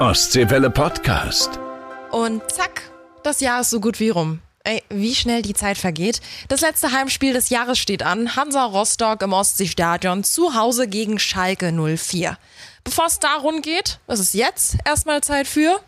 Ostseewelle 0.00 0.70
Podcast. 0.70 1.58
Und 2.12 2.40
zack, 2.52 2.82
das 3.24 3.40
Jahr 3.40 3.62
ist 3.62 3.70
so 3.70 3.80
gut 3.80 3.98
wie 3.98 4.10
rum. 4.10 4.38
Ey, 4.62 4.80
wie 4.90 5.12
schnell 5.12 5.42
die 5.42 5.54
Zeit 5.54 5.76
vergeht. 5.76 6.20
Das 6.46 6.60
letzte 6.60 6.92
Heimspiel 6.92 7.32
des 7.32 7.50
Jahres 7.50 7.80
steht 7.80 8.04
an. 8.04 8.36
Hansa 8.36 8.64
Rostock 8.64 9.22
im 9.22 9.32
Ostseestadion 9.32 10.22
zu 10.22 10.54
Hause 10.54 10.86
gegen 10.86 11.18
Schalke 11.18 11.72
04. 11.72 12.38
Bevor 12.84 13.06
es 13.06 13.18
darum 13.18 13.60
geht, 13.60 13.98
ist 14.06 14.20
es 14.20 14.34
jetzt 14.34 14.76
erstmal 14.84 15.20
Zeit 15.20 15.48
für 15.48 15.80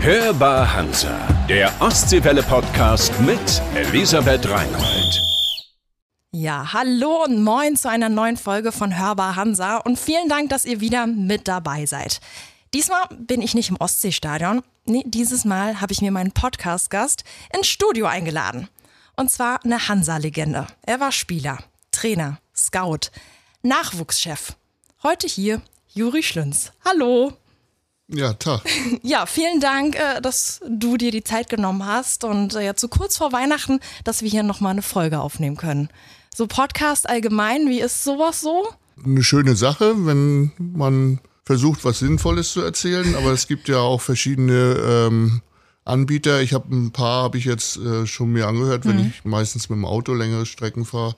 Hörbar 0.00 0.74
Hansa, 0.74 1.16
der 1.48 1.72
Ostseewelle 1.80 2.42
Podcast 2.42 3.18
mit 3.20 3.62
Elisabeth 3.74 4.46
Reinhold. 4.50 5.20
Ja, 6.30 6.74
hallo 6.74 7.24
und 7.24 7.42
moin 7.42 7.76
zu 7.76 7.88
einer 7.88 8.10
neuen 8.10 8.36
Folge 8.36 8.70
von 8.70 8.98
Hörbar 8.98 9.36
Hansa 9.36 9.78
und 9.78 9.98
vielen 9.98 10.28
Dank, 10.28 10.50
dass 10.50 10.66
ihr 10.66 10.80
wieder 10.80 11.06
mit 11.06 11.48
dabei 11.48 11.86
seid. 11.86 12.20
Diesmal 12.74 13.06
bin 13.16 13.40
ich 13.40 13.54
nicht 13.54 13.70
im 13.70 13.76
Ostseestadion. 13.76 14.64
Nee, 14.84 15.04
dieses 15.06 15.44
Mal 15.44 15.80
habe 15.80 15.92
ich 15.92 16.02
mir 16.02 16.10
meinen 16.10 16.32
Podcast-Gast 16.32 17.22
ins 17.56 17.68
Studio 17.68 18.06
eingeladen. 18.06 18.68
Und 19.14 19.30
zwar 19.30 19.64
eine 19.64 19.86
Hansa-Legende. 19.86 20.66
Er 20.82 20.98
war 20.98 21.12
Spieler, 21.12 21.58
Trainer, 21.92 22.40
Scout, 22.52 23.12
Nachwuchschef. 23.62 24.56
Heute 25.04 25.28
hier 25.28 25.62
Juri 25.86 26.24
Schlünz. 26.24 26.72
Hallo. 26.84 27.34
Ja, 28.08 28.32
Tag. 28.32 28.62
Ja, 29.02 29.26
vielen 29.26 29.60
Dank, 29.60 29.94
äh, 29.94 30.20
dass 30.20 30.60
du 30.68 30.96
dir 30.96 31.12
die 31.12 31.22
Zeit 31.22 31.48
genommen 31.48 31.86
hast 31.86 32.24
und 32.24 32.56
äh, 32.56 32.62
jetzt 32.62 32.80
so 32.80 32.88
kurz 32.88 33.16
vor 33.16 33.30
Weihnachten, 33.30 33.78
dass 34.02 34.22
wir 34.22 34.28
hier 34.28 34.42
nochmal 34.42 34.72
eine 34.72 34.82
Folge 34.82 35.20
aufnehmen 35.20 35.56
können. 35.56 35.90
So 36.34 36.48
Podcast 36.48 37.08
allgemein, 37.08 37.68
wie 37.68 37.80
ist 37.80 38.02
sowas 38.02 38.40
so? 38.40 38.66
Eine 39.04 39.22
schöne 39.22 39.54
Sache, 39.54 39.94
wenn 40.06 40.50
man 40.58 41.20
versucht, 41.44 41.84
was 41.84 41.98
Sinnvolles 41.98 42.52
zu 42.52 42.62
erzählen, 42.62 43.14
aber 43.16 43.32
es 43.32 43.46
gibt 43.46 43.68
ja 43.68 43.78
auch 43.78 44.00
verschiedene 44.00 44.76
ähm, 45.08 45.42
Anbieter. 45.84 46.40
Ich 46.40 46.54
habe 46.54 46.74
ein 46.74 46.90
paar, 46.90 47.24
habe 47.24 47.38
ich 47.38 47.44
jetzt 47.44 47.76
äh, 47.76 48.06
schon 48.06 48.32
mir 48.32 48.48
angehört, 48.48 48.86
wenn 48.86 48.98
ich 48.98 49.24
meistens 49.24 49.68
mit 49.68 49.76
dem 49.76 49.84
Auto 49.84 50.14
längere 50.14 50.46
Strecken 50.46 50.84
fahre. 50.84 51.16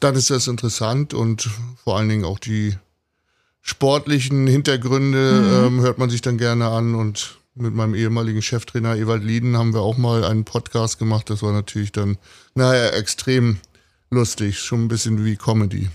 Dann 0.00 0.14
ist 0.14 0.30
das 0.30 0.46
interessant 0.46 1.14
und 1.14 1.48
vor 1.82 1.96
allen 1.96 2.08
Dingen 2.08 2.24
auch 2.24 2.38
die 2.38 2.76
sportlichen 3.62 4.46
Hintergründe 4.46 5.64
ähm, 5.66 5.80
hört 5.80 5.98
man 5.98 6.10
sich 6.10 6.20
dann 6.20 6.38
gerne 6.38 6.68
an 6.68 6.94
und 6.94 7.38
mit 7.54 7.74
meinem 7.74 7.94
ehemaligen 7.94 8.40
Cheftrainer 8.40 8.96
Ewald 8.96 9.24
Lieden 9.24 9.56
haben 9.56 9.74
wir 9.74 9.80
auch 9.80 9.96
mal 9.96 10.24
einen 10.24 10.44
Podcast 10.44 10.98
gemacht. 10.98 11.28
Das 11.28 11.42
war 11.42 11.52
natürlich 11.52 11.90
dann, 11.90 12.16
naja, 12.54 12.90
extrem 12.90 13.58
lustig, 14.10 14.60
schon 14.60 14.84
ein 14.84 14.88
bisschen 14.88 15.24
wie 15.24 15.36
Comedy. 15.36 15.88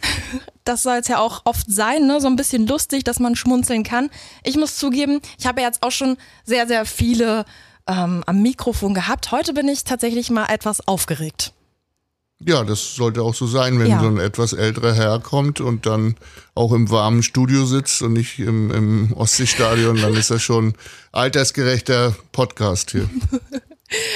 Das 0.64 0.84
soll 0.84 0.98
es 0.98 1.08
ja 1.08 1.20
auch 1.20 1.42
oft 1.46 1.66
sein, 1.70 2.08
ne? 2.08 2.22
so 2.22 2.28
ein 2.28 2.36
bisschen 2.36 2.68
lustig, 2.68 3.04
dass 3.04 3.20
man 3.20 3.36
schmunzeln 3.36 3.84
kann. 3.84 4.10
Ich 4.44 4.56
muss 4.58 4.78
zugeben, 4.78 5.20
ich 5.38 5.46
habe 5.46 5.62
ja 5.62 5.68
jetzt 5.68 5.84
auch 5.84 5.92
schon 5.92 6.18
sehr, 6.46 6.68
sehr 6.68 6.86
viele 6.86 7.46
ähm, 7.88 8.24
am 8.26 8.42
Mikrofon 8.42 8.94
gehabt. 8.94 9.32
Heute 9.32 9.54
bin 9.54 9.68
ich 9.68 9.84
tatsächlich 9.84 10.30
mal 10.30 10.46
etwas 10.46 10.88
aufgeregt. 10.88 11.54
Ja, 12.46 12.64
das 12.66 12.96
sollte 12.96 13.22
auch 13.22 13.34
so 13.36 13.48
sein, 13.48 13.80
wenn 13.80 13.88
Ja. 13.88 14.02
so 14.02 14.08
ein 14.08 14.18
etwas 14.20 14.52
älterer 14.54 14.94
Herr 14.94 15.20
kommt 15.20 15.62
und 15.62 15.86
dann 15.86 16.16
auch 16.56 16.74
im 16.74 16.90
warmen 16.90 17.24
Studio 17.24 17.66
sitzt 17.66 18.02
und 18.02 18.14
nicht 18.14 18.40
im, 18.40 18.70
im 18.72 19.14
Ostseestadion, 19.14 20.02
dann 20.02 20.14
ist 20.16 20.30
das 20.30 20.42
schon 20.42 20.74
altersgerechter 21.12 22.16
Podcast 22.32 22.92
hier. 22.92 23.10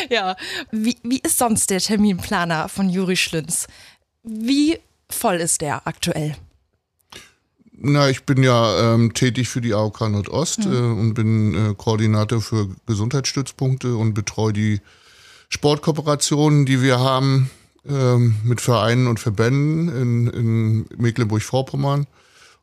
Ja. 0.10 0.36
Wie, 0.72 0.98
wie 1.04 1.20
ist 1.20 1.38
sonst 1.38 1.70
der 1.70 1.80
Terminplaner 1.80 2.68
von 2.68 2.90
Juri 2.90 3.16
Schlünz? 3.16 3.68
Wie 4.24 4.80
voll 5.10 5.36
ist 5.36 5.62
der 5.62 5.88
aktuell? 5.88 6.36
Na, 7.80 8.10
ich 8.10 8.24
bin 8.24 8.42
ja 8.42 8.94
ähm, 8.96 9.14
tätig 9.14 9.50
für 9.50 9.62
die 9.62 9.74
AOK 9.74 10.02
Nordost 10.02 10.66
äh, 10.66 10.70
und 10.70 11.14
bin 11.14 11.54
äh, 11.54 11.76
Koordinator 11.76 12.42
für 12.42 12.70
Gesundheitsstützpunkte 12.88 13.96
und 13.96 14.16
betreue 14.16 14.52
die 14.52 14.82
Sportkooperationen, 15.50 16.66
die 16.66 16.82
wir 16.82 17.00
haben 17.00 17.52
ähm, 17.88 18.38
mit 18.44 18.62
Vereinen 18.62 19.08
und 19.08 19.20
Verbänden 19.20 19.90
in, 19.90 20.28
in 20.28 20.86
Mecklenburg-Vorpommern. 20.98 22.08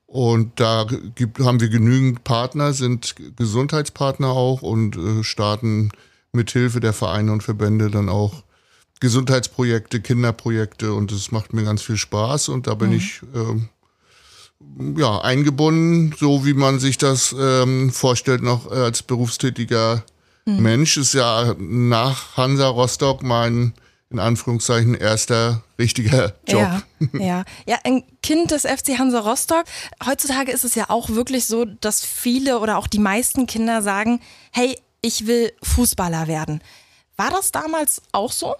Und 0.06 0.60
da 0.60 0.87
gibt, 1.15 1.41
haben 1.41 1.60
wir 1.60 1.69
genügend 1.69 2.25
Partner, 2.25 2.72
sind 2.72 3.15
Gesundheitspartner 3.37 4.28
auch 4.28 4.62
und 4.62 4.97
äh, 4.97 5.22
starten 5.22 5.91
mit 6.33 6.50
Hilfe 6.50 6.81
der 6.81 6.93
Vereine 6.93 7.33
und 7.33 7.43
Verbände 7.43 7.91
dann 7.91 8.09
auch 8.09 8.43
Gesundheitsprojekte, 9.00 10.00
Kinderprojekte 10.00 10.93
und 10.93 11.12
es 11.12 11.32
macht 11.32 11.53
mir 11.53 11.65
ganz 11.65 11.82
viel 11.82 11.97
Spaß 11.97 12.49
und 12.49 12.66
da 12.66 12.75
bin 12.75 12.93
ich 12.93 13.21
ähm, 13.34 13.69
ja, 14.97 15.21
eingebunden, 15.21 16.15
so 16.19 16.47
wie 16.47 16.55
man 16.55 16.78
sich 16.78 16.99
das 16.99 17.34
ähm, 17.38 17.91
vorstellt, 17.91 18.43
noch 18.43 18.71
äh, 18.71 18.75
als 18.75 19.03
berufstätiger 19.03 20.04
Mensch. 20.47 20.97
Ist 20.97 21.15
ja 21.15 21.54
nach 21.59 22.37
Hansa 22.37 22.69
Rostock 22.69 23.22
mein, 23.22 23.75
in 24.10 24.19
Anführungszeichen, 24.19 24.94
erster 24.94 25.62
richtiger 25.78 26.34
Job. 26.47 26.60
Ja, 26.60 26.83
ja. 27.12 27.44
Ja, 27.66 27.78
ein 27.84 28.04
Kind 28.22 28.50
des 28.50 28.62
FC 28.62 28.99
Hansa 28.99 29.21
Rostock. 29.21 29.65
Heutzutage 30.04 30.53
ist 30.53 30.65
es 30.65 30.75
ja 30.75 30.91
auch 30.91 31.10
wirklich 31.10 31.47
so, 31.47 31.65
dass 31.65 32.04
viele 32.04 32.59
oder 32.59 32.78
auch 32.78 32.87
die 32.87 32.99
meisten 32.99 33.47
Kinder 33.47 33.83
sagen, 33.83 34.21
hey, 34.53 34.78
ich 35.00 35.27
will 35.27 35.53
Fußballer 35.62 36.27
werden. 36.28 36.62
War 37.16 37.31
das 37.31 37.53
damals 37.53 38.03
auch 38.12 38.33
so? 38.33 38.54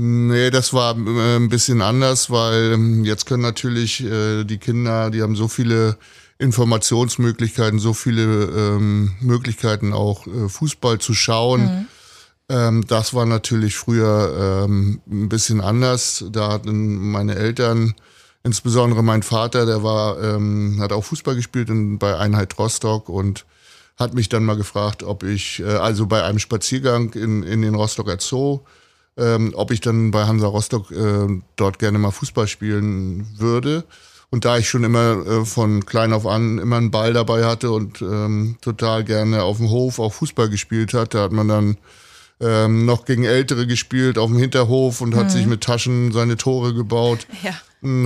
Nee, 0.00 0.50
das 0.50 0.72
war 0.72 0.96
äh, 0.96 1.36
ein 1.36 1.48
bisschen 1.48 1.82
anders, 1.82 2.30
weil 2.30 2.72
ähm, 2.72 3.04
jetzt 3.04 3.26
können 3.26 3.42
natürlich 3.42 4.04
äh, 4.04 4.44
die 4.44 4.58
Kinder, 4.58 5.10
die 5.10 5.22
haben 5.22 5.34
so 5.34 5.48
viele 5.48 5.98
Informationsmöglichkeiten, 6.38 7.80
so 7.80 7.94
viele 7.94 8.22
ähm, 8.22 9.16
Möglichkeiten 9.20 9.92
auch 9.92 10.24
äh, 10.28 10.48
Fußball 10.48 11.00
zu 11.00 11.14
schauen. 11.14 11.88
Ähm, 12.48 12.84
das 12.86 13.12
war 13.12 13.26
natürlich 13.26 13.74
früher 13.74 14.66
ähm, 14.66 15.00
ein 15.10 15.28
bisschen 15.28 15.60
anders. 15.60 16.24
Da 16.30 16.52
hatten 16.52 17.10
meine 17.10 17.34
Eltern, 17.34 17.94
insbesondere 18.44 19.02
mein 19.02 19.24
Vater, 19.24 19.66
der 19.66 19.82
war, 19.82 20.22
ähm, 20.22 20.78
hat 20.80 20.92
auch 20.92 21.04
Fußball 21.04 21.34
gespielt 21.34 21.70
in, 21.70 21.98
bei 21.98 22.16
Einheit 22.16 22.56
Rostock 22.56 23.08
und 23.08 23.46
hat 23.96 24.14
mich 24.14 24.28
dann 24.28 24.44
mal 24.44 24.56
gefragt, 24.56 25.02
ob 25.02 25.24
ich, 25.24 25.58
äh, 25.58 25.64
also 25.64 26.06
bei 26.06 26.22
einem 26.22 26.38
Spaziergang 26.38 27.14
in, 27.14 27.42
in 27.42 27.62
den 27.62 27.74
Rostocker 27.74 28.18
Zoo, 28.20 28.60
ähm, 29.18 29.52
ob 29.54 29.70
ich 29.70 29.80
dann 29.80 30.10
bei 30.10 30.26
Hansa 30.26 30.46
Rostock 30.46 30.90
äh, 30.90 31.26
dort 31.56 31.78
gerne 31.78 31.98
mal 31.98 32.10
Fußball 32.10 32.46
spielen 32.46 33.26
würde. 33.36 33.84
Und 34.30 34.44
da 34.44 34.58
ich 34.58 34.68
schon 34.68 34.84
immer 34.84 35.26
äh, 35.26 35.44
von 35.44 35.86
klein 35.86 36.12
auf 36.12 36.26
an 36.26 36.58
immer 36.58 36.76
einen 36.76 36.90
Ball 36.90 37.12
dabei 37.12 37.44
hatte 37.44 37.70
und 37.70 38.02
ähm, 38.02 38.56
total 38.60 39.04
gerne 39.04 39.42
auf 39.42 39.56
dem 39.56 39.70
Hof 39.70 39.98
auch 39.98 40.12
Fußball 40.12 40.50
gespielt 40.50 40.92
hat, 40.94 41.14
da 41.14 41.22
hat 41.22 41.32
man 41.32 41.48
dann 41.48 41.78
ähm, 42.40 42.84
noch 42.84 43.04
gegen 43.04 43.24
Ältere 43.24 43.66
gespielt 43.66 44.18
auf 44.18 44.30
dem 44.30 44.38
Hinterhof 44.38 45.00
und 45.00 45.16
hat 45.16 45.30
sich 45.30 45.46
mit 45.46 45.62
Taschen 45.62 46.12
seine 46.12 46.36
Tore 46.36 46.74
gebaut. 46.74 47.26
Ja. 47.42 47.54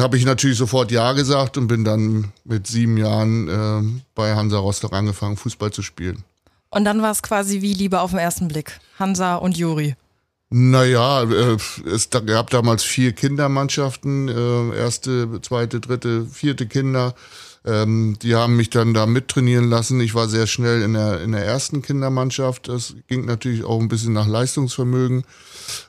Habe 0.02 0.18
ich 0.18 0.26
natürlich 0.26 0.58
sofort 0.58 0.90
Ja 0.92 1.12
gesagt 1.12 1.56
und 1.56 1.66
bin 1.66 1.82
dann 1.82 2.30
mit 2.44 2.66
sieben 2.66 2.98
Jahren 2.98 3.48
äh, 3.48 4.02
bei 4.14 4.34
Hansa 4.34 4.58
Rostock 4.58 4.92
angefangen, 4.92 5.38
Fußball 5.38 5.70
zu 5.70 5.80
spielen. 5.80 6.24
Und 6.68 6.84
dann 6.84 7.00
war 7.00 7.10
es 7.10 7.22
quasi 7.22 7.62
wie 7.62 7.72
Liebe 7.72 8.00
auf 8.02 8.10
den 8.10 8.18
ersten 8.18 8.48
Blick. 8.48 8.80
Hansa 8.98 9.36
und 9.36 9.56
Juri. 9.56 9.94
Naja, 10.54 11.22
äh, 11.22 11.56
es 11.86 12.10
gab 12.10 12.50
damals 12.50 12.82
vier 12.82 13.12
Kindermannschaften, 13.12 14.28
äh, 14.28 14.76
erste, 14.76 15.40
zweite, 15.40 15.80
dritte, 15.80 16.26
vierte 16.26 16.66
Kinder. 16.66 17.14
Ähm, 17.64 18.18
die 18.20 18.34
haben 18.34 18.56
mich 18.56 18.68
dann 18.68 18.92
da 18.92 19.06
mittrainieren 19.06 19.70
lassen. 19.70 19.98
Ich 20.00 20.14
war 20.14 20.28
sehr 20.28 20.46
schnell 20.46 20.82
in 20.82 20.92
der, 20.92 21.22
in 21.22 21.32
der 21.32 21.46
ersten 21.46 21.80
Kindermannschaft. 21.80 22.68
Das 22.68 22.94
ging 23.08 23.24
natürlich 23.24 23.64
auch 23.64 23.80
ein 23.80 23.88
bisschen 23.88 24.12
nach 24.12 24.26
Leistungsvermögen. 24.26 25.24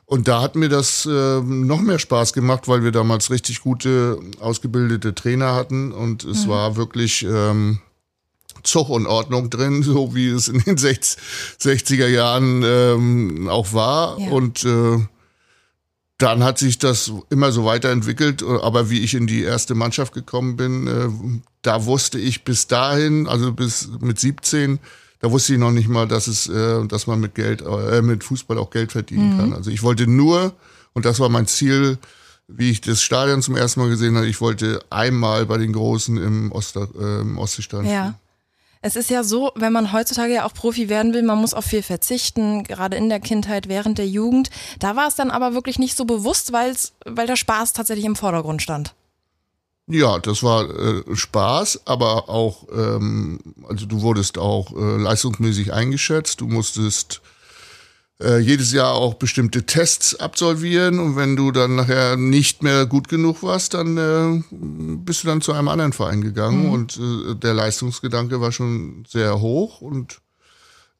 Und 0.06 0.30
da 0.30 0.42
hat 0.42 0.56
mir 0.56 0.70
das 0.70 1.06
äh, 1.06 1.42
noch 1.42 1.82
mehr 1.82 2.00
Spaß 2.00 2.32
gemacht, 2.32 2.70
weil 2.70 2.86
wir 2.86 2.92
damals 2.92 3.32
richtig 3.32 3.60
gute, 3.60 4.18
ausgebildete 4.40 5.14
Trainer 5.14 5.56
hatten. 5.56 5.92
Und 5.92 6.24
es 6.24 6.48
war 6.48 6.78
wirklich 6.78 7.24
ähm, 7.24 7.80
Zug 8.64 8.90
und 8.90 9.08
Ordnung 9.08 9.50
drin, 9.50 9.84
so 9.84 10.16
wie 10.16 10.30
es 10.30 10.48
in 10.48 10.60
den 10.60 10.78
60, 10.78 11.22
60er 11.62 12.08
Jahren 12.08 12.64
ähm, 12.66 13.50
auch 13.50 13.74
war. 13.74 14.20
Ja. 14.20 14.30
Und 14.32 14.64
äh, 14.66 15.00
dann 16.18 16.44
hat 16.44 16.58
sich 16.58 16.80
das 16.80 17.12
immer 17.30 17.52
so 17.52 17.66
weiterentwickelt. 17.66 18.44
Aber 18.44 18.90
wie 18.90 19.00
ich 19.00 19.14
in 19.14 19.28
die 19.28 19.44
erste 19.44 19.76
Mannschaft 19.76 20.14
gekommen 20.14 20.56
bin, 20.56 20.88
äh, 20.88 21.42
da 21.62 21.86
wusste 21.86 22.20
ich 22.20 22.44
bis 22.44 22.68
dahin, 22.68 23.28
also 23.28 23.52
bis 23.52 23.90
mit 24.00 24.20
17, 24.20 24.80
da 25.20 25.32
wusste 25.32 25.54
ich 25.54 25.60
noch 25.60 25.72
nicht 25.72 25.88
mal, 25.88 26.08
dass 26.08 26.28
es, 26.28 26.48
äh, 26.48 26.86
dass 26.88 27.08
man 27.08 27.20
mit 27.20 27.36
Geld, 27.36 27.62
äh, 27.62 28.02
mit 28.02 28.24
Fußball 28.24 28.58
auch 28.58 28.70
Geld 28.70 28.92
verdienen 28.92 29.38
kann. 29.38 29.54
Also 29.54 29.72
ich 29.72 29.82
wollte 29.82 30.06
nur, 30.06 30.54
und 30.94 31.06
das 31.06 31.20
war 31.20 31.30
mein 31.30 31.48
Ziel, 31.48 31.98
wie 32.48 32.72
ich 32.72 32.82
das 32.82 33.02
Stadion 33.02 33.42
zum 33.42 33.56
ersten 33.56 33.80
Mal 33.80 33.90
gesehen 33.90 34.16
habe, 34.16 34.28
ich 34.28 34.42
wollte 34.42 34.82
einmal 34.90 35.46
bei 35.46 35.58
den 35.58 35.72
Großen 35.72 36.18
im, 36.18 36.52
Oster, 36.52 36.90
äh, 37.00 37.22
im 37.22 37.38
Ostseestadion. 37.38 37.92
Ja. 37.92 38.16
Es 38.86 38.98
ist 38.98 39.10
ja 39.10 39.24
so, 39.24 39.54
wenn 39.56 39.72
man 39.72 39.94
heutzutage 39.94 40.34
ja 40.34 40.46
auch 40.46 40.54
Profi 40.54 40.90
werden 40.90 41.14
will, 41.14 41.24
man 41.24 41.38
muss 41.38 41.54
auf 41.54 41.64
viel 41.64 41.82
verzichten, 41.82 42.66
gerade 42.66 42.98
in 42.98 43.08
der 43.08 43.22
Kindheit, 43.22 43.70
während 43.70 43.98
der 43.98 44.08
Jugend. 44.08 44.50
Da 44.78 44.98
war 44.98 45.08
es 45.08 45.16
dann 45.16 45.32
aber 45.32 45.54
wirklich 45.54 45.80
nicht 45.80 45.96
so 45.96 46.04
bewusst, 46.04 46.52
weil's, 46.52 46.92
weil 47.06 47.26
der 47.26 47.38
Spaß 47.38 47.72
tatsächlich 47.72 48.06
im 48.06 48.18
Vordergrund 48.18 48.62
stand. 48.62 48.94
Ja, 49.88 50.20
das 50.20 50.44
war 50.44 50.70
äh, 50.70 51.16
Spaß, 51.16 51.84
aber 51.86 52.28
auch, 52.28 52.68
ähm, 52.76 53.40
also 53.70 53.86
du 53.86 54.02
wurdest 54.02 54.38
auch 54.38 54.74
äh, 54.76 54.98
leistungsmäßig 55.02 55.72
eingeschätzt. 55.72 56.42
Du 56.42 56.48
musstest 56.48 57.22
äh, 58.22 58.38
jedes 58.40 58.72
Jahr 58.72 58.94
auch 58.94 59.16
bestimmte 59.16 59.66
Tests 59.66 60.16
absolvieren 60.16 61.00
und 61.00 61.16
wenn 61.16 61.36
du 61.36 61.52
dann 61.52 61.76
nachher 61.76 62.16
nicht 62.16 62.64
mehr 62.64 62.86
gut 62.86 63.08
genug 63.08 63.44
warst, 63.44 63.74
dann 63.74 63.98
äh, 63.98 64.44
bist 64.52 65.24
du 65.24 65.28
dann 65.28 65.42
zu 65.42 65.54
einem 65.54 65.68
anderen 65.68 65.94
Verein 65.94 66.22
gegangen 66.22 66.66
mhm. 66.66 66.72
und 66.72 66.98
äh, 66.98 67.36
der 67.36 67.54
Leistungsgedanke 67.54 68.40
war 68.40 68.52
schon 68.52 69.06
sehr 69.08 69.42
hoch 69.42 69.82
und 69.82 70.20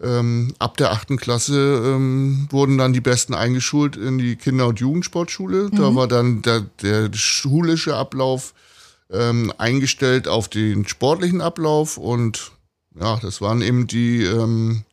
ähm, 0.02 0.54
ab 0.60 0.78
der 0.78 0.92
achten 0.92 1.18
Klasse 1.18 1.82
ähm, 1.86 2.48
wurden 2.50 2.78
dann 2.78 2.94
die 2.94 3.02
Besten 3.02 3.34
eingeschult 3.34 3.96
in 3.96 4.18
die 4.18 4.36
Kinder- 4.36 4.68
und 4.68 4.80
Jugendsportschule. 4.80 5.70
Mhm. 5.72 5.76
Da 5.78 5.96
war 5.96 6.08
dann 6.08 6.42
der, 6.42 6.62
der 6.82 7.14
schulische 7.14 7.96
Ablauf 7.96 8.54
ähm, 9.12 9.54
eingestellt 9.58 10.28
auf 10.28 10.50
den 10.50 10.88
sportlichen 10.88 11.42
Ablauf 11.42 11.98
und 11.98 12.52
ja, 13.00 13.18
das 13.22 13.42
waren 13.42 13.62
eben 13.62 13.88
die, 13.88 14.24
ähm, 14.24 14.84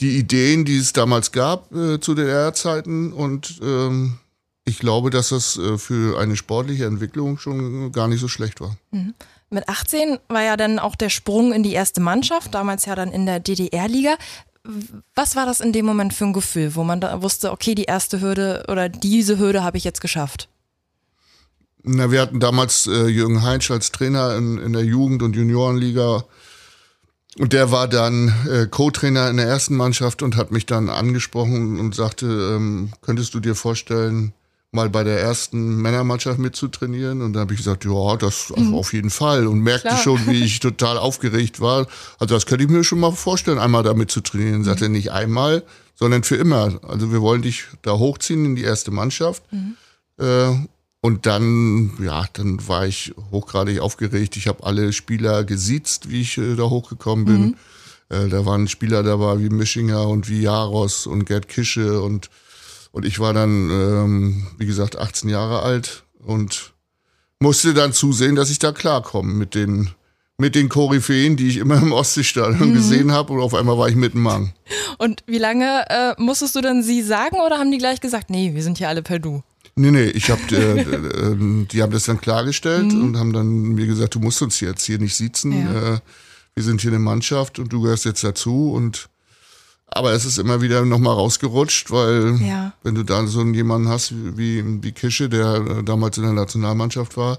die 0.00 0.18
Ideen, 0.18 0.64
die 0.64 0.76
es 0.76 0.92
damals 0.92 1.32
gab 1.32 1.74
äh, 1.74 2.00
zu 2.00 2.14
DDR-Zeiten 2.14 3.12
und 3.12 3.60
ähm, 3.62 4.18
ich 4.64 4.78
glaube, 4.78 5.10
dass 5.10 5.30
das 5.30 5.56
äh, 5.56 5.78
für 5.78 6.18
eine 6.18 6.36
sportliche 6.36 6.86
Entwicklung 6.86 7.38
schon 7.38 7.92
gar 7.92 8.08
nicht 8.08 8.20
so 8.20 8.28
schlecht 8.28 8.60
war. 8.60 8.76
Mhm. 8.90 9.14
Mit 9.48 9.68
18 9.68 10.18
war 10.28 10.42
ja 10.42 10.56
dann 10.56 10.78
auch 10.80 10.96
der 10.96 11.08
Sprung 11.08 11.52
in 11.52 11.62
die 11.62 11.72
erste 11.72 12.00
Mannschaft, 12.00 12.52
damals 12.52 12.84
ja 12.84 12.96
dann 12.96 13.12
in 13.12 13.26
der 13.26 13.38
DDR-Liga. 13.38 14.16
Was 15.14 15.36
war 15.36 15.46
das 15.46 15.60
in 15.60 15.72
dem 15.72 15.86
Moment 15.86 16.12
für 16.12 16.24
ein 16.24 16.32
Gefühl, 16.32 16.74
wo 16.74 16.82
man 16.82 17.00
da 17.00 17.22
wusste, 17.22 17.52
okay, 17.52 17.76
die 17.76 17.84
erste 17.84 18.20
Hürde 18.20 18.64
oder 18.68 18.88
diese 18.88 19.38
Hürde 19.38 19.62
habe 19.62 19.78
ich 19.78 19.84
jetzt 19.84 20.00
geschafft? 20.00 20.48
Na, 21.84 22.10
wir 22.10 22.20
hatten 22.20 22.40
damals 22.40 22.88
äh, 22.88 23.06
Jürgen 23.06 23.42
Heinsch 23.42 23.70
als 23.70 23.92
Trainer 23.92 24.34
in, 24.34 24.58
in 24.58 24.72
der 24.72 24.84
Jugend- 24.84 25.22
und 25.22 25.36
Juniorenliga. 25.36 26.24
Und 27.38 27.52
der 27.52 27.70
war 27.70 27.86
dann 27.86 28.32
äh, 28.50 28.66
Co-Trainer 28.66 29.28
in 29.28 29.36
der 29.36 29.46
ersten 29.46 29.76
Mannschaft 29.76 30.22
und 30.22 30.36
hat 30.36 30.52
mich 30.52 30.64
dann 30.64 30.88
angesprochen 30.88 31.78
und 31.78 31.94
sagte, 31.94 32.26
ähm, 32.26 32.92
könntest 33.02 33.34
du 33.34 33.40
dir 33.40 33.54
vorstellen, 33.54 34.32
mal 34.72 34.88
bei 34.88 35.04
der 35.04 35.20
ersten 35.20 35.76
Männermannschaft 35.76 36.38
mitzutrainieren. 36.38 37.22
Und 37.22 37.34
da 37.34 37.40
habe 37.40 37.52
ich 37.52 37.58
gesagt, 37.58 37.84
ja, 37.84 38.16
das 38.16 38.52
mhm. 38.54 38.74
auf 38.74 38.92
jeden 38.92 39.10
Fall. 39.10 39.46
Und 39.46 39.60
merkte 39.60 39.88
Klar. 39.88 40.00
schon, 40.00 40.26
wie 40.26 40.44
ich 40.44 40.60
total 40.60 40.98
aufgeregt 40.98 41.60
war. 41.60 41.86
Also 42.18 42.34
das 42.34 42.46
könnte 42.46 42.64
ich 42.64 42.70
mir 42.70 42.84
schon 42.84 43.00
mal 43.00 43.12
vorstellen, 43.12 43.58
einmal 43.58 43.82
damit 43.82 44.10
zu 44.10 44.20
trainieren. 44.20 44.60
Mhm. 44.60 44.64
Sagte 44.64 44.88
nicht 44.88 45.12
einmal, 45.12 45.62
sondern 45.94 46.22
für 46.22 46.36
immer. 46.36 46.78
Also 46.86 47.12
wir 47.12 47.20
wollen 47.20 47.42
dich 47.42 47.64
da 47.82 47.92
hochziehen 47.92 48.44
in 48.44 48.56
die 48.56 48.62
erste 48.62 48.90
Mannschaft. 48.90 49.42
Mhm. 49.52 49.76
Äh, 50.18 50.54
und 51.00 51.26
dann, 51.26 51.92
ja, 52.02 52.24
dann 52.32 52.66
war 52.66 52.86
ich 52.86 53.14
hochgradig 53.30 53.80
aufgeregt. 53.80 54.36
Ich 54.36 54.48
habe 54.48 54.64
alle 54.64 54.92
Spieler 54.92 55.44
gesiezt, 55.44 56.10
wie 56.10 56.22
ich 56.22 56.38
äh, 56.38 56.56
da 56.56 56.64
hochgekommen 56.64 57.24
bin. 57.24 57.40
Mhm. 57.40 57.56
Äh, 58.08 58.28
da 58.28 58.46
waren 58.46 58.68
Spieler 58.68 59.02
dabei 59.02 59.38
wie 59.40 59.48
Mischinger 59.48 60.08
und 60.08 60.28
wie 60.28 60.42
Jaros 60.42 61.06
und 61.06 61.24
Gerd 61.24 61.48
Kische 61.48 62.02
und 62.02 62.30
und 62.92 63.04
ich 63.04 63.18
war 63.18 63.34
dann, 63.34 63.70
ähm, 63.70 64.46
wie 64.56 64.64
gesagt, 64.64 64.96
18 64.96 65.28
Jahre 65.28 65.60
alt 65.60 66.04
und 66.24 66.72
musste 67.40 67.74
dann 67.74 67.92
zusehen, 67.92 68.36
dass 68.36 68.48
ich 68.48 68.58
da 68.58 68.72
klarkomme 68.72 69.34
mit 69.34 69.54
den 69.54 69.90
mit 70.38 70.54
den 70.54 70.68
Koryphäen, 70.70 71.36
die 71.36 71.48
ich 71.48 71.58
immer 71.58 71.76
im 71.76 71.92
Ostseestadion 71.92 72.70
mhm. 72.70 72.74
gesehen 72.74 73.12
habe 73.12 73.34
und 73.34 73.40
auf 73.40 73.54
einmal 73.54 73.76
war 73.76 73.88
ich 73.88 73.96
mit 73.96 74.14
dem 74.14 74.22
Mann. 74.22 74.52
Und 74.98 75.22
wie 75.26 75.38
lange 75.38 75.84
äh, 75.88 76.14
musstest 76.16 76.56
du 76.56 76.62
dann 76.62 76.82
sie 76.82 77.02
sagen 77.02 77.36
oder 77.44 77.58
haben 77.58 77.70
die 77.70 77.78
gleich 77.78 78.00
gesagt, 78.00 78.30
nee, 78.30 78.54
wir 78.54 78.62
sind 78.62 78.78
hier 78.78 78.88
alle 78.88 79.02
per 79.02 79.18
Du? 79.18 79.42
Nee, 79.76 79.90
nee, 79.90 80.04
ich 80.04 80.30
hab, 80.30 80.40
äh, 80.52 80.80
äh, 80.80 81.66
die 81.66 81.82
haben 81.82 81.92
das 81.92 82.04
dann 82.04 82.20
klargestellt 82.20 82.92
mhm. 82.92 83.04
und 83.04 83.16
haben 83.18 83.32
dann 83.32 83.46
mir 83.46 83.86
gesagt, 83.86 84.14
du 84.14 84.20
musst 84.20 84.42
uns 84.42 84.60
jetzt 84.60 84.84
hier 84.84 84.98
nicht 84.98 85.14
sitzen. 85.14 85.52
Ja. 85.52 85.94
Äh, 85.94 85.98
wir 86.54 86.64
sind 86.64 86.80
hier 86.80 86.90
eine 86.90 86.98
Mannschaft 86.98 87.58
und 87.58 87.72
du 87.72 87.82
gehörst 87.82 88.06
jetzt 88.06 88.24
dazu 88.24 88.72
und 88.72 89.10
aber 89.88 90.12
es 90.12 90.24
ist 90.24 90.38
immer 90.38 90.60
wieder 90.62 90.84
nochmal 90.84 91.14
rausgerutscht, 91.14 91.90
weil 91.90 92.40
ja. 92.40 92.72
wenn 92.82 92.94
du 92.94 93.04
da 93.04 93.24
so 93.26 93.44
jemanden 93.44 93.88
hast 93.88 94.12
wie, 94.36 94.82
wie 94.82 94.92
Kische, 94.92 95.28
der 95.28 95.54
äh, 95.54 95.84
damals 95.84 96.18
in 96.18 96.24
der 96.24 96.32
Nationalmannschaft 96.32 97.16
war, 97.16 97.38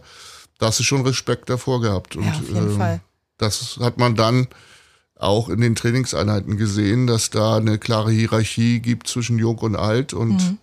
da 0.60 0.68
hast 0.68 0.80
du 0.80 0.84
schon 0.84 1.02
Respekt 1.02 1.50
davor 1.50 1.82
gehabt. 1.82 2.16
Und, 2.16 2.24
ja, 2.24 2.32
auf 2.32 2.50
jeden 2.50 2.72
äh, 2.72 2.78
Fall. 2.78 3.02
Das 3.38 3.78
hat 3.82 3.98
man 3.98 4.16
dann 4.16 4.48
auch 5.16 5.50
in 5.50 5.62
den 5.62 5.76
Trainingseinheiten 5.76 6.58
gesehen, 6.58 7.06
dass 7.06 7.30
da 7.30 7.58
eine 7.58 7.80
klare 7.80 8.12
Hierarchie 8.12 8.80
gibt 8.80 9.08
zwischen 9.08 9.38
Jung 9.40 9.58
und 9.60 9.76
Alt 9.76 10.14
und 10.14 10.38
mhm. 10.38 10.58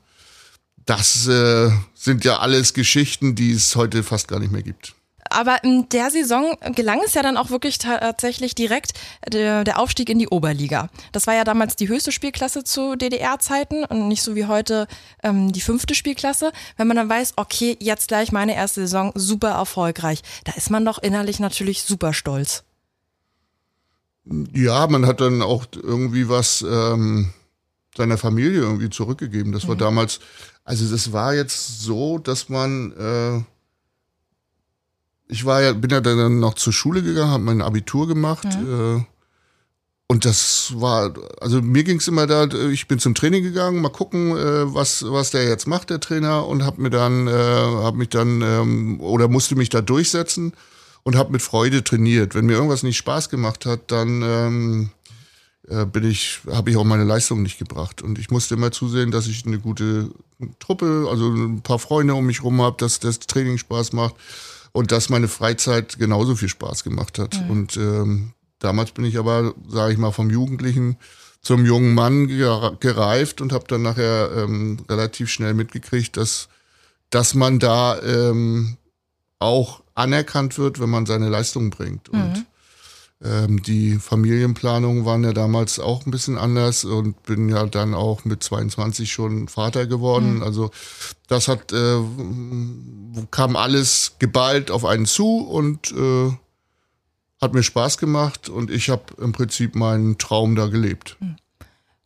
Das 0.86 1.26
äh, 1.26 1.70
sind 1.94 2.24
ja 2.24 2.38
alles 2.38 2.74
Geschichten, 2.74 3.34
die 3.34 3.52
es 3.52 3.76
heute 3.76 4.02
fast 4.02 4.28
gar 4.28 4.38
nicht 4.38 4.52
mehr 4.52 4.62
gibt. 4.62 4.94
Aber 5.30 5.64
in 5.64 5.88
der 5.88 6.10
Saison 6.10 6.56
gelang 6.74 7.00
es 7.04 7.14
ja 7.14 7.22
dann 7.22 7.36
auch 7.36 7.50
wirklich 7.50 7.78
tatsächlich 7.78 8.54
direkt 8.54 8.92
der, 9.26 9.64
der 9.64 9.80
Aufstieg 9.80 10.08
in 10.08 10.18
die 10.18 10.28
Oberliga. 10.28 10.90
Das 11.12 11.26
war 11.26 11.34
ja 11.34 11.44
damals 11.44 11.76
die 11.76 11.88
höchste 11.88 12.12
Spielklasse 12.12 12.62
zu 12.62 12.94
DDR-Zeiten 12.94 13.84
und 13.84 14.06
nicht 14.06 14.22
so 14.22 14.36
wie 14.36 14.46
heute 14.46 14.86
ähm, 15.22 15.50
die 15.52 15.60
fünfte 15.60 15.94
Spielklasse. 15.94 16.52
Wenn 16.76 16.86
man 16.86 16.96
dann 16.96 17.08
weiß, 17.08 17.32
okay, 17.36 17.76
jetzt 17.80 18.08
gleich 18.08 18.32
meine 18.32 18.54
erste 18.54 18.82
Saison 18.82 19.12
super 19.14 19.50
erfolgreich, 19.50 20.22
da 20.44 20.52
ist 20.52 20.70
man 20.70 20.84
doch 20.84 20.98
innerlich 20.98 21.40
natürlich 21.40 21.82
super 21.82 22.12
stolz. 22.12 22.62
Ja, 24.54 24.86
man 24.86 25.06
hat 25.06 25.20
dann 25.20 25.42
auch 25.42 25.66
irgendwie 25.74 26.28
was 26.28 26.62
ähm, 26.62 27.32
seiner 27.96 28.18
Familie 28.18 28.60
irgendwie 28.60 28.90
zurückgegeben. 28.90 29.52
Das 29.52 29.68
war 29.68 29.74
mhm. 29.74 29.80
damals, 29.80 30.20
also 30.64 30.90
das 30.90 31.12
war 31.12 31.34
jetzt 31.34 31.82
so, 31.82 32.18
dass 32.18 32.48
man 32.48 32.92
äh, 32.92 33.44
ich 35.28 35.44
war 35.44 35.62
ja, 35.62 35.72
bin 35.72 35.90
ja 35.90 36.00
dann 36.00 36.38
noch 36.38 36.54
zur 36.54 36.72
Schule 36.72 37.02
gegangen, 37.02 37.30
habe 37.30 37.42
mein 37.42 37.62
Abitur 37.62 38.06
gemacht. 38.06 38.46
Mhm. 38.60 38.98
Äh, 38.98 39.04
und 40.06 40.24
das 40.26 40.74
war, 40.76 41.14
also 41.40 41.62
mir 41.62 41.82
ging 41.82 41.96
es 41.96 42.08
immer 42.08 42.26
da, 42.26 42.46
ich 42.70 42.88
bin 42.88 42.98
zum 42.98 43.14
Training 43.14 43.42
gegangen, 43.42 43.80
mal 43.80 43.88
gucken, 43.88 44.36
äh, 44.36 44.74
was, 44.74 45.04
was 45.08 45.30
der 45.30 45.48
jetzt 45.48 45.66
macht, 45.66 45.88
der 45.88 45.98
Trainer, 45.98 46.46
und 46.46 46.62
habe 46.62 46.82
mir 46.82 46.90
dann, 46.90 47.26
äh, 47.26 47.32
habe 47.32 47.96
mich 47.96 48.10
dann, 48.10 48.42
ähm, 48.42 49.00
oder 49.00 49.28
musste 49.28 49.56
mich 49.56 49.70
da 49.70 49.80
durchsetzen 49.80 50.52
und 51.04 51.16
habe 51.16 51.32
mit 51.32 51.40
Freude 51.40 51.82
trainiert. 51.82 52.34
Wenn 52.34 52.46
mir 52.46 52.52
irgendwas 52.52 52.82
nicht 52.82 52.98
Spaß 52.98 53.30
gemacht 53.30 53.64
hat, 53.64 53.90
dann 53.90 54.22
ähm, 54.22 54.90
äh, 54.90 54.93
bin 55.92 56.04
ich, 56.04 56.40
habe 56.50 56.70
ich 56.70 56.76
auch 56.76 56.84
meine 56.84 57.04
Leistung 57.04 57.42
nicht 57.42 57.58
gebracht. 57.58 58.02
Und 58.02 58.18
ich 58.18 58.30
musste 58.30 58.54
immer 58.54 58.70
zusehen, 58.70 59.10
dass 59.10 59.26
ich 59.26 59.46
eine 59.46 59.58
gute 59.58 60.10
Truppe, 60.58 61.06
also 61.10 61.32
ein 61.32 61.62
paar 61.62 61.78
Freunde 61.78 62.14
um 62.14 62.26
mich 62.26 62.42
rum 62.42 62.60
habe, 62.60 62.76
dass 62.78 63.00
das 63.00 63.18
Training 63.20 63.56
Spaß 63.58 63.92
macht 63.92 64.14
und 64.72 64.92
dass 64.92 65.08
meine 65.08 65.28
Freizeit 65.28 65.98
genauso 65.98 66.36
viel 66.36 66.48
Spaß 66.48 66.84
gemacht 66.84 67.18
hat. 67.18 67.40
Mhm. 67.40 67.50
Und 67.50 67.76
ähm, 67.76 68.32
damals 68.58 68.90
bin 68.90 69.04
ich 69.04 69.18
aber, 69.18 69.54
sage 69.68 69.92
ich 69.92 69.98
mal, 69.98 70.10
vom 70.10 70.30
Jugendlichen 70.30 70.96
zum 71.40 71.64
jungen 71.66 71.94
Mann 71.94 72.28
gereift 72.28 73.40
und 73.40 73.52
habe 73.52 73.66
dann 73.68 73.82
nachher 73.82 74.30
ähm, 74.36 74.78
relativ 74.88 75.30
schnell 75.30 75.54
mitgekriegt, 75.54 76.16
dass, 76.16 76.48
dass 77.10 77.34
man 77.34 77.58
da 77.58 78.00
ähm, 78.02 78.78
auch 79.38 79.82
anerkannt 79.94 80.58
wird, 80.58 80.80
wenn 80.80 80.90
man 80.90 81.06
seine 81.06 81.28
Leistungen 81.28 81.70
bringt. 81.70 82.12
Mhm. 82.12 82.20
Und 82.20 82.46
ähm, 83.22 83.62
die 83.62 83.98
Familienplanungen 83.98 85.04
waren 85.04 85.24
ja 85.24 85.32
damals 85.32 85.78
auch 85.78 86.04
ein 86.04 86.10
bisschen 86.10 86.36
anders 86.36 86.84
und 86.84 87.22
bin 87.22 87.48
ja 87.48 87.66
dann 87.66 87.94
auch 87.94 88.24
mit 88.24 88.42
22 88.42 89.12
schon 89.12 89.48
Vater 89.48 89.86
geworden. 89.86 90.36
Mhm. 90.36 90.42
Also 90.42 90.70
das 91.28 91.48
hat 91.48 91.72
äh, 91.72 91.98
kam 93.30 93.56
alles 93.56 94.16
geballt 94.18 94.70
auf 94.70 94.84
einen 94.84 95.06
zu 95.06 95.38
und 95.38 95.92
äh, 95.92 96.32
hat 97.40 97.54
mir 97.54 97.62
Spaß 97.62 97.98
gemacht 97.98 98.48
und 98.48 98.70
ich 98.70 98.90
habe 98.90 99.04
im 99.18 99.32
Prinzip 99.32 99.74
meinen 99.74 100.18
Traum 100.18 100.56
da 100.56 100.66
gelebt. 100.66 101.16
Mhm. 101.20 101.36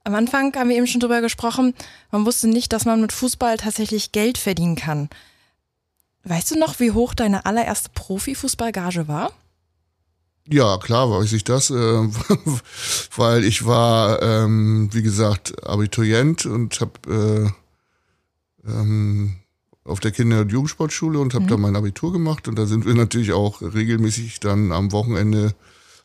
Am 0.05 0.15
Anfang 0.15 0.55
haben 0.57 0.71
wir 0.71 0.77
eben 0.77 0.87
schon 0.87 1.01
drüber 1.01 1.21
gesprochen, 1.21 1.75
man 2.11 2.25
wusste 2.25 2.49
nicht, 2.49 2.73
dass 2.73 2.87
man 2.87 3.01
mit 3.01 3.13
Fußball 3.13 3.59
tatsächlich 3.59 4.11
Geld 4.11 4.39
verdienen 4.39 4.75
kann. 4.75 5.11
Weißt 6.25 6.51
du 6.51 6.59
noch, 6.59 6.81
wie 6.81 6.93
hoch 6.93 7.13
deine 7.13 7.45
allererste 7.45 7.91
Profifußballgage 7.95 9.07
war? 9.07 9.33
Ja, 10.51 10.79
klar 10.79 11.11
weiß 11.11 11.33
ich 11.35 11.45
das, 11.45 11.71
äh, 11.71 11.75
weil 13.17 13.45
ich 13.45 13.67
war, 13.67 14.23
ähm, 14.23 14.89
wie 14.93 15.03
gesagt, 15.03 15.67
Abiturient 15.67 16.47
und 16.47 16.81
habe 16.81 17.53
äh, 18.67 18.71
ähm, 18.71 19.37
auf 19.85 20.01
der 20.01 20.11
Kinder- 20.11 20.41
und 20.41 20.53
Jugendsportschule 20.53 21.19
und 21.19 21.35
habe 21.35 21.45
mhm. 21.45 21.49
da 21.49 21.57
mein 21.57 21.77
Abitur 21.77 22.13
gemacht 22.13 22.49
und 22.49 22.59
da 22.59 22.67
sind 22.67 22.87
wir 22.87 22.95
natürlich 22.95 23.33
auch 23.33 23.61
regelmäßig 23.63 24.41
dann 24.41 24.73
am 24.73 24.93
Wochenende 24.93 25.55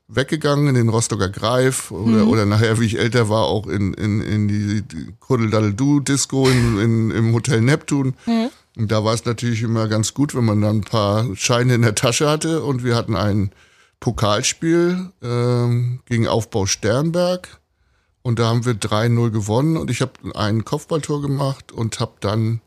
weggegangen 0.07 0.67
in 0.67 0.75
den 0.75 0.89
Rostocker 0.89 1.29
Greif 1.29 1.91
oder, 1.91 2.25
mhm. 2.25 2.27
oder 2.27 2.45
nachher, 2.45 2.79
wie 2.79 2.85
ich 2.85 2.99
älter 2.99 3.29
war, 3.29 3.43
auch 3.43 3.67
in, 3.67 3.93
in, 3.93 4.21
in 4.21 4.47
die 4.47 4.83
Kuddeldaddeldu-Disco 5.19 6.49
in, 6.49 6.79
in, 6.79 7.11
im 7.11 7.33
Hotel 7.33 7.61
Neptun. 7.61 8.13
Mhm. 8.25 8.49
Und 8.75 8.91
da 8.91 9.03
war 9.03 9.13
es 9.13 9.25
natürlich 9.25 9.61
immer 9.61 9.87
ganz 9.87 10.13
gut, 10.13 10.35
wenn 10.35 10.45
man 10.45 10.61
dann 10.61 10.77
ein 10.77 10.81
paar 10.81 11.27
Scheine 11.35 11.75
in 11.75 11.83
der 11.83 11.95
Tasche 11.95 12.29
hatte 12.29 12.63
und 12.63 12.83
wir 12.83 12.95
hatten 12.95 13.15
einen 13.15 13.51
Pokalspiel 14.03 15.11
ähm, 15.23 16.01
gegen 16.05 16.27
Aufbau 16.27 16.65
Sternberg 16.65 17.61
und 18.21 18.37
da 18.37 18.47
haben 18.47 18.65
wir 18.65 18.73
3-0 18.73 19.29
gewonnen 19.29 19.77
und 19.77 19.89
ich 19.89 20.01
habe 20.01 20.11
ein 20.35 20.65
Kopfballtor 20.65 21.21
gemacht 21.21 21.71
und 21.71 22.01
habe 22.01 22.11
dann 22.19 22.59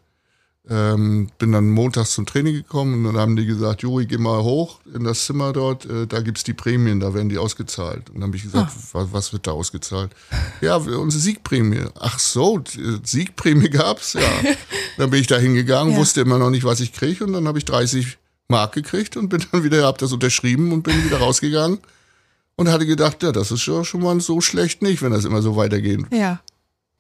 ähm, 0.69 1.29
bin 1.39 1.53
dann 1.53 1.69
montags 1.71 2.13
zum 2.15 2.25
Training 2.25 2.55
gekommen 2.55 2.95
und 2.95 3.05
dann 3.05 3.21
haben 3.21 3.37
die 3.37 3.45
gesagt, 3.45 3.83
Juri, 3.83 4.07
geh 4.07 4.17
mal 4.17 4.43
hoch 4.43 4.81
in 4.95 5.05
das 5.05 5.27
Zimmer 5.27 5.53
dort, 5.53 5.85
äh, 5.85 6.07
da 6.07 6.23
gibt's 6.23 6.43
die 6.43 6.55
Prämien, 6.55 7.01
da 7.01 7.13
werden 7.13 7.29
die 7.29 7.37
ausgezahlt. 7.39 8.09
Und 8.09 8.17
dann 8.17 8.25
habe 8.31 8.37
ich 8.39 8.43
gesagt, 8.45 8.73
Ah. 8.75 8.81
was, 8.93 9.13
was 9.13 9.33
wird 9.35 9.47
da 9.47 9.53
ausgezahlt? 9.53 10.11
Ja, 10.63 10.77
unsere 10.77 11.21
Siegprämie. 11.23 11.85
Ach 12.01 12.19
so, 12.19 12.65
Siegprämie 13.05 13.69
gab's? 13.69 14.15
Ja. 14.15 14.23
dann 14.97 15.11
bin 15.11 15.21
ich 15.21 15.27
da 15.29 15.37
hingegangen, 15.37 15.93
Ja. 15.93 15.99
wusste 16.01 16.23
immer 16.23 16.39
noch 16.39 16.51
nicht, 16.51 16.65
was 16.65 16.81
ich 16.81 16.93
kriege 16.95 17.25
und 17.25 17.35
dann 17.35 17.47
habe 17.47 17.59
ich 17.59 17.65
30 17.67 18.19
Mark 18.49 18.73
gekriegt 18.73 19.17
und 19.17 19.29
bin 19.29 19.45
dann 19.53 19.65
wieder, 19.65 19.85
hab 19.87 19.99
das 19.99 20.13
unterschrieben 20.13 20.73
und 20.73 20.83
bin 20.83 21.05
wieder 21.05 21.19
rausgegangen 21.19 21.79
und 22.57 22.69
hatte 22.69 22.87
gedacht, 22.87 23.23
ja, 23.23 23.33
das 23.33 23.51
ist 23.51 23.61
schon, 23.63 23.85
schon 23.85 24.03
mal 24.03 24.21
so 24.21 24.41
schlecht 24.41 24.83
nicht, 24.83 25.03
wenn 25.03 25.13
das 25.13 25.25
immer 25.25 25.43
so 25.43 25.57
weitergeht. 25.57 26.01
Ja. 26.13 26.41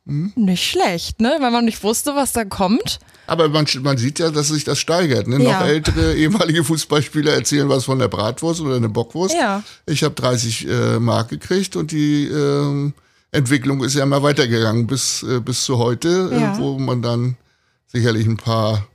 Hm? 0.06 0.32
Nicht 0.36 0.64
schlecht, 0.64 1.20
ne? 1.20 1.36
Weil 1.40 1.50
man 1.50 1.64
nicht 1.64 1.82
wusste, 1.82 2.14
was 2.14 2.32
da 2.32 2.44
kommt. 2.44 3.00
Aber 3.26 3.48
man, 3.48 3.66
man 3.80 3.96
sieht 3.98 4.20
ja, 4.20 4.30
dass 4.30 4.48
sich 4.48 4.62
das 4.62 4.78
steigert. 4.78 5.26
Ne? 5.26 5.42
Ja. 5.42 5.60
Noch 5.60 5.66
ältere 5.66 6.14
ehemalige 6.16 6.62
Fußballspieler 6.62 7.32
erzählen 7.32 7.68
was 7.68 7.84
von 7.86 7.98
der 7.98 8.06
Bratwurst 8.06 8.60
oder 8.60 8.78
der 8.78 8.88
Bockwurst. 8.88 9.34
Ja. 9.34 9.64
Ich 9.86 10.04
habe 10.04 10.14
30 10.14 10.68
äh, 10.68 10.98
Mark 11.00 11.30
gekriegt 11.30 11.74
und 11.74 11.90
die 11.90 12.26
ähm, 12.28 12.94
Entwicklung 13.32 13.82
ist 13.82 13.94
ja 13.94 14.04
immer 14.04 14.22
weitergegangen 14.22 14.86
bis, 14.86 15.24
äh, 15.24 15.40
bis 15.40 15.64
zu 15.64 15.78
heute, 15.78 16.30
Ja. 16.32 16.54
äh, 16.54 16.58
wo 16.58 16.78
man 16.78 17.02
dann 17.02 17.36
sicherlich 17.88 18.26
ein 18.26 18.36
paar 18.36 18.86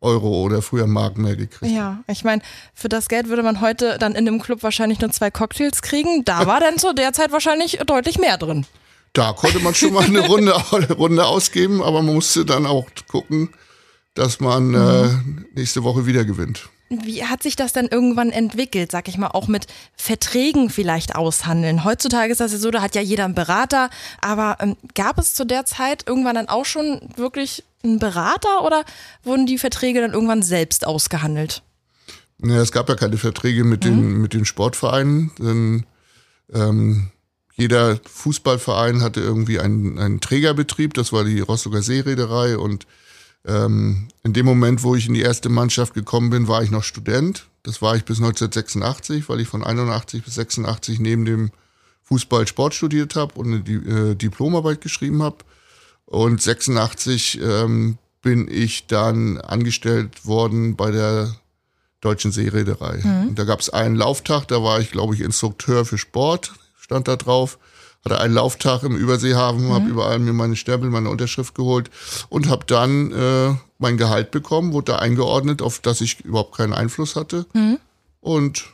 Euro 0.00 0.42
oder 0.42 0.62
früher 0.62 0.86
Mark 0.86 1.18
mehr 1.18 1.36
gekriegt. 1.36 1.72
Ja, 1.72 2.02
ich 2.06 2.24
meine, 2.24 2.42
für 2.74 2.88
das 2.88 3.08
Geld 3.08 3.28
würde 3.28 3.42
man 3.42 3.60
heute 3.60 3.98
dann 3.98 4.14
in 4.14 4.24
dem 4.24 4.40
Club 4.40 4.62
wahrscheinlich 4.62 5.00
nur 5.00 5.10
zwei 5.10 5.30
Cocktails 5.30 5.82
kriegen. 5.82 6.24
Da 6.24 6.46
war 6.46 6.60
dann 6.60 6.78
zu 6.78 6.94
der 6.94 7.12
Zeit 7.12 7.32
wahrscheinlich 7.32 7.78
deutlich 7.86 8.18
mehr 8.18 8.38
drin. 8.38 8.66
Da 9.12 9.32
konnte 9.32 9.58
man 9.60 9.74
schon 9.74 9.92
mal 9.92 10.04
eine 10.04 10.20
Runde, 10.26 10.54
eine 10.72 10.92
Runde 10.92 11.26
ausgeben, 11.26 11.82
aber 11.82 12.02
man 12.02 12.14
musste 12.14 12.44
dann 12.44 12.66
auch 12.66 12.86
gucken, 13.08 13.50
dass 14.14 14.40
man 14.40 14.74
äh, 14.74 15.08
nächste 15.54 15.82
Woche 15.84 16.06
wieder 16.06 16.24
gewinnt. 16.24 16.68
Wie 16.90 17.24
hat 17.24 17.42
sich 17.42 17.54
das 17.54 17.74
denn 17.74 17.86
irgendwann 17.86 18.30
entwickelt, 18.30 18.90
sag 18.90 19.08
ich 19.08 19.18
mal, 19.18 19.28
auch 19.28 19.46
mit 19.46 19.66
Verträgen 19.94 20.70
vielleicht 20.70 21.16
aushandeln? 21.16 21.84
Heutzutage 21.84 22.32
ist 22.32 22.40
das 22.40 22.52
ja 22.52 22.58
so, 22.58 22.70
da 22.70 22.80
hat 22.80 22.94
ja 22.94 23.02
jeder 23.02 23.26
einen 23.26 23.34
Berater, 23.34 23.90
aber 24.22 24.56
ähm, 24.60 24.76
gab 24.94 25.18
es 25.18 25.34
zu 25.34 25.44
der 25.44 25.66
Zeit 25.66 26.04
irgendwann 26.06 26.36
dann 26.36 26.48
auch 26.48 26.64
schon 26.64 27.00
wirklich 27.16 27.64
einen 27.82 27.98
Berater 27.98 28.64
oder 28.64 28.84
wurden 29.22 29.46
die 29.46 29.58
Verträge 29.58 30.00
dann 30.00 30.12
irgendwann 30.12 30.42
selbst 30.42 30.86
ausgehandelt? 30.86 31.62
Ja, 32.42 32.60
es 32.60 32.72
gab 32.72 32.88
ja 32.88 32.94
keine 32.94 33.16
Verträge 33.16 33.64
mit, 33.64 33.84
den, 33.84 34.20
mit 34.20 34.32
den 34.32 34.44
Sportvereinen, 34.44 35.32
denn 35.38 35.86
ähm, 36.52 37.10
jeder 37.54 37.98
Fußballverein 38.04 39.02
hatte 39.02 39.20
irgendwie 39.20 39.58
einen, 39.58 39.98
einen 39.98 40.20
Trägerbetrieb, 40.20 40.94
das 40.94 41.12
war 41.12 41.24
die 41.24 41.40
Rostocker 41.40 41.82
Seereederei 41.82 42.56
und 42.56 42.86
ähm, 43.44 44.08
in 44.22 44.32
dem 44.32 44.46
Moment, 44.46 44.82
wo 44.82 44.94
ich 44.94 45.08
in 45.08 45.14
die 45.14 45.22
erste 45.22 45.48
Mannschaft 45.48 45.94
gekommen 45.94 46.30
bin, 46.30 46.48
war 46.48 46.62
ich 46.62 46.70
noch 46.70 46.84
Student. 46.84 47.46
Das 47.62 47.82
war 47.82 47.96
ich 47.96 48.04
bis 48.04 48.18
1986, 48.18 49.28
weil 49.28 49.40
ich 49.40 49.48
von 49.48 49.64
81 49.64 50.22
bis 50.22 50.34
86 50.36 51.00
neben 51.00 51.24
dem 51.24 51.50
Fußball 52.04 52.46
Sport 52.46 52.74
studiert 52.74 53.16
habe 53.16 53.34
und 53.34 53.46
eine 53.46 54.10
äh, 54.10 54.14
Diplomarbeit 54.14 54.80
geschrieben 54.80 55.22
habe. 55.22 55.38
Und 56.10 56.40
86 56.40 57.38
ähm, 57.42 57.98
bin 58.22 58.48
ich 58.50 58.86
dann 58.86 59.38
angestellt 59.38 60.24
worden 60.26 60.74
bei 60.76 60.90
der 60.90 61.34
Deutschen 62.00 62.32
Seereederei. 62.32 63.00
Und 63.28 63.38
da 63.38 63.44
gab 63.44 63.60
es 63.60 63.68
einen 63.70 63.94
Lauftag, 63.96 64.46
da 64.48 64.62
war 64.62 64.80
ich, 64.80 64.90
glaube 64.90 65.14
ich, 65.14 65.20
Instrukteur 65.20 65.84
für 65.84 65.98
Sport, 65.98 66.52
stand 66.80 67.08
da 67.08 67.16
drauf. 67.16 67.58
Hatte 68.04 68.20
einen 68.20 68.32
Lauftag 68.34 68.84
im 68.84 68.96
Überseehafen, 68.96 69.70
habe 69.72 69.86
überall 69.90 70.18
mir 70.20 70.32
meine 70.32 70.54
Stempel, 70.54 70.88
meine 70.88 71.10
Unterschrift 71.10 71.54
geholt 71.56 71.90
und 72.28 72.48
habe 72.48 72.64
dann 72.64 73.10
äh, 73.12 73.54
mein 73.78 73.96
Gehalt 73.96 74.30
bekommen, 74.30 74.72
wurde 74.72 74.92
da 74.92 74.98
eingeordnet, 75.00 75.60
auf 75.62 75.80
das 75.80 76.00
ich 76.00 76.20
überhaupt 76.20 76.56
keinen 76.56 76.72
Einfluss 76.72 77.16
hatte. 77.16 77.44
Und 78.20 78.66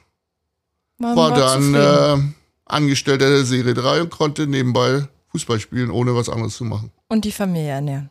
Man 0.99 1.17
war 1.17 1.35
dann 1.35 1.75
äh, 1.75 2.23
Angestellter 2.67 3.31
der 3.31 3.45
Seereederei 3.45 4.03
und 4.03 4.11
konnte 4.11 4.47
nebenbei 4.47 5.09
Fußball 5.33 5.59
spielen, 5.59 5.91
ohne 5.91 6.15
was 6.15 6.29
anderes 6.29 6.57
zu 6.57 6.65
machen. 6.65 6.93
Und 7.09 7.25
die 7.25 7.33
Familie 7.33 7.71
ernähren. 7.71 8.11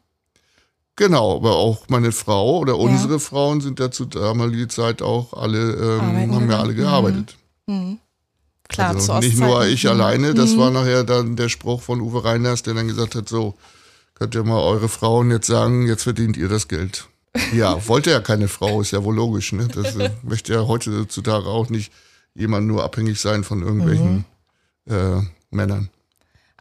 Genau, 0.96 1.38
aber 1.38 1.56
auch 1.56 1.90
meine 1.90 2.12
Frau 2.12 2.60
oder 2.60 2.78
unsere 2.78 3.20
Frauen 3.20 3.62
sind 3.62 3.80
ja 3.80 3.90
zu 3.90 4.06
damaliger 4.06 4.70
Zeit 4.70 5.02
auch 5.02 5.34
alle, 5.34 5.74
ähm, 5.74 6.32
haben 6.34 6.52
ja 6.52 6.60
alle 6.60 6.76
gegangen. 6.76 6.92
gearbeitet. 6.92 7.38
Klar, 8.70 8.90
also 8.96 9.20
nicht 9.20 9.38
nur 9.40 9.66
ich 9.66 9.84
Mhm. 9.84 9.90
alleine, 9.90 10.34
das 10.34 10.56
war 10.58 10.70
nachher 10.72 11.04
dann 11.04 11.36
der 11.36 11.50
Spruch 11.50 11.82
von 11.82 12.00
Uwe 12.02 12.24
Reiners, 12.24 12.64
der 12.64 12.76
dann 12.76 12.88
gesagt 12.88 13.16
hat, 13.16 13.28
so, 13.28 13.56
könnt 14.14 14.36
ihr 14.36 14.44
mal 14.44 14.60
eure 14.62 14.88
Frauen 14.90 15.32
jetzt 15.32 15.48
sagen, 15.48 15.88
jetzt 15.88 16.04
verdient 16.04 16.38
ihr 16.38 16.48
das 16.50 16.68
Geld. 16.68 17.08
Ja, 17.54 17.88
wollte 17.88 18.12
ja 18.12 18.20
keine 18.20 18.48
Frau, 18.48 18.80
ist 18.82 18.92
ja 18.92 19.04
wohl 19.04 19.16
logisch, 19.16 19.52
ne? 19.54 19.68
Das 19.68 19.96
äh, 19.96 20.12
möchte 20.22 20.54
ja 20.54 20.68
heutzutage 20.68 21.48
auch 21.48 21.70
nicht 21.70 21.92
jemand 22.36 22.68
nur 22.68 22.84
abhängig 22.84 23.20
sein 23.20 23.44
von 23.44 23.64
irgendwelchen 23.64 24.26
Mhm. 24.86 24.94
äh, 24.94 25.22
Männern. 25.50 25.90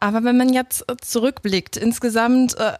Aber 0.03 0.25
wenn 0.25 0.37
man 0.37 0.53
jetzt 0.53 0.91
äh, 0.91 0.97
zurückblickt, 1.01 1.77
insgesamt 1.77 2.59
äh, 2.59 2.73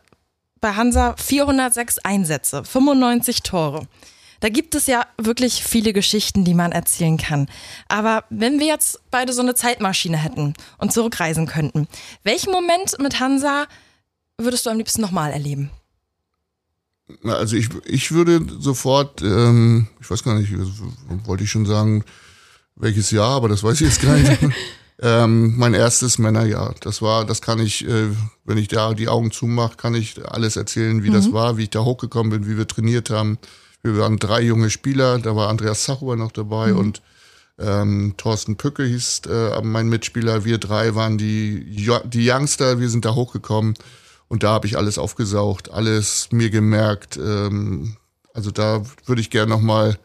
bei 0.61 0.75
Hansa 0.75 1.15
406 1.17 2.01
Einsätze, 2.01 2.65
95 2.65 3.45
Tore. 3.45 3.87
Da 4.41 4.49
gibt 4.49 4.75
es 4.75 4.89
ja 4.89 5.07
wirklich 5.19 5.63
viele 5.63 5.93
Geschichten, 5.93 6.45
die 6.45 6.55
man 6.55 6.73
erzählen 6.73 7.19
kann. 7.19 7.47
Aber 7.87 8.25
wenn 8.29 8.59
wir 8.59 8.67
jetzt 8.67 9.03
beide 9.13 9.33
so 9.33 9.41
eine 9.41 9.55
Zeitmaschine 9.55 10.17
hätten 10.17 10.55
und 10.79 10.93
zurückreisen 10.93 11.47
könnten, 11.47 11.87
welchen 12.25 12.51
Moment 12.51 12.99
mit 12.99 13.21
Hansa 13.21 13.67
würdest 14.37 14.67
du 14.67 14.71
am 14.71 14.79
liebsten 14.79 15.01
nochmal 15.01 15.31
erleben? 15.31 15.71
Also 17.23 17.55
ich, 17.55 17.69
ich 17.85 18.11
würde 18.11 18.45
sofort, 18.59 19.23
ähm, 19.23 19.87
ich 20.01 20.11
weiß 20.11 20.25
gar 20.25 20.35
nicht, 20.35 20.53
wollte 21.25 21.45
ich 21.45 21.51
schon 21.51 21.67
sagen, 21.67 22.05
welches 22.75 23.13
Jahr, 23.13 23.37
aber 23.37 23.49
das 23.49 23.63
weiß 23.63 23.81
ich 23.81 23.87
jetzt 23.87 24.03
gar 24.03 24.17
nicht. 24.17 24.41
ähm, 25.01 25.57
mein 25.57 25.75
erstes 25.75 26.19
Männerjahr. 26.19 26.75
Das 26.81 27.03
war, 27.03 27.25
das 27.25 27.41
kann 27.41 27.59
ich, 27.59 27.87
äh, 27.87 28.09
wenn 28.45 28.59
ich 28.59 28.69
da 28.69 28.95
die 28.95 29.09
Augen 29.09 29.31
zumache, 29.31 29.77
kann 29.77 29.95
ich 29.95 30.25
alles 30.25 30.57
erzählen, 30.57 31.03
wie 31.03 31.11
das 31.11 31.33
war, 31.33 31.57
wie 31.57 31.65
ich 31.65 31.71
da 31.71 31.81
hochgekommen 31.85 32.31
bin, 32.31 32.49
wie 32.49 32.57
wir 32.57 32.69
trainiert 32.69 33.11
haben. 33.11 33.39
Wir 33.83 33.99
waren 33.99 34.19
drei 34.19 34.43
junge 34.43 34.71
Spieler, 34.71 35.19
da 35.19 35.35
war 35.35 35.49
Andreas 35.49 35.85
Zachuber 35.85 36.17
noch 36.17 36.31
dabei 36.33 36.73
und 36.75 37.03
ähm, 37.59 38.15
Thorsten 38.17 38.57
Pücke 38.57 38.85
hieß 38.85 39.23
äh, 39.29 39.61
mein 39.63 39.89
Mitspieler. 39.89 40.45
Wir 40.45 40.59
drei 40.59 40.95
waren 40.95 41.19
die, 41.19 41.65
Jo- 41.69 42.03
die 42.05 42.29
Youngster, 42.31 42.79
wir 42.81 42.89
sind 42.89 43.05
da 43.05 43.15
hochgekommen 43.15 43.75
und 44.29 44.43
da 44.43 44.53
habe 44.53 44.67
ich 44.67 44.77
alles 44.77 44.99
aufgesaugt, 44.99 45.71
alles 45.71 46.29
mir 46.31 46.51
gemerkt. 46.51 47.17
Ähm, 47.17 47.97
also 48.35 48.51
da 48.51 48.83
würde 49.05 49.21
ich 49.21 49.31
gerne 49.31 49.51
nochmal 49.51 49.99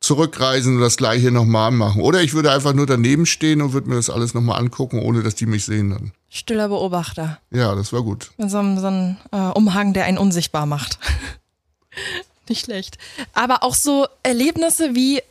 zurückreisen 0.00 0.76
und 0.76 0.80
das 0.80 0.96
gleiche 0.96 1.30
nochmal 1.30 1.70
machen. 1.70 2.00
Oder 2.00 2.22
ich 2.22 2.32
würde 2.32 2.50
einfach 2.50 2.72
nur 2.72 2.86
daneben 2.86 3.26
stehen 3.26 3.60
und 3.60 3.72
würde 3.74 3.88
mir 3.88 3.96
das 3.96 4.08
alles 4.10 4.32
nochmal 4.34 4.58
angucken, 4.58 4.98
ohne 5.00 5.22
dass 5.22 5.34
die 5.34 5.46
mich 5.46 5.64
sehen 5.66 5.90
dann. 5.90 6.12
Stiller 6.30 6.68
Beobachter. 6.68 7.38
Ja, 7.50 7.74
das 7.74 7.92
war 7.92 8.02
gut. 8.02 8.30
Mit 8.38 8.50
so 8.50 8.58
einem, 8.58 8.78
so 8.78 8.86
einem 8.86 9.16
äh, 9.32 9.36
Umhang, 9.36 9.92
der 9.92 10.04
einen 10.06 10.18
unsichtbar 10.18 10.64
macht. 10.66 10.98
Nicht 12.48 12.64
schlecht. 12.64 12.98
Aber 13.34 13.62
auch 13.62 13.74
so 13.74 14.06
Erlebnisse 14.22 14.94
wie 14.94 15.22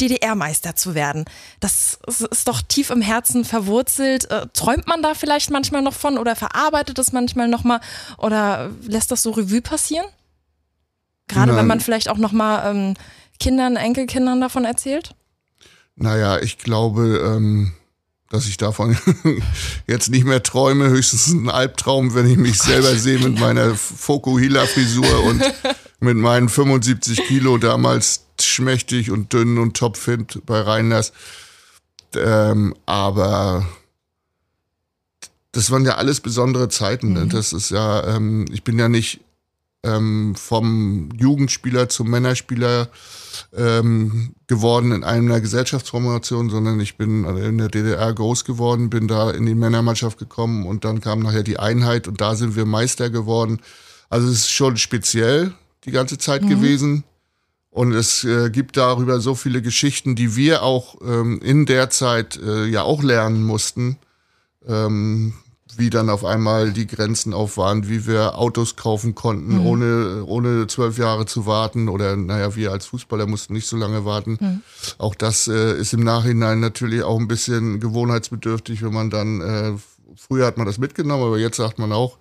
DDR-Meister 0.00 0.76
zu 0.76 0.94
werden. 0.94 1.24
Das 1.60 1.98
ist- 2.06 2.46
doch 2.48 2.62
tief 2.62 2.90
im 2.90 3.02
Herzen 3.02 3.44
verwurzelt. 3.44 4.30
Äh, 4.30 4.46
träumt 4.52 4.86
man 4.86 5.02
da 5.02 5.14
vielleicht 5.14 5.50
manchmal 5.50 5.82
noch 5.82 5.94
von 5.94 6.18
oder 6.18 6.36
verarbeitet 6.36 6.98
es 6.98 7.12
manchmal 7.12 7.48
nochmal 7.48 7.80
oder 8.18 8.70
lässt 8.82 9.10
das 9.10 9.22
so 9.22 9.30
Revue 9.30 9.62
passieren? 9.62 10.06
Gerade 11.28 11.50
wenn 11.52 11.56
Nein. 11.58 11.66
man 11.68 11.80
vielleicht 11.80 12.08
auch 12.08 12.16
nochmal 12.18 12.74
ähm, 12.74 12.94
Kindern, 13.40 13.76
Enkelkindern 13.76 14.40
davon 14.40 14.64
erzählt? 14.64 15.14
Naja, 15.96 16.38
ich 16.38 16.58
glaube, 16.58 17.20
ähm, 17.24 17.72
dass 18.30 18.46
ich 18.46 18.56
davon 18.56 18.96
jetzt 19.86 20.08
nicht 20.08 20.24
mehr 20.24 20.42
träume. 20.42 20.88
Höchstens 20.88 21.28
ein 21.28 21.50
Albtraum, 21.50 22.14
wenn 22.14 22.30
ich 22.30 22.38
mich 22.38 22.58
selber 22.58 22.94
sehe 22.94 23.18
mit 23.18 23.38
meiner 23.40 23.74
Fokuhila-Frisur 23.74 25.24
und 25.24 25.42
mit 25.98 26.16
meinen 26.16 26.48
75 26.48 27.26
Kilo 27.26 27.58
damals 27.58 28.26
schmächtig 28.40 29.10
und 29.10 29.32
dünn 29.32 29.58
und 29.58 29.76
topfit 29.76 30.46
bei 30.46 30.60
Reiners. 30.60 31.12
Ähm, 32.14 32.74
aber 32.86 33.66
das 35.52 35.70
waren 35.70 35.84
ja 35.84 35.96
alles 35.96 36.20
besondere 36.20 36.68
Zeiten. 36.68 37.12
Ne? 37.12 37.26
Das 37.26 37.52
ist 37.52 37.70
ja, 37.70 38.16
ähm, 38.16 38.46
ich 38.52 38.62
bin 38.62 38.78
ja 38.78 38.88
nicht 38.88 39.20
ähm, 39.82 40.34
vom 40.34 41.08
Jugendspieler 41.16 41.88
zum 41.88 42.10
Männerspieler 42.10 42.88
ähm, 43.56 44.34
geworden 44.46 44.92
in 44.92 45.04
einer 45.04 45.40
Gesellschaftsformation, 45.40 46.50
sondern 46.50 46.80
ich 46.80 46.96
bin 46.96 47.24
in 47.24 47.58
der 47.58 47.68
DDR 47.68 48.12
groß 48.12 48.44
geworden, 48.44 48.90
bin 48.90 49.08
da 49.08 49.30
in 49.30 49.46
die 49.46 49.54
Männermannschaft 49.54 50.18
gekommen 50.18 50.66
und 50.66 50.84
dann 50.84 51.00
kam 51.00 51.20
nachher 51.20 51.42
die 51.42 51.58
Einheit 51.58 52.08
und 52.08 52.20
da 52.20 52.34
sind 52.34 52.56
wir 52.56 52.66
Meister 52.66 53.10
geworden. 53.10 53.60
Also 54.08 54.28
es 54.28 54.40
ist 54.40 54.50
schon 54.50 54.76
speziell 54.76 55.52
die 55.84 55.92
ganze 55.92 56.18
Zeit 56.18 56.46
gewesen. 56.46 57.04
Und 57.70 57.92
es 57.92 58.24
äh, 58.24 58.50
gibt 58.50 58.76
darüber 58.76 59.20
so 59.20 59.36
viele 59.36 59.62
Geschichten, 59.62 60.16
die 60.16 60.34
wir 60.34 60.64
auch 60.64 60.96
ähm, 61.02 61.40
in 61.40 61.66
der 61.66 61.88
Zeit 61.88 62.36
äh, 62.36 62.66
ja 62.66 62.82
auch 62.82 63.02
lernen 63.02 63.44
mussten. 63.44 63.96
Ähm, 64.66 65.34
wie 65.76 65.90
dann 65.90 66.10
auf 66.10 66.24
einmal 66.24 66.72
die 66.72 66.86
Grenzen 66.86 67.32
auf 67.32 67.56
waren, 67.56 67.88
wie 67.88 68.06
wir 68.06 68.38
Autos 68.38 68.76
kaufen 68.76 69.14
konnten, 69.14 69.58
mhm. 69.58 69.66
ohne, 69.66 70.24
ohne 70.26 70.66
zwölf 70.66 70.98
Jahre 70.98 71.26
zu 71.26 71.46
warten. 71.46 71.88
Oder 71.88 72.16
naja, 72.16 72.56
wir 72.56 72.72
als 72.72 72.86
Fußballer 72.86 73.26
mussten 73.26 73.52
nicht 73.52 73.66
so 73.66 73.76
lange 73.76 74.04
warten. 74.04 74.38
Mhm. 74.40 74.62
Auch 74.98 75.14
das 75.14 75.48
äh, 75.48 75.78
ist 75.78 75.92
im 75.92 76.04
Nachhinein 76.04 76.60
natürlich 76.60 77.02
auch 77.02 77.18
ein 77.18 77.28
bisschen 77.28 77.80
gewohnheitsbedürftig, 77.80 78.82
wenn 78.82 78.92
man 78.92 79.10
dann, 79.10 79.40
äh, 79.40 79.72
früher 80.16 80.46
hat 80.46 80.58
man 80.58 80.66
das 80.66 80.78
mitgenommen, 80.78 81.24
aber 81.24 81.38
jetzt 81.38 81.56
sagt 81.56 81.78
man 81.78 81.92
auch, 81.92 82.18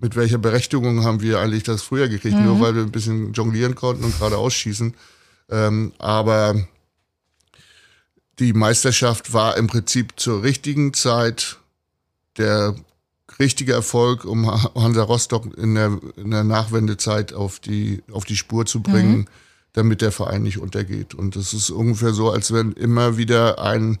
mit 0.00 0.16
welcher 0.16 0.38
Berechtigung 0.38 1.04
haben 1.04 1.22
wir 1.22 1.38
eigentlich 1.38 1.62
das 1.62 1.82
früher 1.82 2.08
gekriegt, 2.08 2.36
mhm. 2.36 2.44
nur 2.44 2.60
weil 2.60 2.74
wir 2.74 2.82
ein 2.82 2.92
bisschen 2.92 3.32
jonglieren 3.32 3.74
konnten 3.74 4.04
und 4.04 4.18
gerade 4.18 4.36
ausschießen. 4.36 4.94
Ähm, 5.50 5.92
aber 5.98 6.56
die 8.38 8.52
Meisterschaft 8.52 9.32
war 9.32 9.56
im 9.56 9.68
Prinzip 9.68 10.14
zur 10.16 10.42
richtigen 10.42 10.92
Zeit 10.92 11.58
der 12.36 12.74
richtige 13.38 13.72
Erfolg, 13.72 14.24
um 14.24 14.50
Hansa 14.74 15.02
Rostock 15.02 15.56
in 15.56 15.74
der, 15.74 15.98
in 16.16 16.30
der 16.30 16.44
Nachwendezeit 16.44 17.32
auf 17.32 17.60
die, 17.60 18.02
auf 18.12 18.24
die 18.24 18.36
Spur 18.36 18.66
zu 18.66 18.82
bringen, 18.82 19.18
mhm. 19.18 19.26
damit 19.72 20.00
der 20.00 20.12
Verein 20.12 20.42
nicht 20.42 20.58
untergeht. 20.58 21.14
Und 21.14 21.36
das 21.36 21.54
ist 21.54 21.70
ungefähr 21.70 22.12
so, 22.12 22.30
als 22.30 22.52
wenn 22.52 22.72
immer 22.72 23.16
wieder 23.16 23.60
ein, 23.60 23.98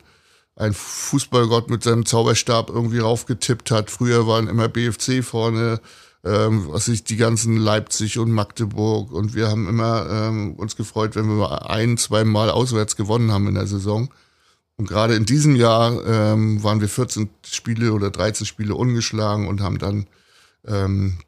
ein 0.56 0.74
Fußballgott 0.74 1.70
mit 1.70 1.82
seinem 1.82 2.06
Zauberstab 2.06 2.70
irgendwie 2.70 2.98
raufgetippt 2.98 3.70
hat. 3.70 3.90
Früher 3.90 4.26
waren 4.26 4.48
immer 4.48 4.68
BFC 4.68 5.24
vorne, 5.24 5.80
ähm, 6.24 6.66
was 6.68 6.88
ich 6.88 7.04
die 7.04 7.16
ganzen 7.16 7.56
Leipzig 7.56 8.18
und 8.18 8.30
Magdeburg 8.30 9.12
und 9.12 9.34
wir 9.34 9.48
haben 9.48 9.68
immer 9.68 10.08
ähm, 10.10 10.54
uns 10.54 10.76
gefreut, 10.76 11.16
wenn 11.16 11.26
wir 11.26 11.68
ein, 11.68 11.98
zwei 11.98 12.24
Mal 12.24 12.50
auswärts 12.50 12.96
gewonnen 12.96 13.32
haben 13.32 13.48
in 13.48 13.54
der 13.54 13.66
Saison. 13.66 14.10
Und 14.76 14.88
gerade 14.88 15.14
in 15.14 15.24
diesem 15.24 15.54
Jahr 15.54 16.04
ähm, 16.04 16.62
waren 16.62 16.80
wir 16.80 16.88
14 16.88 17.30
Spiele 17.46 17.92
oder 17.92 18.10
13 18.10 18.46
Spiele 18.46 18.74
ungeschlagen 18.74 19.46
und 19.46 19.60
haben 19.60 19.78
dann 19.78 20.06
ähm, 20.66 21.18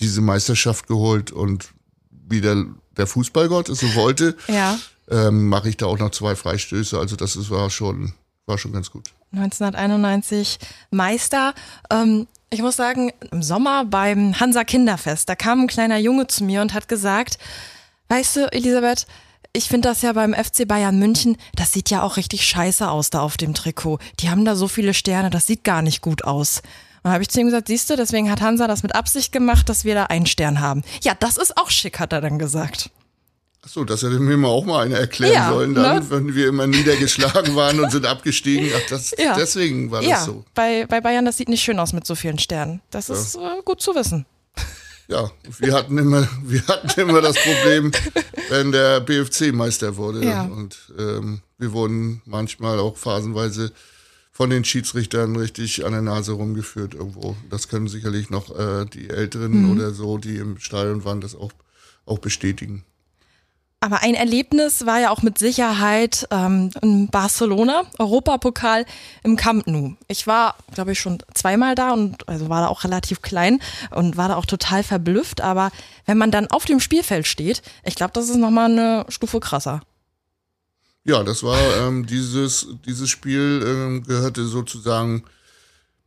diese 0.00 0.20
Meisterschaft 0.20 0.88
geholt. 0.88 1.30
Und 1.30 1.68
wie 2.10 2.40
der, 2.40 2.66
der 2.96 3.06
Fußballgott 3.06 3.68
es 3.68 3.80
so 3.80 3.94
wollte, 3.94 4.36
ja. 4.48 4.78
ähm, 5.08 5.48
mache 5.48 5.68
ich 5.68 5.76
da 5.76 5.86
auch 5.86 5.98
noch 5.98 6.10
zwei 6.10 6.34
Freistöße. 6.34 6.98
Also 6.98 7.14
das 7.14 7.36
ist, 7.36 7.50
war, 7.50 7.70
schon, 7.70 8.12
war 8.46 8.58
schon 8.58 8.72
ganz 8.72 8.90
gut. 8.90 9.12
1991 9.32 10.58
Meister. 10.90 11.54
Ähm, 11.90 12.26
ich 12.50 12.62
muss 12.62 12.76
sagen, 12.76 13.12
im 13.30 13.42
Sommer 13.42 13.84
beim 13.84 14.38
Hansa 14.38 14.64
Kinderfest, 14.64 15.28
da 15.28 15.34
kam 15.34 15.62
ein 15.62 15.66
kleiner 15.66 15.98
Junge 15.98 16.26
zu 16.26 16.44
mir 16.44 16.62
und 16.62 16.74
hat 16.74 16.88
gesagt, 16.88 17.38
weißt 18.08 18.36
du, 18.36 18.52
Elisabeth, 18.52 19.06
ich 19.56 19.68
finde 19.68 19.88
das 19.88 20.02
ja 20.02 20.12
beim 20.12 20.34
FC 20.34 20.68
Bayern 20.68 20.98
München, 20.98 21.36
das 21.54 21.72
sieht 21.72 21.90
ja 21.90 22.02
auch 22.02 22.16
richtig 22.16 22.44
scheiße 22.44 22.88
aus 22.88 23.10
da 23.10 23.20
auf 23.20 23.36
dem 23.36 23.54
Trikot. 23.54 23.98
Die 24.20 24.28
haben 24.28 24.44
da 24.44 24.54
so 24.54 24.68
viele 24.68 24.94
Sterne, 24.94 25.30
das 25.30 25.46
sieht 25.46 25.64
gar 25.64 25.82
nicht 25.82 26.02
gut 26.02 26.24
aus. 26.24 26.62
Und 27.02 27.10
habe 27.10 27.22
ich 27.22 27.30
zu 27.30 27.40
ihm 27.40 27.46
gesagt, 27.46 27.68
siehst 27.68 27.88
du, 27.88 27.96
deswegen 27.96 28.30
hat 28.30 28.40
Hansa 28.40 28.66
das 28.66 28.82
mit 28.82 28.94
Absicht 28.94 29.32
gemacht, 29.32 29.68
dass 29.68 29.84
wir 29.84 29.94
da 29.94 30.04
einen 30.04 30.26
Stern 30.26 30.60
haben. 30.60 30.82
Ja, 31.02 31.14
das 31.18 31.36
ist 31.36 31.56
auch 31.56 31.70
schick, 31.70 31.98
hat 31.98 32.12
er 32.12 32.20
dann 32.20 32.38
gesagt. 32.38 32.90
Achso, 33.62 33.84
das 33.84 34.02
hätte 34.02 34.20
mir 34.20 34.36
mal 34.36 34.48
auch 34.48 34.64
mal 34.64 34.84
einer 34.84 34.98
erklären 34.98 35.32
ja, 35.32 35.48
sollen, 35.48 35.74
dann, 35.74 35.98
ne? 36.00 36.10
wenn 36.10 36.34
wir 36.34 36.48
immer 36.48 36.66
niedergeschlagen 36.66 37.56
waren 37.56 37.80
und 37.80 37.90
sind 37.90 38.06
abgestiegen. 38.06 38.70
Ach, 38.76 38.88
das, 38.90 39.14
ja. 39.18 39.34
deswegen 39.34 39.90
war 39.90 40.02
das 40.02 40.10
ja, 40.10 40.20
so. 40.20 40.44
Bei, 40.54 40.86
bei 40.86 41.00
Bayern, 41.00 41.24
das 41.24 41.36
sieht 41.36 41.48
nicht 41.48 41.62
schön 41.62 41.78
aus 41.80 41.92
mit 41.92 42.06
so 42.06 42.14
vielen 42.14 42.38
Sternen. 42.38 42.82
Das 42.90 43.08
ist 43.08 43.36
äh, 43.36 43.62
gut 43.64 43.80
zu 43.80 43.94
wissen. 43.94 44.26
Ja, 45.08 45.30
wir 45.60 45.74
hatten 45.74 45.98
immer, 45.98 46.28
wir 46.42 46.66
hatten 46.66 47.00
immer 47.00 47.20
das 47.20 47.36
Problem, 47.36 47.92
wenn 48.48 48.72
der 48.72 49.00
BFC 49.00 49.52
Meister 49.52 49.96
wurde. 49.96 50.24
Ja. 50.24 50.44
Und 50.44 50.92
ähm, 50.98 51.40
wir 51.58 51.72
wurden 51.72 52.22
manchmal 52.24 52.78
auch 52.78 52.96
phasenweise 52.96 53.72
von 54.32 54.50
den 54.50 54.64
Schiedsrichtern 54.64 55.36
richtig 55.36 55.86
an 55.86 55.92
der 55.92 56.02
Nase 56.02 56.32
rumgeführt 56.32 56.94
irgendwo. 56.94 57.36
Das 57.48 57.68
können 57.68 57.88
sicherlich 57.88 58.28
noch 58.28 58.54
äh, 58.58 58.84
die 58.84 59.08
Älteren 59.08 59.62
mhm. 59.62 59.70
oder 59.70 59.92
so, 59.92 60.18
die 60.18 60.36
im 60.36 60.58
Stadion 60.58 61.04
waren, 61.04 61.20
das 61.20 61.34
auch, 61.34 61.52
auch 62.04 62.18
bestätigen. 62.18 62.84
Aber 63.80 64.02
ein 64.02 64.14
Erlebnis 64.14 64.86
war 64.86 65.00
ja 65.00 65.10
auch 65.10 65.22
mit 65.22 65.38
Sicherheit 65.38 66.26
ähm, 66.30 66.70
in 66.80 67.08
Barcelona, 67.08 67.82
Europapokal 67.98 68.86
im 69.22 69.36
Camp 69.36 69.66
Nou. 69.66 69.96
Ich 70.08 70.26
war, 70.26 70.56
glaube 70.74 70.92
ich, 70.92 70.98
schon 70.98 71.22
zweimal 71.34 71.74
da 71.74 71.92
und 71.92 72.26
also 72.26 72.48
war 72.48 72.62
da 72.62 72.68
auch 72.68 72.84
relativ 72.84 73.20
klein 73.20 73.60
und 73.90 74.16
war 74.16 74.28
da 74.28 74.36
auch 74.36 74.46
total 74.46 74.82
verblüfft. 74.82 75.42
Aber 75.42 75.70
wenn 76.06 76.16
man 76.16 76.30
dann 76.30 76.46
auf 76.46 76.64
dem 76.64 76.80
Spielfeld 76.80 77.26
steht, 77.26 77.62
ich 77.84 77.94
glaube, 77.94 78.12
das 78.14 78.30
ist 78.30 78.36
nochmal 78.36 78.70
eine 78.70 79.04
Stufe 79.08 79.40
krasser. 79.40 79.82
Ja, 81.04 81.22
das 81.22 81.44
war 81.44 81.58
ähm, 81.78 82.06
dieses, 82.06 82.66
dieses 82.86 83.10
Spiel 83.10 83.62
ähm, 83.64 84.02
gehörte 84.02 84.46
sozusagen 84.46 85.22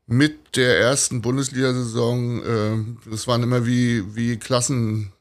mit 0.08 0.58
der 0.58 0.78
ersten 0.80 1.22
Bundesliga-Saison. 1.22 2.44
Äh, 2.44 3.10
das 3.10 3.28
waren 3.28 3.44
immer 3.44 3.66
wie, 3.66 4.16
wie 4.16 4.38
Klassen. 4.38 5.14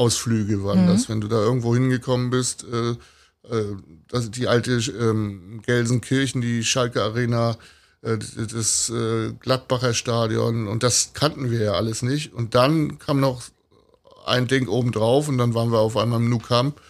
Ausflüge 0.00 0.64
waren 0.64 0.84
mhm. 0.84 0.88
das, 0.88 1.08
wenn 1.08 1.20
du 1.20 1.28
da 1.28 1.36
irgendwo 1.36 1.74
hingekommen 1.74 2.30
bist. 2.30 2.64
Äh, 2.64 2.92
äh, 3.54 3.76
das, 4.08 4.30
die 4.30 4.48
alte 4.48 4.72
ähm, 4.72 5.60
Gelsenkirchen, 5.64 6.40
die 6.40 6.64
Schalke 6.64 7.02
Arena, 7.02 7.58
äh, 8.02 8.16
das 8.18 8.88
äh, 8.90 9.32
Gladbacher 9.40 9.92
Stadion 9.92 10.66
und 10.68 10.82
das 10.82 11.12
kannten 11.12 11.50
wir 11.50 11.60
ja 11.60 11.72
alles 11.72 12.02
nicht. 12.02 12.32
Und 12.32 12.54
dann 12.54 12.98
kam 12.98 13.20
noch 13.20 13.42
ein 14.24 14.46
Ding 14.46 14.68
obendrauf 14.68 15.28
und 15.28 15.38
dann 15.38 15.54
waren 15.54 15.70
wir 15.70 15.80
auf 15.80 15.96
einmal 15.96 16.20
im 16.20 16.30
Nou 16.30 16.38
Camp 16.38 16.80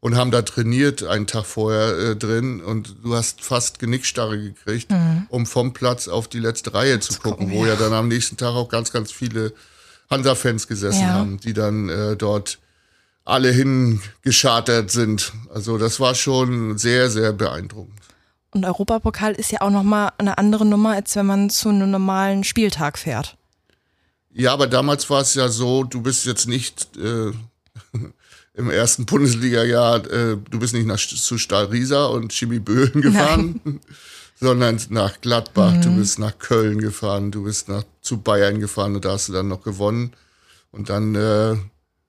und 0.00 0.16
haben 0.16 0.30
da 0.30 0.42
trainiert 0.42 1.04
einen 1.04 1.26
Tag 1.26 1.46
vorher 1.46 1.96
äh, 1.98 2.16
drin 2.16 2.60
und 2.60 2.96
du 3.02 3.14
hast 3.14 3.42
fast 3.42 3.78
Genickstarre 3.78 4.38
gekriegt, 4.38 4.90
mhm. 4.90 5.26
um 5.28 5.46
vom 5.46 5.72
Platz 5.72 6.08
auf 6.08 6.28
die 6.28 6.40
letzte 6.40 6.74
Reihe 6.74 7.00
zu 7.00 7.18
gucken, 7.20 7.50
wo 7.50 7.64
ja 7.64 7.76
dann 7.76 7.92
am 7.92 8.08
nächsten 8.08 8.36
Tag 8.36 8.54
auch 8.54 8.68
ganz, 8.68 8.92
ganz 8.92 9.12
viele 9.12 9.52
Hansa-Fans 10.10 10.68
gesessen 10.68 11.02
ja. 11.02 11.14
haben, 11.14 11.38
die 11.38 11.52
dann 11.52 11.88
äh, 11.88 12.16
dort 12.16 12.58
alle 13.24 13.50
hingeschartert 13.50 14.90
sind. 14.90 15.32
Also 15.52 15.78
das 15.78 15.98
war 16.00 16.14
schon 16.14 16.78
sehr, 16.78 17.10
sehr 17.10 17.32
beeindruckend. 17.32 18.00
Und 18.52 18.64
Europapokal 18.64 19.32
ist 19.32 19.52
ja 19.52 19.60
auch 19.60 19.70
nochmal 19.70 20.12
eine 20.16 20.38
andere 20.38 20.64
Nummer, 20.64 20.92
als 20.92 21.14
wenn 21.16 21.26
man 21.26 21.50
zu 21.50 21.68
einem 21.68 21.90
normalen 21.90 22.44
Spieltag 22.44 22.98
fährt. 22.98 23.36
Ja, 24.32 24.52
aber 24.52 24.66
damals 24.66 25.10
war 25.10 25.22
es 25.22 25.34
ja 25.34 25.48
so, 25.48 25.82
du 25.82 26.02
bist 26.02 26.24
jetzt 26.24 26.46
nicht 26.46 26.96
äh, 26.96 27.32
im 28.54 28.70
ersten 28.70 29.06
Bundesliga-Jahr, 29.06 30.10
äh, 30.10 30.36
du 30.50 30.58
bist 30.58 30.72
nicht 30.72 30.86
nach, 30.86 30.98
zu 30.98 31.38
Stahl 31.38 31.66
Riesa 31.66 32.06
und 32.06 32.32
Chemie 32.32 32.58
Böhlen 32.58 33.00
gefahren, 33.02 33.60
sondern 34.38 34.80
nach 34.90 35.20
Gladbach, 35.20 35.72
mhm. 35.72 35.82
du 35.82 35.96
bist 35.96 36.18
nach 36.18 36.38
Köln 36.38 36.78
gefahren, 36.78 37.30
du 37.30 37.44
bist 37.44 37.68
nach, 37.68 37.84
zu 38.02 38.18
Bayern 38.18 38.60
gefahren 38.60 38.94
und 38.94 39.04
da 39.04 39.12
hast 39.12 39.28
du 39.28 39.32
dann 39.32 39.48
noch 39.48 39.62
gewonnen. 39.62 40.12
Und 40.70 40.90
dann 40.90 41.14
äh, 41.14 41.56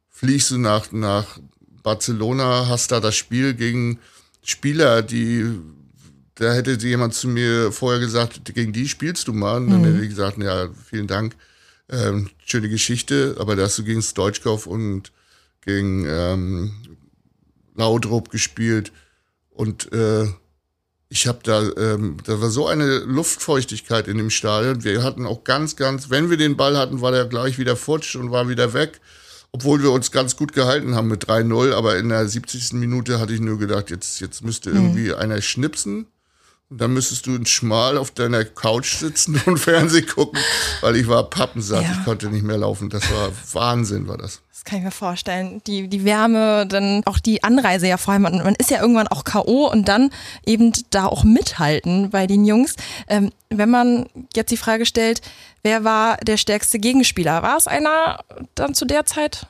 fliegst 0.10 0.52
du 0.52 0.58
nach, 0.58 0.92
nach 0.92 1.40
Barcelona, 1.84 2.68
hast 2.68 2.92
da 2.92 3.00
das 3.00 3.16
Spiel 3.16 3.54
gegen 3.54 4.00
Spieler, 4.44 5.02
die, 5.02 5.46
da 6.36 6.54
hätte 6.54 6.74
jemand 6.86 7.13
zu 7.13 7.30
mir 7.30 7.72
vorher 7.72 8.02
gesagt, 8.02 8.54
gegen 8.54 8.74
die 8.74 8.90
spielst 8.90 9.28
du 9.30 9.34
mal. 9.34 9.58
Und 9.58 9.70
dann 9.70 9.82
mhm. 9.82 9.86
hätte 9.86 10.04
ich 10.04 10.10
gesagt, 10.10 10.38
ja, 10.38 10.68
vielen 10.90 11.08
Dank, 11.08 11.36
ähm, 11.90 12.30
schöne 12.46 12.68
Geschichte, 12.68 13.38
aber 13.40 13.56
da 13.56 13.63
hast 13.63 13.78
du 13.78 13.86
gegen 13.86 14.02
Stoichkov 14.02 14.68
und 14.68 15.13
gegen 15.62 16.06
ähm, 16.06 16.74
Laudrup 17.76 18.30
gespielt 18.30 18.92
und 19.52 19.92
äh, 19.94 20.28
ich 21.10 21.28
habe 21.28 21.39
da, 21.43 21.62
ähm, 21.78 22.17
da 22.26 22.41
war 22.41 22.50
so 22.50 22.67
eine 22.67 23.00
Luftfeuchtigkeit 23.00 24.08
in 24.08 24.17
dem 24.17 24.30
Stadion. 24.30 24.84
Wir 24.84 25.04
hatten 25.04 25.26
auch 25.26 25.43
ganz, 25.43 25.76
ganz, 25.76 26.10
wenn 26.10 26.30
wir 26.30 26.38
den 26.38 26.58
Ball 26.58 26.78
hatten, 26.78 27.02
war 27.02 27.12
der 27.12 27.26
gleich 27.26 27.58
wieder 27.58 27.76
futsch 27.76 28.15
und 28.15 28.32
war 28.32 28.50
wieder 28.50 28.74
weg. 28.74 29.00
Obwohl 29.54 29.82
wir 29.82 29.91
uns 29.91 30.12
ganz 30.12 30.36
gut 30.36 30.52
gehalten 30.52 30.96
haben 30.96 31.08
mit 31.08 31.26
3-0, 31.30 31.74
aber 31.74 31.98
in 31.98 32.10
der 32.10 32.28
70. 32.28 32.74
Minute 32.74 33.20
hatte 33.20 33.34
ich 33.34 33.39
nur 33.39 33.58
gedacht, 33.58 33.89
jetzt, 33.89 34.20
jetzt 34.20 34.43
müsste 34.43 34.70
mhm. 34.72 34.76
irgendwie 34.76 35.08
mhm. 35.08 35.15
einer 35.15 35.41
schnipsen. 35.41 36.08
Und 36.69 36.82
dann 36.82 36.93
müsstest 36.93 37.25
du 37.25 37.36
in 37.36 37.45
Schmal 37.45 37.97
auf 37.97 38.12
deiner 38.12 38.43
Couch 38.43 38.95
sitzen 38.95 39.41
und 39.45 39.58
Fernsehen 39.58 40.06
gucken, 40.06 40.39
weil 40.82 40.97
ich 40.97 41.08
war 41.08 41.30
pappensatt. 41.30 41.84
Ja. 41.84 41.91
Ich 41.93 42.06
konnte 42.06 42.27
nicht 42.30 42.43
mehr 42.43 42.58
laufen. 42.58 42.89
Das 42.89 43.10
war 43.12 43.32
Wahnsinn, 43.53 44.08
war 44.08 44.17
das. 44.17 44.41
Das 44.51 44.65
kann 44.65 44.80
ich 44.80 44.86
mir 44.86 44.91
vorstellen. 44.91 45.62
Die, 45.65 45.88
die 45.88 46.03
Wärme, 46.03 46.67
dann 46.67 47.03
auch 47.06 47.19
die 47.19 47.41
Anreise 47.43 47.88
ja 47.88 47.95
vor 47.95 48.13
allem. 48.13 48.23
Man 48.23 48.56
ist 48.56 48.69
ja 48.69 48.82
irgendwann 48.82 49.08
auch 49.08 49.23
K.O. 49.23 49.71
und 49.71 49.88
dann 49.88 50.10
eben 50.45 50.73
da 50.89 51.06
auch 51.06 51.23
mithalten 51.23 52.10
bei 52.10 52.27
den 52.27 52.43
Jungs. 52.43 52.75
Ähm, 53.08 53.32
wenn 53.49 53.69
man 53.69 54.08
jetzt 54.36 54.51
die 54.51 54.58
Frage 54.58 54.86
stellt, 54.86 55.21
wer 55.63 55.86
war 55.86 56.17
der 56.17 56.36
stärkste 56.36 56.80
Gegenspieler? 56.80 57.43
War 57.43 57.56
es 57.56 57.67
einer 57.67 58.19
dann 58.56 58.73
zu 58.73 58.84
der 58.84 59.06
Zeit 59.06 59.47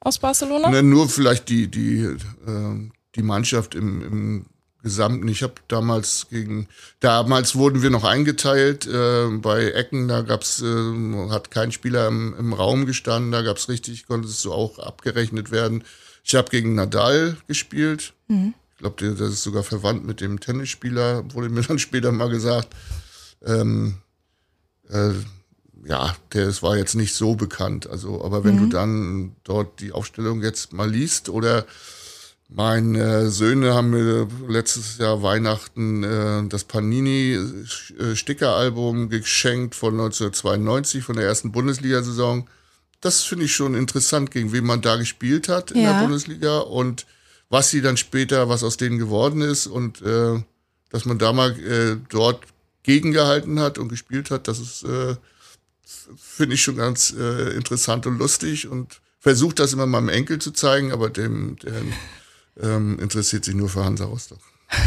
aus 0.00 0.18
Barcelona? 0.18 0.70
Ne, 0.70 0.82
nur 0.82 1.10
vielleicht 1.10 1.50
die, 1.50 1.70
die, 1.70 2.04
äh, 2.46 2.90
die 3.16 3.22
Mannschaft 3.22 3.74
im, 3.74 4.02
im 4.02 4.46
Gesamten. 4.84 5.26
Ich 5.26 5.42
habe 5.42 5.54
damals 5.66 6.28
gegen, 6.30 6.68
damals 7.00 7.56
wurden 7.56 7.82
wir 7.82 7.90
noch 7.90 8.04
eingeteilt 8.04 8.86
äh, 8.86 9.28
bei 9.30 9.72
Ecken, 9.72 10.06
da 10.06 10.20
gab's, 10.20 10.62
äh, 10.62 11.28
hat 11.30 11.50
kein 11.50 11.72
Spieler 11.72 12.06
im, 12.06 12.36
im 12.38 12.52
Raum 12.52 12.86
gestanden, 12.86 13.32
da 13.32 13.42
gab's 13.42 13.68
richtig, 13.68 14.06
konnte 14.06 14.28
es 14.28 14.42
so 14.42 14.52
auch 14.52 14.78
abgerechnet 14.78 15.50
werden. 15.50 15.82
Ich 16.22 16.34
habe 16.36 16.50
gegen 16.50 16.74
Nadal 16.74 17.36
gespielt. 17.48 18.12
Mhm. 18.28 18.54
Ich 18.72 18.78
glaube, 18.78 19.14
das 19.14 19.32
ist 19.32 19.42
sogar 19.42 19.62
verwandt 19.62 20.04
mit 20.04 20.20
dem 20.20 20.38
Tennisspieler, 20.38 21.24
wurde 21.32 21.48
mir 21.48 21.62
dann 21.68 21.78
später 21.78 22.12
mal 22.12 22.28
gesagt. 22.28 22.68
Ähm, 23.44 23.96
äh, 24.90 25.12
ja, 25.86 26.14
der 26.32 26.50
war 26.62 26.76
jetzt 26.76 26.94
nicht 26.94 27.14
so 27.14 27.34
bekannt. 27.34 27.88
Also, 27.88 28.24
aber 28.24 28.44
wenn 28.44 28.56
mhm. 28.56 28.60
du 28.60 28.66
dann 28.76 29.36
dort 29.44 29.80
die 29.80 29.92
Aufstellung 29.92 30.42
jetzt 30.42 30.72
mal 30.72 30.90
liest 30.90 31.28
oder 31.28 31.66
meine 32.48 33.30
Söhne 33.30 33.74
haben 33.74 33.90
mir 33.90 34.26
letztes 34.48 34.96
Jahr 34.98 35.22
Weihnachten 35.22 36.02
äh, 36.04 36.46
das 36.48 36.64
Panini-Stickeralbum 36.64 39.08
geschenkt 39.08 39.74
von 39.74 39.94
1992, 39.94 41.02
von 41.02 41.16
der 41.16 41.24
ersten 41.26 41.50
Bundesliga-Saison. 41.52 42.46
Das 43.00 43.22
finde 43.22 43.46
ich 43.46 43.54
schon 43.54 43.74
interessant, 43.74 44.30
gegen 44.30 44.52
wen 44.52 44.64
man 44.64 44.82
da 44.82 44.96
gespielt 44.96 45.48
hat 45.48 45.70
in 45.72 45.80
ja. 45.82 45.92
der 45.92 46.00
Bundesliga 46.00 46.58
und 46.58 47.06
was 47.48 47.70
sie 47.70 47.80
dann 47.82 47.96
später, 47.96 48.48
was 48.48 48.64
aus 48.64 48.76
denen 48.76 48.98
geworden 48.98 49.40
ist 49.40 49.66
und 49.66 50.02
äh, 50.02 50.42
dass 50.90 51.04
man 51.04 51.18
da 51.18 51.32
mal 51.32 51.58
äh, 51.60 51.96
dort 52.08 52.44
gegengehalten 52.82 53.58
hat 53.58 53.78
und 53.78 53.88
gespielt 53.88 54.30
hat, 54.30 54.46
das 54.48 54.60
ist, 54.60 54.84
äh, 54.84 55.16
finde 56.16 56.54
ich 56.54 56.62
schon 56.62 56.76
ganz 56.76 57.12
äh, 57.18 57.54
interessant 57.54 58.06
und 58.06 58.18
lustig 58.18 58.68
und 58.68 59.00
versucht 59.18 59.58
das 59.58 59.72
immer 59.72 59.86
meinem 59.86 60.10
Enkel 60.10 60.38
zu 60.38 60.52
zeigen, 60.52 60.92
aber 60.92 61.10
dem, 61.10 61.56
der 61.56 61.82
ähm, 62.60 62.98
interessiert 62.98 63.44
sich 63.44 63.54
nur 63.54 63.68
für 63.68 63.84
Hansa 63.84 64.04
Rostock. 64.04 64.40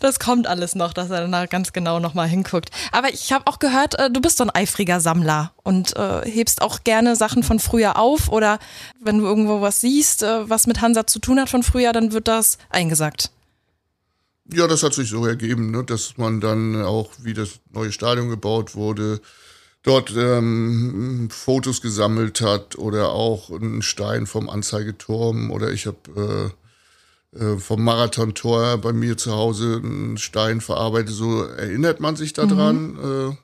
Das 0.00 0.18
kommt 0.18 0.46
alles 0.46 0.74
noch, 0.74 0.92
dass 0.92 1.10
er 1.10 1.26
da 1.28 1.46
ganz 1.46 1.72
genau 1.72 2.00
nochmal 2.00 2.28
hinguckt. 2.28 2.70
Aber 2.92 3.12
ich 3.12 3.32
habe 3.32 3.46
auch 3.46 3.58
gehört, 3.58 3.98
äh, 3.98 4.10
du 4.10 4.20
bist 4.20 4.38
so 4.38 4.44
ein 4.44 4.50
eifriger 4.50 5.00
Sammler 5.00 5.52
und 5.62 5.96
äh, 5.96 6.22
hebst 6.24 6.62
auch 6.62 6.84
gerne 6.84 7.16
Sachen 7.16 7.42
von 7.42 7.58
früher 7.58 7.98
auf 7.98 8.28
oder 8.28 8.58
wenn 9.00 9.18
du 9.18 9.24
irgendwo 9.24 9.60
was 9.60 9.80
siehst, 9.80 10.22
äh, 10.22 10.48
was 10.48 10.66
mit 10.66 10.80
Hansa 10.80 11.06
zu 11.06 11.18
tun 11.18 11.38
hat 11.38 11.50
von 11.50 11.62
früher, 11.62 11.92
dann 11.92 12.12
wird 12.12 12.28
das 12.28 12.58
eingesagt. 12.70 13.30
Ja, 14.50 14.66
das 14.66 14.82
hat 14.82 14.94
sich 14.94 15.10
so 15.10 15.26
ergeben, 15.26 15.70
ne, 15.70 15.84
dass 15.84 16.16
man 16.16 16.40
dann 16.40 16.82
auch, 16.82 17.10
wie 17.18 17.34
das 17.34 17.60
neue 17.70 17.92
Stadion 17.92 18.30
gebaut 18.30 18.74
wurde, 18.74 19.20
dort 19.88 20.12
ähm, 20.14 21.28
Fotos 21.30 21.80
gesammelt 21.80 22.42
hat 22.42 22.76
oder 22.76 23.10
auch 23.10 23.50
einen 23.50 23.80
Stein 23.80 24.26
vom 24.26 24.50
Anzeigeturm 24.50 25.50
oder 25.50 25.72
ich 25.72 25.86
habe 25.86 26.52
äh, 27.34 27.38
äh, 27.38 27.58
vom 27.58 27.82
Marathontor 27.84 28.76
bei 28.78 28.92
mir 28.92 29.16
zu 29.16 29.32
Hause 29.32 29.80
einen 29.82 30.18
Stein 30.18 30.60
verarbeitet. 30.60 31.14
So 31.14 31.42
erinnert 31.42 32.00
man 32.00 32.16
sich 32.16 32.34
daran 32.34 32.92
mhm. 32.92 33.30
äh, 33.30 33.36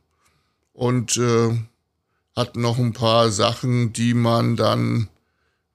und 0.75 1.17
äh, 1.17 1.59
hat 2.37 2.57
noch 2.57 2.79
ein 2.79 2.93
paar 2.93 3.31
Sachen, 3.31 3.95
die 3.95 4.13
man 4.13 4.57
dann, 4.57 5.09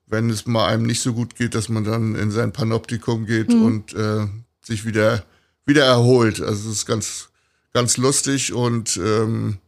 wenn 0.06 0.30
es 0.30 0.46
mal 0.46 0.66
einem 0.66 0.84
nicht 0.84 1.00
so 1.00 1.14
gut 1.14 1.34
geht, 1.34 1.56
dass 1.56 1.68
man 1.68 1.82
dann 1.82 2.14
in 2.14 2.30
sein 2.30 2.52
Panoptikum 2.52 3.26
geht 3.26 3.48
mhm. 3.48 3.64
und 3.64 3.94
äh, 3.94 4.28
sich 4.62 4.84
wieder, 4.84 5.24
wieder 5.66 5.84
erholt. 5.84 6.40
Also 6.40 6.70
es 6.70 6.76
ist 6.76 6.86
ganz, 6.86 7.30
ganz 7.72 7.96
lustig 7.96 8.52
und 8.52 8.96
ähm, 8.98 9.58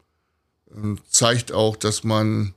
zeigt 1.08 1.52
auch, 1.52 1.76
dass 1.76 2.04
man 2.04 2.54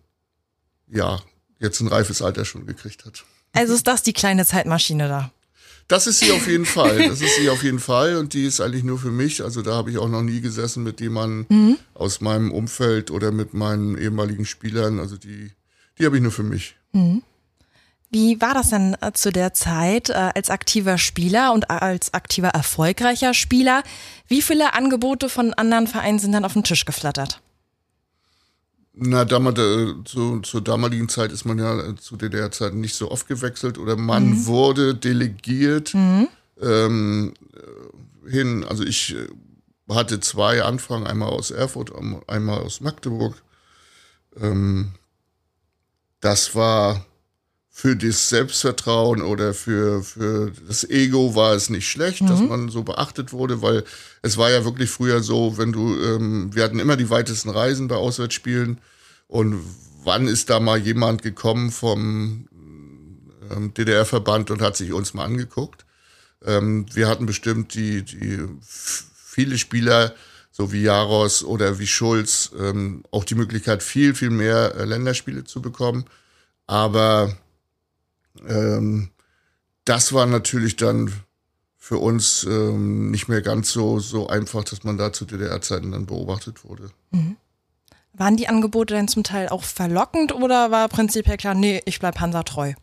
ja 0.87 1.19
jetzt 1.59 1.79
ein 1.81 1.87
reifes 1.87 2.21
Alter 2.21 2.45
schon 2.45 2.65
gekriegt 2.65 3.05
hat. 3.05 3.23
Also 3.53 3.73
ist 3.73 3.87
das 3.87 4.03
die 4.03 4.13
kleine 4.13 4.45
Zeitmaschine 4.45 5.07
da? 5.07 5.31
Das 5.87 6.07
ist 6.07 6.19
sie 6.19 6.31
auf 6.31 6.47
jeden 6.47 6.65
Fall. 6.65 6.97
Das 7.09 7.21
ist 7.21 7.35
sie 7.35 7.49
auf 7.49 7.63
jeden 7.63 7.79
Fall 7.79 8.17
und 8.17 8.33
die 8.33 8.45
ist 8.45 8.59
eigentlich 8.59 8.83
nur 8.83 8.97
für 8.97 9.11
mich. 9.11 9.43
Also 9.43 9.61
da 9.61 9.75
habe 9.75 9.91
ich 9.91 9.97
auch 9.97 10.09
noch 10.09 10.23
nie 10.23 10.41
gesessen 10.41 10.83
mit 10.83 10.99
jemandem 10.99 11.45
mhm. 11.49 11.77
aus 11.93 12.21
meinem 12.21 12.51
Umfeld 12.51 13.11
oder 13.11 13.31
mit 13.31 13.53
meinen 13.53 13.97
ehemaligen 13.97 14.45
Spielern. 14.45 14.99
Also 14.99 15.17
die, 15.17 15.51
die 15.99 16.05
habe 16.05 16.17
ich 16.17 16.23
nur 16.23 16.31
für 16.31 16.43
mich. 16.43 16.75
Mhm. 16.91 17.21
Wie 18.09 18.39
war 18.39 18.53
das 18.53 18.69
denn 18.69 18.95
äh, 19.01 19.11
zu 19.13 19.31
der 19.31 19.53
Zeit 19.53 20.09
äh, 20.09 20.13
als 20.13 20.49
aktiver 20.49 20.97
Spieler 20.97 21.53
und 21.53 21.69
als 21.69 22.13
aktiver 22.13 22.49
erfolgreicher 22.49 23.33
Spieler? 23.33 23.83
Wie 24.27 24.41
viele 24.41 24.73
Angebote 24.73 25.29
von 25.29 25.53
anderen 25.53 25.87
Vereinen 25.87 26.19
sind 26.19 26.31
dann 26.31 26.45
auf 26.45 26.53
den 26.53 26.63
Tisch 26.63 26.85
geflattert? 26.85 27.41
Na, 28.97 29.25
damals, 29.25 29.59
äh, 29.59 29.93
zu, 30.05 30.39
zur 30.39 30.61
damaligen 30.61 31.09
Zeit 31.09 31.31
ist 31.31 31.45
man 31.45 31.59
ja 31.59 31.95
zu 31.97 32.15
DDR-Zeiten 32.15 32.79
nicht 32.79 32.95
so 32.95 33.11
oft 33.11 33.27
gewechselt 33.27 33.77
oder 33.77 33.97
man 33.97 34.29
mhm. 34.29 34.45
wurde 34.45 34.95
delegiert 34.95 35.93
mhm. 35.93 36.29
ähm, 36.61 37.33
hin. 38.25 38.63
Also 38.63 38.83
ich 38.83 39.15
hatte 39.89 40.21
zwei 40.21 40.63
Anfragen, 40.63 41.05
einmal 41.05 41.29
aus 41.29 41.51
Erfurt, 41.51 41.91
einmal 42.27 42.59
aus 42.59 42.79
Magdeburg. 42.79 43.35
Ähm, 44.39 44.93
das 46.21 46.55
war 46.55 47.05
für 47.77 47.97
das 47.97 48.29
Selbstvertrauen 48.29 49.21
oder 49.21 49.53
für, 49.53 50.01
für 50.01 50.53
das 50.65 50.89
Ego 50.89 51.35
war 51.35 51.55
es 51.55 51.69
nicht 51.69 51.89
schlecht, 51.89 52.21
mhm. 52.21 52.27
dass 52.27 52.39
man 52.39 52.69
so 52.69 52.83
beachtet 52.83 53.33
wurde, 53.33 53.61
weil 53.61 53.83
es 54.21 54.37
war 54.37 54.49
ja 54.49 54.63
wirklich 54.63 54.89
früher 54.89 55.21
so, 55.21 55.57
wenn 55.57 55.73
du, 55.73 55.93
ähm, 56.01 56.55
wir 56.55 56.63
hatten 56.63 56.79
immer 56.79 56.95
die 56.95 57.09
weitesten 57.09 57.49
Reisen 57.49 57.89
bei 57.89 57.97
Auswärtsspielen 57.97 58.79
und 59.27 59.59
wann 60.05 60.25
ist 60.29 60.49
da 60.49 60.61
mal 60.61 60.77
jemand 60.77 61.21
gekommen 61.21 61.69
vom 61.69 62.47
ähm, 63.51 63.73
DDR-Verband 63.73 64.51
und 64.51 64.61
hat 64.61 64.77
sich 64.77 64.93
uns 64.93 65.13
mal 65.13 65.25
angeguckt? 65.25 65.85
Ähm, 66.45 66.85
wir 66.93 67.09
hatten 67.09 67.25
bestimmt 67.25 67.73
die, 67.73 68.03
die 68.03 68.39
viele 68.61 69.57
Spieler, 69.57 70.15
so 70.49 70.71
wie 70.71 70.83
Jaros 70.83 71.43
oder 71.43 71.77
wie 71.77 71.87
Schulz, 71.87 72.51
ähm, 72.57 73.03
auch 73.11 73.25
die 73.25 73.35
Möglichkeit, 73.35 73.83
viel, 73.83 74.15
viel 74.15 74.29
mehr 74.29 74.75
äh, 74.75 74.85
Länderspiele 74.85 75.43
zu 75.43 75.61
bekommen. 75.61 76.05
Aber 76.67 77.35
ähm, 78.47 79.09
das 79.85 80.13
war 80.13 80.25
natürlich 80.25 80.75
dann 80.75 81.11
für 81.77 81.99
uns 81.99 82.43
ähm, 82.45 83.11
nicht 83.11 83.27
mehr 83.27 83.43
ganz 83.43 83.71
so, 83.71 83.99
so 83.99 84.27
einfach, 84.27 84.63
dass 84.63 84.83
man 84.83 84.97
da 84.97 85.13
zu 85.13 85.25
DDR-Zeiten 85.25 85.91
dann 85.91 86.07
beobachtet 86.07 86.63
wurde. 86.63 86.89
Mhm. 87.11 87.37
Waren 88.13 88.37
die 88.37 88.47
Angebote 88.47 88.93
denn 88.95 89.07
zum 89.07 89.23
Teil 89.23 89.49
auch 89.49 89.63
verlockend 89.63 90.33
oder 90.33 90.71
war 90.71 90.89
prinzipiell 90.89 91.37
klar, 91.37 91.53
nee, 91.53 91.81
ich 91.85 91.99
bleib 91.99 92.19
Hansa 92.19 92.43
treu? 92.43 92.73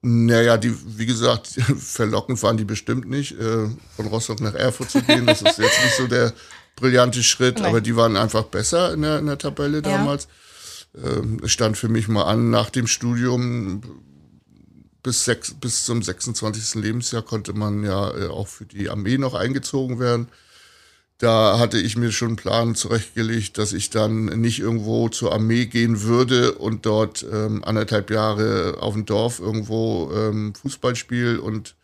Naja, 0.00 0.56
die, 0.56 0.74
wie 0.98 1.06
gesagt, 1.06 1.46
verlockend 1.78 2.42
waren 2.42 2.56
die 2.56 2.64
bestimmt 2.64 3.08
nicht. 3.08 3.38
Äh, 3.38 3.68
von 3.94 4.06
Rostock 4.08 4.40
nach 4.40 4.54
Erfurt 4.54 4.90
zu 4.90 5.00
gehen, 5.02 5.26
das 5.26 5.42
ist 5.42 5.58
jetzt 5.58 5.84
nicht 5.84 5.96
so 5.96 6.08
der 6.08 6.32
brillante 6.74 7.22
Schritt, 7.22 7.56
Nein. 7.58 7.66
aber 7.66 7.80
die 7.80 7.94
waren 7.94 8.16
einfach 8.16 8.44
besser 8.44 8.94
in 8.94 9.02
der, 9.02 9.20
in 9.20 9.26
der 9.26 9.38
Tabelle 9.38 9.80
damals. 9.80 10.24
Ja. 10.24 10.30
Ähm, 10.30 10.36
es 10.94 11.50
stand 11.50 11.78
für 11.78 11.88
mich 11.88 12.08
mal 12.08 12.24
an, 12.24 12.50
nach 12.50 12.70
dem 12.70 12.86
Studium 12.86 13.82
bis, 15.02 15.24
sechs, 15.24 15.54
bis 15.54 15.84
zum 15.84 16.02
26. 16.02 16.80
Lebensjahr 16.82 17.22
konnte 17.22 17.52
man 17.52 17.82
ja 17.84 18.16
äh, 18.16 18.26
auch 18.28 18.48
für 18.48 18.66
die 18.66 18.88
Armee 18.88 19.18
noch 19.18 19.34
eingezogen 19.34 19.98
werden. 19.98 20.28
Da 21.18 21.58
hatte 21.58 21.78
ich 21.78 21.96
mir 21.96 22.10
schon 22.10 22.28
einen 22.28 22.36
Plan 22.36 22.74
zurechtgelegt, 22.74 23.56
dass 23.56 23.72
ich 23.72 23.90
dann 23.90 24.24
nicht 24.24 24.58
irgendwo 24.58 25.08
zur 25.08 25.32
Armee 25.32 25.66
gehen 25.66 26.02
würde 26.02 26.52
und 26.54 26.84
dort 26.84 27.24
ähm, 27.30 27.62
anderthalb 27.62 28.10
Jahre 28.10 28.78
auf 28.80 28.94
dem 28.94 29.06
Dorf 29.06 29.38
irgendwo 29.38 30.10
ähm, 30.12 30.52
Fußball 30.54 30.96
spiele 30.96 31.40
und 31.40 31.76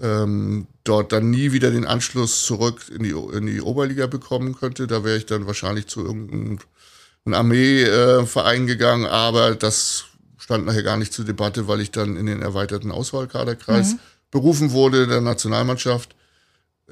ähm, 0.00 0.66
dort 0.84 1.12
dann 1.12 1.28
nie 1.30 1.52
wieder 1.52 1.70
den 1.70 1.84
Anschluss 1.84 2.46
zurück 2.46 2.86
in 2.88 3.02
die, 3.02 3.10
in 3.10 3.46
die 3.46 3.60
Oberliga 3.60 4.06
bekommen 4.06 4.54
könnte. 4.54 4.86
Da 4.86 5.04
wäre 5.04 5.18
ich 5.18 5.26
dann 5.26 5.46
wahrscheinlich 5.46 5.86
zu 5.86 6.02
irgendeinem 6.02 6.58
einen 7.24 7.34
Armeeverein 7.34 8.66
gegangen, 8.66 9.06
aber 9.06 9.54
das 9.54 10.04
stand 10.38 10.66
nachher 10.66 10.82
gar 10.82 10.96
nicht 10.96 11.12
zur 11.12 11.24
Debatte, 11.24 11.68
weil 11.68 11.80
ich 11.80 11.90
dann 11.90 12.16
in 12.16 12.26
den 12.26 12.42
erweiterten 12.42 12.90
Auswahlkaderkreis 12.90 13.92
mhm. 13.92 13.98
berufen 14.30 14.72
wurde 14.72 15.06
der 15.06 15.20
Nationalmannschaft, 15.20 16.16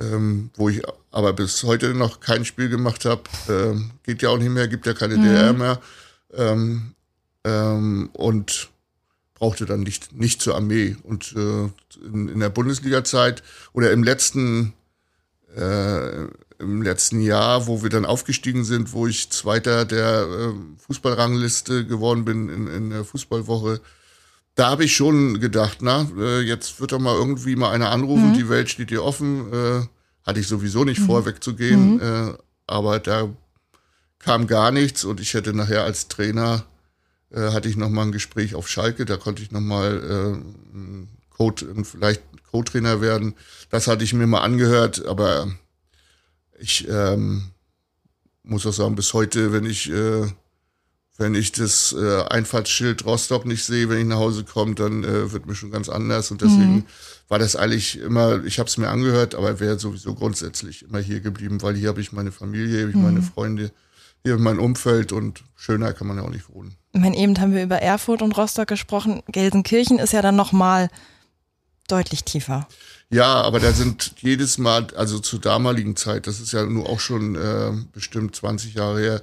ähm, 0.00 0.50
wo 0.54 0.68
ich 0.68 0.82
aber 1.10 1.32
bis 1.32 1.64
heute 1.64 1.94
noch 1.94 2.20
kein 2.20 2.44
Spiel 2.44 2.68
gemacht 2.68 3.04
habe. 3.04 3.22
Ähm, 3.48 3.90
geht 4.04 4.22
ja 4.22 4.28
auch 4.28 4.38
nicht 4.38 4.50
mehr, 4.50 4.68
gibt 4.68 4.86
ja 4.86 4.94
keine 4.94 5.16
mhm. 5.16 5.24
DR 5.24 5.52
mehr. 5.52 5.80
Ähm, 6.32 6.94
ähm, 7.44 8.10
und 8.12 8.68
brauchte 9.34 9.64
dann 9.64 9.80
nicht, 9.80 10.12
nicht 10.12 10.42
zur 10.42 10.54
Armee. 10.54 10.96
Und 11.02 11.34
äh, 11.34 11.68
in, 12.06 12.28
in 12.28 12.40
der 12.40 12.50
Bundesliga-Zeit 12.50 13.42
oder 13.72 13.90
im 13.90 14.04
letzten 14.04 14.74
äh, 15.56 16.26
im 16.60 16.82
letzten 16.82 17.20
Jahr, 17.20 17.66
wo 17.66 17.82
wir 17.82 17.90
dann 17.90 18.04
aufgestiegen 18.04 18.64
sind, 18.64 18.92
wo 18.92 19.06
ich 19.06 19.30
Zweiter 19.30 19.84
der 19.84 20.26
äh, 20.28 20.52
Fußballrangliste 20.86 21.86
geworden 21.86 22.24
bin 22.24 22.48
in, 22.48 22.66
in 22.66 22.90
der 22.90 23.04
Fußballwoche, 23.04 23.80
da 24.54 24.70
habe 24.70 24.84
ich 24.84 24.94
schon 24.94 25.40
gedacht, 25.40 25.78
na, 25.80 26.08
äh, 26.18 26.40
jetzt 26.40 26.80
wird 26.80 26.92
doch 26.92 26.98
mal 26.98 27.16
irgendwie 27.16 27.56
mal 27.56 27.70
einer 27.70 27.90
anrufen, 27.90 28.30
mhm. 28.30 28.34
die 28.34 28.48
Welt 28.48 28.68
steht 28.68 28.90
dir 28.90 29.02
offen. 29.02 29.52
Äh, 29.52 29.86
hatte 30.24 30.40
ich 30.40 30.48
sowieso 30.48 30.84
nicht 30.84 31.00
mhm. 31.00 31.06
vor, 31.06 31.26
wegzugehen, 31.26 31.94
mhm. 31.94 32.00
äh, 32.00 32.34
aber 32.66 32.98
da 32.98 33.28
kam 34.18 34.46
gar 34.46 34.70
nichts 34.70 35.04
und 35.04 35.20
ich 35.20 35.34
hätte 35.34 35.54
nachher 35.54 35.84
als 35.84 36.08
Trainer, 36.08 36.64
äh, 37.30 37.52
hatte 37.52 37.68
ich 37.68 37.76
nochmal 37.76 38.06
ein 38.06 38.12
Gespräch 38.12 38.54
auf 38.54 38.68
Schalke, 38.68 39.04
da 39.04 39.16
konnte 39.16 39.42
ich 39.42 39.50
nochmal 39.50 40.42
äh, 40.44 41.10
Code, 41.30 41.84
vielleicht 41.84 42.22
Co-Trainer 42.50 43.00
werden. 43.00 43.34
Das 43.70 43.86
hatte 43.86 44.04
ich 44.04 44.12
mir 44.12 44.26
mal 44.26 44.40
angehört, 44.40 45.06
aber 45.06 45.48
ich 46.60 46.86
ähm, 46.88 47.50
muss 48.42 48.66
auch 48.66 48.72
sagen, 48.72 48.94
bis 48.94 49.14
heute, 49.14 49.52
wenn 49.52 49.64
ich, 49.64 49.90
äh, 49.90 50.26
wenn 51.16 51.34
ich 51.34 51.52
das 51.52 51.94
äh, 51.98 52.22
Einfahrtsschild 52.24 53.04
Rostock 53.04 53.46
nicht 53.46 53.64
sehe, 53.64 53.88
wenn 53.88 53.98
ich 53.98 54.06
nach 54.06 54.18
Hause 54.18 54.44
komme, 54.44 54.74
dann 54.74 55.04
äh, 55.04 55.32
wird 55.32 55.46
mir 55.46 55.54
schon 55.54 55.70
ganz 55.70 55.88
anders. 55.88 56.30
Und 56.30 56.42
deswegen 56.42 56.76
mhm. 56.76 56.84
war 57.28 57.38
das 57.38 57.56
eigentlich 57.56 57.98
immer, 57.98 58.44
ich 58.44 58.58
habe 58.58 58.68
es 58.68 58.76
mir 58.76 58.88
angehört, 58.88 59.34
aber 59.34 59.60
wäre 59.60 59.78
sowieso 59.78 60.14
grundsätzlich 60.14 60.82
immer 60.84 60.98
hier 60.98 61.20
geblieben, 61.20 61.62
weil 61.62 61.76
hier 61.76 61.88
habe 61.88 62.00
ich 62.00 62.12
meine 62.12 62.32
Familie, 62.32 62.68
hier 62.68 62.80
habe 62.80 62.90
ich 62.90 62.96
mhm. 62.96 63.02
meine 63.02 63.22
Freunde, 63.22 63.70
hier 64.22 64.38
mein 64.38 64.58
Umfeld 64.58 65.12
und 65.12 65.44
schöner 65.56 65.92
kann 65.92 66.06
man 66.06 66.18
ja 66.18 66.24
auch 66.24 66.30
nicht 66.30 66.48
wohnen. 66.50 66.76
Ich 66.92 67.00
meine, 67.00 67.16
eben 67.16 67.38
haben 67.40 67.54
wir 67.54 67.62
über 67.62 67.80
Erfurt 67.80 68.20
und 68.20 68.36
Rostock 68.36 68.68
gesprochen. 68.68 69.22
Gelsenkirchen 69.28 69.98
ist 69.98 70.12
ja 70.12 70.22
dann 70.22 70.36
nochmal 70.36 70.90
deutlich 71.88 72.24
tiefer. 72.24 72.68
Ja, 73.10 73.42
aber 73.42 73.58
da 73.58 73.72
sind 73.72 74.14
jedes 74.20 74.56
Mal, 74.58 74.86
also 74.94 75.18
zur 75.18 75.40
damaligen 75.40 75.96
Zeit, 75.96 76.28
das 76.28 76.40
ist 76.40 76.52
ja 76.52 76.64
nur 76.64 76.88
auch 76.88 77.00
schon 77.00 77.34
äh, 77.34 77.72
bestimmt 77.92 78.36
20 78.36 78.74
Jahre 78.74 79.00
her, 79.00 79.22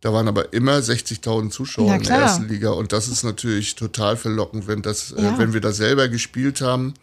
da 0.00 0.12
waren 0.12 0.28
aber 0.28 0.52
immer 0.52 0.78
60.000 0.78 1.50
Zuschauer 1.50 1.94
in 1.94 2.02
der 2.02 2.16
ersten 2.16 2.48
Liga 2.48 2.70
und 2.70 2.92
das 2.92 3.08
ist 3.08 3.22
natürlich 3.22 3.76
total 3.76 4.16
verlockend, 4.16 4.66
wenn 4.66 4.82
das, 4.82 5.12
äh, 5.12 5.22
ja. 5.22 5.34
äh, 5.34 5.38
wenn 5.38 5.52
wir 5.52 5.60
da 5.60 5.72
selber 5.72 6.08
gespielt 6.08 6.60
haben. 6.60 6.94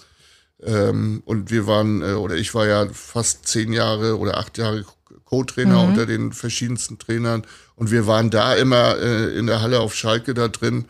Ähm, 0.63 1.21
und 1.25 1.51
wir 1.51 1.67
waren, 1.67 2.01
äh, 2.01 2.13
oder 2.13 2.35
ich 2.35 2.53
war 2.55 2.65
ja 2.65 2.87
fast 2.91 3.47
zehn 3.47 3.73
Jahre 3.73 4.17
oder 4.17 4.37
acht 4.37 4.57
Jahre 4.57 4.85
Co-Trainer 5.25 5.83
mhm. 5.83 5.89
unter 5.89 6.05
den 6.05 6.31
verschiedensten 6.31 6.97
Trainern 6.97 7.45
und 7.75 7.91
wir 7.91 8.07
waren 8.07 8.29
da 8.29 8.55
immer 8.55 8.97
äh, 8.97 9.37
in 9.37 9.47
der 9.47 9.61
Halle 9.61 9.81
auf 9.81 9.93
Schalke 9.95 10.33
da 10.33 10.47
drin. 10.47 10.85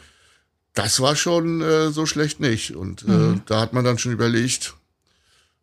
Das 0.74 1.00
war 1.00 1.16
schon 1.16 1.62
äh, 1.62 1.90
so 1.90 2.06
schlecht 2.06 2.40
nicht. 2.40 2.76
Und 2.76 3.04
äh, 3.04 3.12
mhm. 3.12 3.42
da 3.48 3.60
hat 3.62 3.74
man 3.74 3.84
dann 3.84 3.98
schon 3.98 4.12
überlegt, 4.12 4.76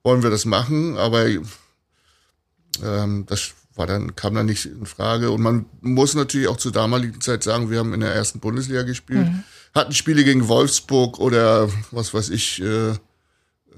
wollen 0.03 0.23
wir 0.23 0.31
das 0.31 0.45
machen? 0.45 0.99
Aber 0.99 1.27
ähm, 1.27 1.47
das 3.27 3.55
war 3.75 3.87
dann, 3.87 4.15
kam 4.17 4.35
dann 4.35 4.47
nicht 4.47 4.67
in 4.67 4.87
Frage. 4.87 5.31
Und 5.31 5.43
man 5.43 5.67
muss 5.81 6.15
natürlich 6.15 6.49
auch 6.49 6.57
zur 6.57 6.73
damaligen 6.73 7.21
Zeit 7.21 7.43
sagen, 7.43 7.71
wir 7.71 7.79
haben 7.79 7.95
in 7.95 8.01
der 8.01 8.15
ersten 8.15 8.41
Bundesliga 8.41 8.83
gespielt, 8.83 9.27
mhm. 9.27 9.45
hatten 9.75 9.93
Spiele 9.93 10.25
gegen 10.25 10.49
Wolfsburg 10.49 11.19
oder 11.19 11.69
was 11.91 12.13
weiß 12.13 12.31
ich, 12.31 12.63
äh, 12.63 12.95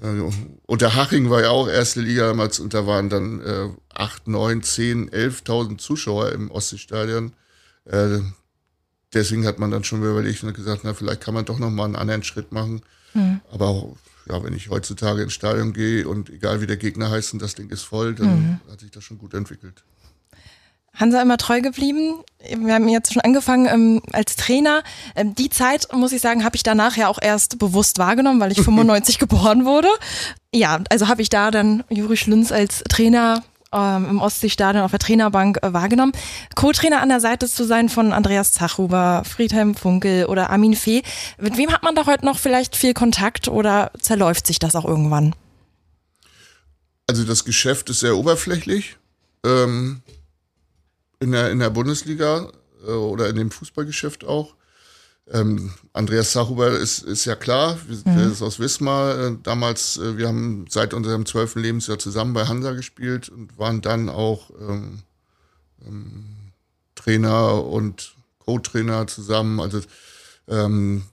äh, 0.01 0.31
unter 0.65 0.95
Haching 0.95 1.29
war 1.29 1.41
ja 1.41 1.49
auch 1.49 1.67
erste 1.67 2.01
Liga 2.01 2.27
damals 2.27 2.59
und 2.59 2.73
da 2.73 2.85
waren 2.85 3.09
dann 3.09 3.41
äh, 3.41 3.69
8, 3.93 4.27
9, 4.27 4.63
10, 4.63 5.09
11.000 5.11 5.77
Zuschauer 5.77 6.31
im 6.31 6.51
Ostseestadion. 6.51 7.33
Äh, 7.85 8.19
deswegen 9.13 9.45
hat 9.45 9.59
man 9.59 9.71
dann 9.71 9.83
schon 9.83 10.03
überlegt 10.03 10.43
und 10.43 10.53
gesagt, 10.53 10.81
na, 10.83 10.93
vielleicht 10.93 11.21
kann 11.21 11.33
man 11.33 11.45
doch 11.45 11.59
noch 11.59 11.69
mal 11.69 11.85
einen 11.85 11.95
anderen 11.95 12.23
Schritt 12.23 12.51
machen. 12.51 12.81
Mhm. 13.13 13.41
Aber 13.51 13.67
auch, 13.67 13.97
ja, 14.27 14.43
wenn 14.43 14.53
ich 14.53 14.69
heutzutage 14.69 15.23
ins 15.23 15.33
Stadion 15.33 15.73
gehe 15.73 16.07
und 16.07 16.29
egal 16.29 16.61
wie 16.61 16.67
der 16.67 16.77
Gegner 16.77 17.09
heißt 17.09 17.33
und 17.33 17.41
das 17.41 17.55
Ding 17.55 17.69
ist 17.69 17.83
voll, 17.83 18.15
dann 18.15 18.27
mhm. 18.27 18.59
hat 18.71 18.79
sich 18.79 18.91
das 18.91 19.03
schon 19.03 19.17
gut 19.17 19.33
entwickelt. 19.33 19.83
Hansa 20.95 21.21
immer 21.21 21.37
treu 21.37 21.61
geblieben. 21.61 22.23
Wir 22.47 22.73
haben 22.73 22.87
jetzt 22.87 23.13
schon 23.13 23.21
angefangen 23.21 23.67
ähm, 23.67 24.01
als 24.13 24.35
Trainer. 24.35 24.83
Ähm, 25.15 25.35
die 25.35 25.49
Zeit, 25.49 25.87
muss 25.93 26.13
ich 26.13 26.21
sagen, 26.21 26.43
habe 26.43 26.55
ich 26.55 26.63
danach 26.63 26.95
ja 26.95 27.09
auch 27.09 27.19
erst 27.21 27.59
bewusst 27.59 27.99
wahrgenommen, 27.99 28.39
weil 28.39 28.51
ich 28.51 28.61
95 28.63 29.19
geboren 29.19 29.65
wurde. 29.65 29.89
Ja, 30.53 30.79
also 30.89 31.07
habe 31.07 31.21
ich 31.21 31.29
da 31.29 31.51
dann 31.51 31.83
Juri 31.89 32.17
Schlünz 32.17 32.51
als 32.51 32.83
Trainer 32.89 33.43
ähm, 33.75 34.09
im 34.09 34.21
Ostseestadion 34.21 34.83
auf 34.83 34.91
der 34.91 34.99
Trainerbank 34.99 35.59
äh, 35.61 35.73
wahrgenommen. 35.73 36.13
Co-Trainer 36.55 37.01
an 37.01 37.09
der 37.09 37.19
Seite 37.19 37.47
zu 37.47 37.65
sein 37.65 37.89
von 37.89 38.13
Andreas 38.13 38.53
Zachhuber, 38.53 39.23
Friedhelm 39.25 39.75
Funkel 39.75 40.25
oder 40.25 40.49
Armin 40.49 40.75
Fee. 40.75 41.03
Mit 41.39 41.57
wem 41.57 41.71
hat 41.71 41.83
man 41.83 41.95
da 41.95 42.05
heute 42.05 42.25
noch 42.25 42.39
vielleicht 42.39 42.75
viel 42.75 42.93
Kontakt 42.93 43.47
oder 43.47 43.91
zerläuft 43.99 44.47
sich 44.47 44.59
das 44.59 44.75
auch 44.75 44.85
irgendwann? 44.85 45.35
Also 47.07 47.23
das 47.23 47.45
Geschäft 47.45 47.89
ist 47.89 47.99
sehr 47.99 48.17
oberflächlich. 48.17 48.97
Ähm, 49.45 50.01
in, 51.19 51.31
der, 51.31 51.51
in 51.51 51.59
der 51.59 51.69
Bundesliga 51.69 52.49
äh, 52.85 52.91
oder 52.91 53.29
in 53.29 53.35
dem 53.35 53.51
Fußballgeschäft 53.51 54.23
auch. 54.23 54.55
Ähm, 55.31 55.71
Andreas 55.91 56.31
Sachuber 56.33 56.69
ist, 56.69 56.99
ist 56.99 57.25
ja 57.25 57.35
klar, 57.35 57.79
mhm. 57.87 58.03
der 58.15 58.27
ist 58.27 58.41
aus 58.41 58.59
Wismar. 58.59 59.17
Äh, 59.17 59.37
damals, 59.41 59.97
äh, 59.97 60.17
wir 60.17 60.27
haben 60.27 60.65
seit 60.69 60.93
unserem 60.93 61.25
zwölften 61.25 61.61
Lebensjahr 61.61 61.97
zusammen 61.97 62.33
bei 62.33 62.45
Hansa 62.45 62.73
gespielt 62.73 63.29
und 63.29 63.57
waren 63.57 63.81
dann 63.81 64.09
auch 64.09 64.51
ähm, 64.59 65.01
ähm, 65.85 66.25
Trainer 66.93 67.63
und 67.63 68.15
Co-Trainer 68.39 69.07
zusammen. 69.07 69.59
Also 69.59 69.81
ähm, 70.47 71.03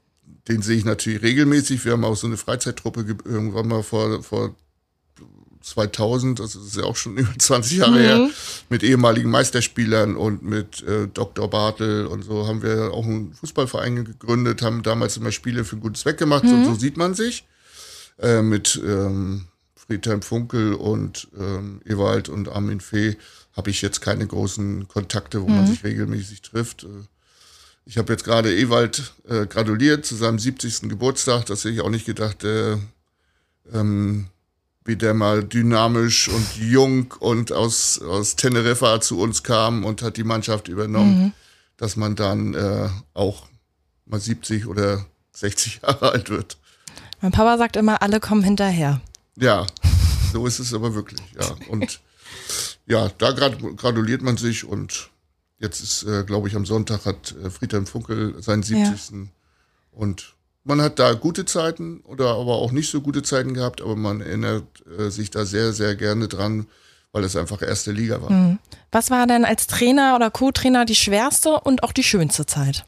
den 0.49 0.61
sehe 0.61 0.77
ich 0.77 0.85
natürlich 0.85 1.23
regelmäßig. 1.23 1.85
Wir 1.85 1.93
haben 1.93 2.05
auch 2.05 2.17
so 2.17 2.27
eine 2.27 2.37
Freizeittruppe 2.37 3.07
irgendwann 3.25 3.69
mal 3.69 3.83
vor, 3.83 4.23
vor 4.23 4.55
2000, 5.63 6.41
also 6.41 6.59
das 6.59 6.69
ist 6.69 6.77
ja 6.77 6.85
auch 6.85 6.97
schon 6.97 7.17
über 7.19 7.33
20 7.37 7.79
Jahre 7.79 7.93
mhm. 7.93 7.97
her, 7.97 8.31
mit 8.69 8.83
ehemaligen 8.83 9.31
Meisterspielern 9.31 10.17
und 10.17 10.43
mit 10.43 10.83
äh, 10.83 11.09
Dr. 11.13 11.49
Bartel 11.49 12.07
und 12.07 12.25
so 12.25 12.47
haben 12.47 12.63
wir 12.63 12.93
auch 12.93 13.05
einen 13.05 13.33
Fußballverein 13.35 14.05
gegründet, 14.05 14.63
haben 14.63 14.83
damals 14.83 15.17
immer 15.17 15.33
Spiele 15.33 15.65
für 15.65 15.73
einen 15.73 15.83
guten 15.83 15.95
Zweck 15.95 16.19
gemacht, 16.19 16.45
mhm. 16.45 16.65
so, 16.65 16.73
so 16.73 16.79
sieht 16.79 16.97
man 16.97 17.15
sich. 17.15 17.45
Äh, 18.19 18.43
mit 18.43 18.81
ähm, 18.85 19.47
Friedhelm 19.75 20.23
Funkel 20.23 20.75
und 20.75 21.29
ähm, 21.39 21.81
Ewald 21.85 22.29
und 22.29 22.49
Armin 22.49 22.81
Fee 22.81 23.17
habe 23.57 23.71
ich 23.71 23.83
jetzt 23.83 24.01
keine 24.01 24.27
großen 24.27 24.87
Kontakte, 24.89 25.43
wo 25.43 25.49
mhm. 25.49 25.57
man 25.57 25.67
sich 25.67 25.83
regelmäßig 25.83 26.43
trifft. 26.43 26.85
Äh, 26.85 27.07
ich 27.85 27.99
habe 27.99 28.13
jetzt 28.13 28.25
gerade 28.25 28.55
Ewald 28.55 29.13
äh, 29.29 29.47
gratuliert 29.47 30.07
zu 30.07 30.15
seinem 30.15 30.39
70. 30.39 30.89
Geburtstag. 30.89 31.47
Das 31.47 31.65
hätte 31.65 31.75
ich 31.75 31.81
auch 31.81 31.91
nicht 31.91 32.07
gedacht. 32.07 32.45
Äh, 32.45 32.77
ähm, 33.73 34.29
wie 34.85 34.97
der 34.97 35.15
mal 35.15 35.45
dynamisch 35.45 36.29
und 36.29 36.57
jung 36.57 37.15
und 37.21 37.53
aus, 37.53 38.01
aus 38.03 38.37
Teneriffa 38.37 39.01
zu 39.01 39.19
uns 39.21 39.43
kam 39.43 39.85
und 39.85 40.03
hat 40.03 40.17
die 40.17 40.25
Mannschaft 40.25 40.69
übernommen, 40.69 41.19
mhm. 41.19 41.33
dass 41.77 41.97
man 41.97 42.17
dann 42.17 42.55
äh, 42.55 42.89
auch 43.15 43.47
mal 44.07 44.21
70 44.21 44.67
oder 44.67 45.07
60 45.33 45.81
Jahre 45.83 46.13
alt 46.13 46.31
wird. 46.31 46.57
Mein 47.21 47.33
Papa 47.33 47.57
sagt 47.59 47.77
immer, 47.77 48.03
alle 48.03 48.19
kommen 48.19 48.43
hinterher. 48.43 49.01
Ja, 49.37 49.67
so 50.33 50.47
ist 50.47 50.59
es 50.59 50.75
aber 50.75 50.95
wirklich, 50.95 51.21
ja. 51.39 51.55
Und 51.69 52.01
ja, 52.87 53.09
da 53.19 53.31
gratuliert 53.31 54.23
man 54.23 54.37
sich 54.37 54.65
und 54.65 55.11
jetzt 55.59 55.81
ist, 55.81 56.03
äh, 56.03 56.25
glaube 56.25 56.49
ich, 56.49 56.57
am 56.57 56.67
Sonntag 56.67 57.07
hat 57.07 57.35
äh, 57.43 57.51
Friedhelm 57.51 57.87
Funkel 57.87 58.43
seinen 58.43 58.65
70. 58.65 59.11
Ja. 59.11 59.19
Und 59.93 60.35
man 60.65 60.81
hat 60.81 60.99
da 60.99 61.15
gute 61.15 61.45
Zeiten 61.45 62.01
oder 62.05 62.31
aber 62.31 62.57
auch 62.57 62.73
nicht 62.73 62.91
so 62.91 63.01
gute 63.01 63.23
Zeiten 63.23 63.55
gehabt, 63.55 63.81
aber 63.81 63.97
man 63.97 64.21
erinnert 64.21 64.65
äh, 64.99 65.11
sich 65.11 65.31
da 65.31 65.45
sehr, 65.45 65.73
sehr 65.73 65.97
gerne 65.97 66.29
dran, 66.29 66.67
weil 67.13 67.25
es 67.25 67.37
einfach 67.37 67.63
erste 67.63 67.93
Liga 67.93 68.23
war. 68.23 68.31
Mhm. 68.31 68.59
Was 68.91 69.11
war 69.11 69.27
denn 69.27 69.45
als 69.45 69.67
Trainer 69.67 70.15
oder 70.17 70.31
Co-Trainer 70.31 70.85
die 70.85 70.95
schwerste 70.95 71.61
und 71.61 71.83
auch 71.83 71.93
die 71.93 72.05
schönste 72.05 72.47
Zeit? 72.47 72.85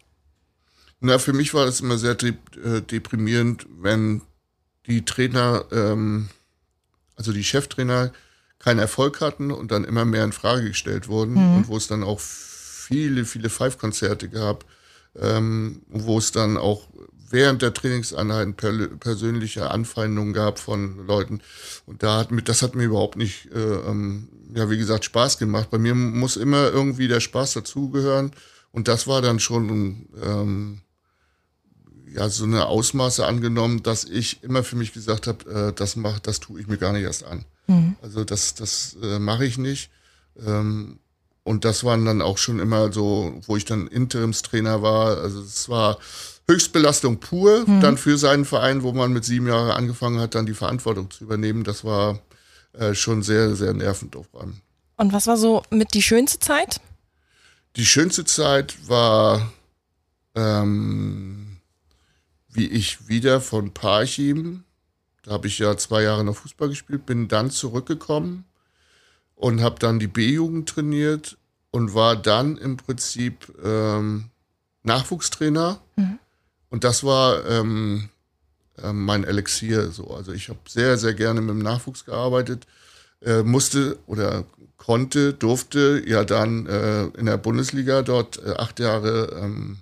Na, 1.00 1.18
für 1.18 1.32
mich 1.32 1.52
war 1.52 1.66
das 1.66 1.80
immer 1.80 1.98
sehr 1.98 2.14
de 2.14 2.34
äh, 2.64 2.80
deprimierend, 2.80 3.66
wenn 3.78 4.22
die 4.86 5.04
Trainer, 5.04 5.64
ähm, 5.72 6.28
also 7.16 7.32
die 7.32 7.44
Cheftrainer, 7.44 8.12
keinen 8.58 8.78
Erfolg 8.78 9.20
hatten 9.20 9.50
und 9.50 9.70
dann 9.70 9.84
immer 9.84 10.06
mehr 10.06 10.24
in 10.24 10.32
Frage 10.32 10.68
gestellt 10.68 11.08
wurden 11.08 11.34
mhm. 11.34 11.56
und 11.56 11.68
wo 11.68 11.76
es 11.76 11.86
dann 11.86 12.02
auch 12.02 12.20
viele, 12.20 13.26
viele 13.26 13.50
Five-Konzerte 13.50 14.30
gab, 14.30 14.64
ähm, 15.20 15.82
wo 15.88 16.16
es 16.16 16.32
dann 16.32 16.56
auch 16.56 16.88
während 17.30 17.62
der 17.62 17.74
Trainingseinheiten 17.74 18.54
per, 18.54 18.72
persönliche 18.98 19.70
Anfeindungen 19.70 20.32
gab 20.32 20.58
von 20.58 21.06
Leuten. 21.06 21.40
Und 21.86 22.02
da 22.02 22.18
hat 22.18 22.30
mir, 22.30 22.42
das 22.42 22.62
hat 22.62 22.74
mir 22.74 22.84
überhaupt 22.84 23.16
nicht, 23.16 23.50
äh, 23.52 23.58
ähm, 23.58 24.28
ja, 24.54 24.70
wie 24.70 24.78
gesagt, 24.78 25.04
Spaß 25.04 25.38
gemacht. 25.38 25.70
Bei 25.70 25.78
mir 25.78 25.94
muss 25.94 26.36
immer 26.36 26.70
irgendwie 26.70 27.08
der 27.08 27.20
Spaß 27.20 27.54
dazugehören. 27.54 28.32
Und 28.70 28.88
das 28.88 29.06
war 29.06 29.22
dann 29.22 29.40
schon, 29.40 30.08
ähm, 30.22 30.80
ja, 32.14 32.28
so 32.28 32.44
eine 32.44 32.66
Ausmaße 32.66 33.26
angenommen, 33.26 33.82
dass 33.82 34.04
ich 34.04 34.42
immer 34.42 34.62
für 34.62 34.76
mich 34.76 34.92
gesagt 34.92 35.26
habe, 35.26 35.50
äh, 35.50 35.72
das 35.72 35.96
mach, 35.96 36.20
das 36.20 36.40
tue 36.40 36.60
ich 36.60 36.68
mir 36.68 36.78
gar 36.78 36.92
nicht 36.92 37.02
erst 37.02 37.24
an. 37.24 37.44
Mhm. 37.66 37.96
Also 38.02 38.24
das, 38.24 38.54
das 38.54 38.96
äh, 39.02 39.18
mache 39.18 39.44
ich 39.44 39.58
nicht. 39.58 39.90
Ähm, 40.44 40.98
und 41.42 41.64
das 41.64 41.84
waren 41.84 42.04
dann 42.04 42.22
auch 42.22 42.38
schon 42.38 42.58
immer 42.58 42.92
so, 42.92 43.40
wo 43.46 43.56
ich 43.56 43.64
dann 43.64 43.86
Interimstrainer 43.86 44.80
war. 44.80 45.18
Also 45.18 45.40
es 45.42 45.68
war 45.68 45.98
Höchstbelastung 46.48 47.20
pur, 47.20 47.64
mhm. 47.66 47.80
dann 47.80 47.96
für 47.96 48.18
seinen 48.18 48.44
Verein, 48.44 48.82
wo 48.82 48.92
man 48.92 49.12
mit 49.12 49.24
sieben 49.24 49.46
Jahren 49.46 49.70
angefangen 49.70 50.20
hat, 50.20 50.34
dann 50.34 50.46
die 50.46 50.54
Verantwortung 50.54 51.10
zu 51.10 51.24
übernehmen. 51.24 51.64
Das 51.64 51.84
war 51.84 52.20
äh, 52.72 52.94
schon 52.94 53.22
sehr, 53.22 53.56
sehr 53.56 53.72
nervend 53.72 54.16
auf 54.16 54.34
einem. 54.34 54.60
Und 54.96 55.12
was 55.12 55.26
war 55.26 55.36
so 55.36 55.62
mit 55.70 55.94
die 55.94 56.02
schönste 56.02 56.38
Zeit? 56.38 56.80
Die 57.76 57.86
schönste 57.86 58.24
Zeit 58.24 58.76
war, 58.88 59.52
ähm, 60.34 61.56
wie 62.48 62.68
ich 62.68 63.08
wieder 63.08 63.40
von 63.40 63.72
Parchim, 63.72 64.64
da 65.22 65.32
habe 65.32 65.48
ich 65.48 65.58
ja 65.58 65.76
zwei 65.76 66.02
Jahre 66.02 66.22
noch 66.22 66.36
Fußball 66.36 66.68
gespielt, 66.68 67.06
bin 67.06 67.28
dann 67.28 67.50
zurückgekommen 67.50 68.44
und 69.34 69.62
habe 69.62 69.78
dann 69.78 69.98
die 69.98 70.06
B-Jugend 70.06 70.68
trainiert 70.68 71.38
und 71.70 71.94
war 71.94 72.14
dann 72.14 72.56
im 72.56 72.76
Prinzip 72.76 73.52
ähm, 73.64 74.30
Nachwuchstrainer. 74.84 75.80
Und 76.74 76.82
das 76.82 77.04
war 77.04 77.46
ähm, 77.46 78.08
äh, 78.82 78.92
mein 78.92 79.22
Elixier. 79.22 79.92
So. 79.92 80.08
Also 80.10 80.32
ich 80.32 80.48
habe 80.48 80.58
sehr, 80.66 80.98
sehr 80.98 81.14
gerne 81.14 81.40
mit 81.40 81.50
dem 81.50 81.60
Nachwuchs 81.60 82.04
gearbeitet, 82.04 82.66
äh, 83.22 83.44
musste 83.44 83.96
oder 84.08 84.44
konnte, 84.76 85.34
durfte 85.34 86.02
ja 86.04 86.24
dann 86.24 86.66
äh, 86.66 87.04
in 87.16 87.26
der 87.26 87.36
Bundesliga 87.36 88.02
dort 88.02 88.44
äh, 88.44 88.54
acht 88.56 88.80
Jahre 88.80 89.40
ähm, 89.40 89.78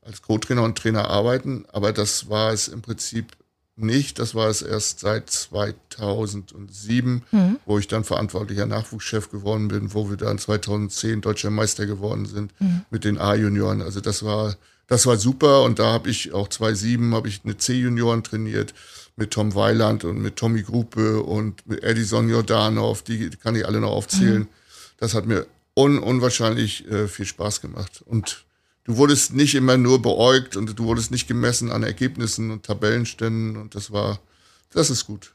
als 0.00 0.22
Co-Trainer 0.22 0.62
und 0.62 0.78
Trainer 0.78 1.08
arbeiten, 1.08 1.64
aber 1.72 1.92
das 1.92 2.28
war 2.28 2.52
es 2.52 2.68
im 2.68 2.82
Prinzip 2.82 3.32
nicht. 3.74 4.20
Das 4.20 4.36
war 4.36 4.46
es 4.46 4.62
erst 4.62 5.00
seit 5.00 5.28
2007, 5.28 7.24
mhm. 7.32 7.58
wo 7.66 7.80
ich 7.80 7.88
dann 7.88 8.04
verantwortlicher 8.04 8.66
Nachwuchschef 8.66 9.28
geworden 9.28 9.66
bin, 9.66 9.92
wo 9.92 10.08
wir 10.08 10.16
dann 10.16 10.38
2010 10.38 11.20
deutscher 11.20 11.50
Meister 11.50 11.86
geworden 11.86 12.26
sind 12.26 12.52
mhm. 12.60 12.82
mit 12.90 13.02
den 13.02 13.18
A-Junioren. 13.18 13.82
Also 13.82 14.00
das 14.00 14.22
war, 14.22 14.54
das 14.86 15.06
war 15.06 15.16
super 15.16 15.62
und 15.62 15.78
da 15.78 15.92
habe 15.92 16.10
ich 16.10 16.32
auch 16.32 16.48
2007 16.48 17.14
habe 17.14 17.28
ich 17.28 17.40
eine 17.44 17.56
C-Junioren 17.56 18.22
trainiert 18.24 18.74
mit 19.16 19.30
Tom 19.30 19.54
Weiland 19.54 20.04
und 20.04 20.20
mit 20.20 20.36
Tommy 20.36 20.62
Gruppe 20.62 21.22
und 21.22 21.66
mit 21.66 21.82
Edison 21.82 22.28
Jordanov, 22.28 23.02
die, 23.02 23.30
kann 23.30 23.54
ich 23.54 23.66
alle 23.66 23.80
noch 23.80 23.90
aufzählen. 23.90 24.42
Mhm. 24.42 24.48
Das 24.98 25.14
hat 25.14 25.26
mir 25.26 25.46
un 25.74 25.98
unwahrscheinlich 25.98 26.90
äh, 26.90 27.08
viel 27.08 27.26
Spaß 27.26 27.60
gemacht 27.60 28.02
und 28.04 28.44
du 28.84 28.96
wurdest 28.96 29.34
nicht 29.34 29.54
immer 29.54 29.76
nur 29.76 30.02
beäugt 30.02 30.56
und 30.56 30.78
du 30.78 30.84
wurdest 30.84 31.10
nicht 31.10 31.28
gemessen 31.28 31.70
an 31.70 31.82
Ergebnissen 31.82 32.50
und 32.50 32.64
Tabellenständen 32.64 33.56
und 33.56 33.74
das 33.74 33.92
war, 33.92 34.20
das 34.70 34.90
ist 34.90 35.06
gut. 35.06 35.34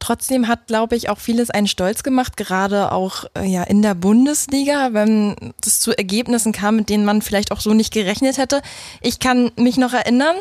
Trotzdem 0.00 0.46
hat, 0.46 0.68
glaube 0.68 0.94
ich, 0.94 1.08
auch 1.08 1.18
vieles 1.18 1.50
einen 1.50 1.66
stolz 1.66 2.02
gemacht, 2.02 2.36
gerade 2.36 2.92
auch 2.92 3.24
äh, 3.34 3.44
ja 3.44 3.64
in 3.64 3.82
der 3.82 3.94
Bundesliga, 3.94 4.90
wenn 4.92 5.52
es 5.64 5.80
zu 5.80 5.96
Ergebnissen 5.96 6.52
kam, 6.52 6.76
mit 6.76 6.88
denen 6.88 7.04
man 7.04 7.20
vielleicht 7.20 7.50
auch 7.50 7.60
so 7.60 7.74
nicht 7.74 7.92
gerechnet 7.92 8.38
hätte. 8.38 8.62
Ich 9.00 9.18
kann 9.18 9.50
mich 9.56 9.76
noch 9.76 9.92
erinnern, 9.92 10.36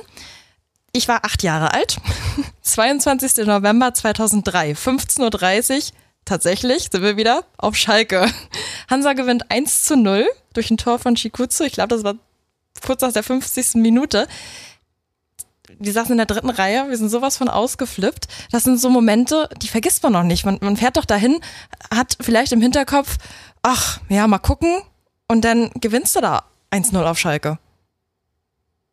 ich 0.91 1.07
war 1.07 1.25
acht 1.25 1.41
Jahre 1.41 1.73
alt, 1.73 1.97
22. 2.61 3.47
November 3.47 3.93
2003, 3.93 4.73
15.30 4.73 5.75
Uhr, 5.75 5.81
tatsächlich 6.25 6.89
sind 6.91 7.01
wir 7.01 7.17
wieder 7.17 7.43
auf 7.57 7.75
Schalke. 7.75 8.27
Hansa 8.89 9.13
gewinnt 9.13 9.49
1 9.49 9.85
zu 9.85 9.97
0 9.97 10.27
durch 10.53 10.69
ein 10.69 10.77
Tor 10.77 10.99
von 10.99 11.17
Shikutsu. 11.17 11.63
Ich 11.63 11.73
glaube, 11.73 11.89
das 11.89 12.03
war 12.03 12.15
kurz 12.85 13.01
nach 13.01 13.13
der 13.13 13.23
50. 13.23 13.75
Minute. 13.75 14.27
Die 15.79 15.91
saßen 15.91 16.11
in 16.11 16.17
der 16.17 16.25
dritten 16.25 16.49
Reihe, 16.49 16.89
wir 16.89 16.97
sind 16.97 17.09
sowas 17.09 17.37
von 17.37 17.49
ausgeflippt. 17.49 18.27
Das 18.51 18.63
sind 18.63 18.79
so 18.79 18.89
Momente, 18.89 19.49
die 19.61 19.67
vergisst 19.67 20.03
man 20.03 20.13
noch 20.13 20.23
nicht. 20.23 20.45
Man, 20.45 20.57
man 20.61 20.77
fährt 20.77 20.97
doch 20.97 21.05
dahin, 21.05 21.39
hat 21.93 22.17
vielleicht 22.21 22.51
im 22.51 22.61
Hinterkopf, 22.61 23.17
ach, 23.61 23.99
ja, 24.09 24.27
mal 24.27 24.39
gucken. 24.39 24.81
Und 25.27 25.43
dann 25.43 25.71
gewinnst 25.75 26.15
du 26.15 26.21
da 26.21 26.43
1-0 26.71 27.01
auf 27.03 27.19
Schalke. 27.19 27.59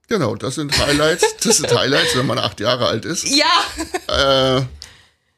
Genau, 0.08 0.34
das 0.34 0.56
sind 0.56 0.76
Highlights. 0.78 1.24
Das 1.42 1.58
sind 1.58 1.74
Highlights, 1.74 2.16
wenn 2.16 2.26
man 2.26 2.38
acht 2.38 2.60
Jahre 2.60 2.86
alt 2.88 3.04
ist. 3.04 3.24
Ja. 3.24 4.58
Äh, 4.58 4.62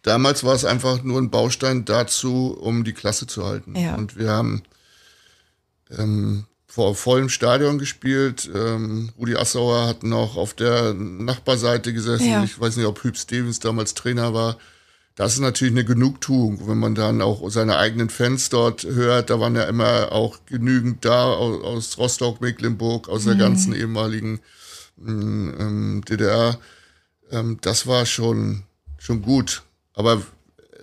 damals 0.02 0.42
war 0.42 0.54
es 0.54 0.64
einfach 0.64 1.02
nur 1.02 1.20
ein 1.20 1.30
Baustein 1.30 1.84
dazu, 1.84 2.56
um 2.60 2.84
die 2.84 2.92
Klasse 2.92 3.26
zu 3.26 3.46
halten. 3.46 3.76
Ja. 3.76 3.94
Und 3.94 4.16
wir 4.16 4.30
haben 4.30 4.62
ähm, 5.96 6.46
vor 6.76 6.94
vollem 6.94 7.30
Stadion 7.30 7.78
gespielt. 7.78 8.50
Ähm, 8.54 9.08
Rudi 9.18 9.34
Assauer 9.34 9.86
hat 9.86 10.02
noch 10.02 10.36
auf 10.36 10.52
der 10.52 10.92
Nachbarseite 10.92 11.94
gesessen. 11.94 12.28
Ja. 12.30 12.44
Ich 12.44 12.60
weiß 12.60 12.76
nicht, 12.76 12.84
ob 12.84 13.02
Hüb 13.02 13.16
Stevens 13.16 13.60
damals 13.60 13.94
Trainer 13.94 14.34
war. 14.34 14.58
Das 15.14 15.32
ist 15.32 15.40
natürlich 15.40 15.72
eine 15.72 15.86
Genugtuung, 15.86 16.68
wenn 16.68 16.76
man 16.76 16.94
dann 16.94 17.22
auch 17.22 17.48
seine 17.48 17.78
eigenen 17.78 18.10
Fans 18.10 18.50
dort 18.50 18.84
hört. 18.84 19.30
Da 19.30 19.40
waren 19.40 19.54
ja 19.56 19.62
immer 19.62 20.12
auch 20.12 20.40
genügend 20.44 21.02
da 21.06 21.24
aus, 21.32 21.96
Rostock, 21.96 22.42
Mecklenburg, 22.42 23.08
aus 23.08 23.24
der 23.24 23.36
Mhm. 23.36 23.38
ganzen 23.38 23.74
ehemaligen 23.74 24.40
mm, 24.98 25.48
ähm, 25.58 26.02
DDR. 26.06 26.58
Ähm, 27.30 27.56
das 27.62 27.86
war 27.86 28.04
schon, 28.04 28.64
schon 28.98 29.22
gut. 29.22 29.62
Aber 29.94 30.20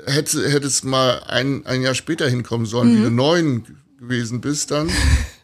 hätte, 0.08 0.49
hätte 0.49 0.65
es 0.65 0.84
mal 0.84 1.21
ein, 1.27 1.67
ein 1.67 1.84
Jahr 1.84 1.93
später 1.93 2.27
hinkommen 2.27 2.65
sollen, 2.65 2.93
Mhm. 2.93 2.97
wie 2.97 3.03
du 3.03 3.12
neun 3.12 3.77
gewesen 4.04 4.42
bist 4.42 4.72
dann, 4.72 4.92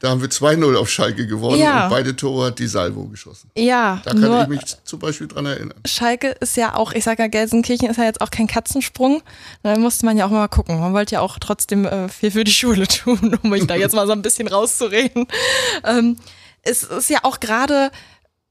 da 0.02 0.10
haben 0.10 0.22
wir 0.22 0.30
2-0 0.30 0.76
auf 0.76 0.90
Schalke 0.90 1.26
gewonnen 1.28 1.60
Ja. 1.60 1.86
und 1.86 1.90
beide 1.92 2.16
Tore 2.16 2.48
hat 2.48 2.60
die 2.60 2.68
Salvo 2.68 3.06
geschossen. 3.06 3.50
Ja, 3.58 4.02
Da 4.04 4.12
kann 4.12 4.22
nur 4.22 4.42
ich 4.44 4.48
mich 4.50 4.62
zum 4.84 5.00
Beispiel 5.00 5.28
dran 5.28 5.46
erinnern. 5.46 5.74
Schalke 5.88 6.30
ist 6.40 6.58
ja 6.58 6.76
auch, 6.76 6.92
ich 6.92 7.04
sage 7.04 7.24
ja, 7.24 7.28
Gelsenkirchen 7.30 7.90
ist 7.90 7.98
ja 7.98 8.04
jetzt 8.04 8.22
auch 8.22 8.32
kein 8.32 8.48
Katzensprung. 8.48 9.22
Da 9.64 9.78
musste 9.78 10.06
man 10.06 10.18
ja 10.18 10.26
auch 10.26 10.30
mal 10.30 10.48
gucken. 10.50 10.80
Man 10.80 10.94
wollte 10.94 11.16
ja 11.16 11.22
auch 11.22 11.40
trotzdem 11.40 11.86
äh, 11.86 12.10
viel 12.10 12.32
für 12.32 12.44
die 12.44 12.52
Schule 12.60 12.88
tun, 12.88 13.38
um 13.42 13.50
mich 13.50 13.66
da 13.66 13.76
jetzt 13.76 13.96
mal 13.96 14.06
so 14.08 14.14
ein 14.14 14.22
bisschen 14.22 14.48
rauszureden. 14.48 15.28
Ähm, 15.86 16.18
es 16.62 16.84
ist 16.84 17.10
ja 17.10 17.20
auch 17.24 17.40
gerade 17.40 17.92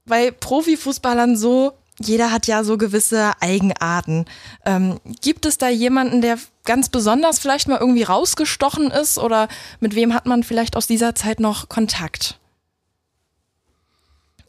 bei 0.05 0.31
Profifußballern 0.31 1.37
so, 1.37 1.73
jeder 1.99 2.31
hat 2.31 2.47
ja 2.47 2.63
so 2.63 2.77
gewisse 2.77 3.33
Eigenarten. 3.41 4.25
Ähm, 4.65 4.99
gibt 5.21 5.45
es 5.45 5.57
da 5.57 5.69
jemanden, 5.69 6.21
der 6.21 6.37
ganz 6.65 6.89
besonders 6.89 7.39
vielleicht 7.39 7.67
mal 7.67 7.79
irgendwie 7.79 8.03
rausgestochen 8.03 8.91
ist 8.91 9.17
oder 9.17 9.47
mit 9.79 9.95
wem 9.95 10.13
hat 10.13 10.25
man 10.25 10.43
vielleicht 10.43 10.75
aus 10.75 10.87
dieser 10.87 11.15
Zeit 11.15 11.39
noch 11.39 11.69
Kontakt? 11.69 12.39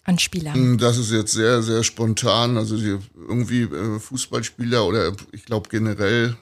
An 0.05 0.19
Spielern. 0.19 0.79
Das 0.79 0.97
ist 0.97 1.13
jetzt 1.13 1.33
sehr, 1.33 1.63
sehr 1.63 1.85
spontan. 1.85 2.57
Also 2.57 2.77
irgendwie 2.77 3.63
äh, 3.63 3.99
Fußballspieler 3.99 4.87
oder 4.87 5.13
ich 5.33 5.45
glaube 5.45 5.69
generell 5.69 6.37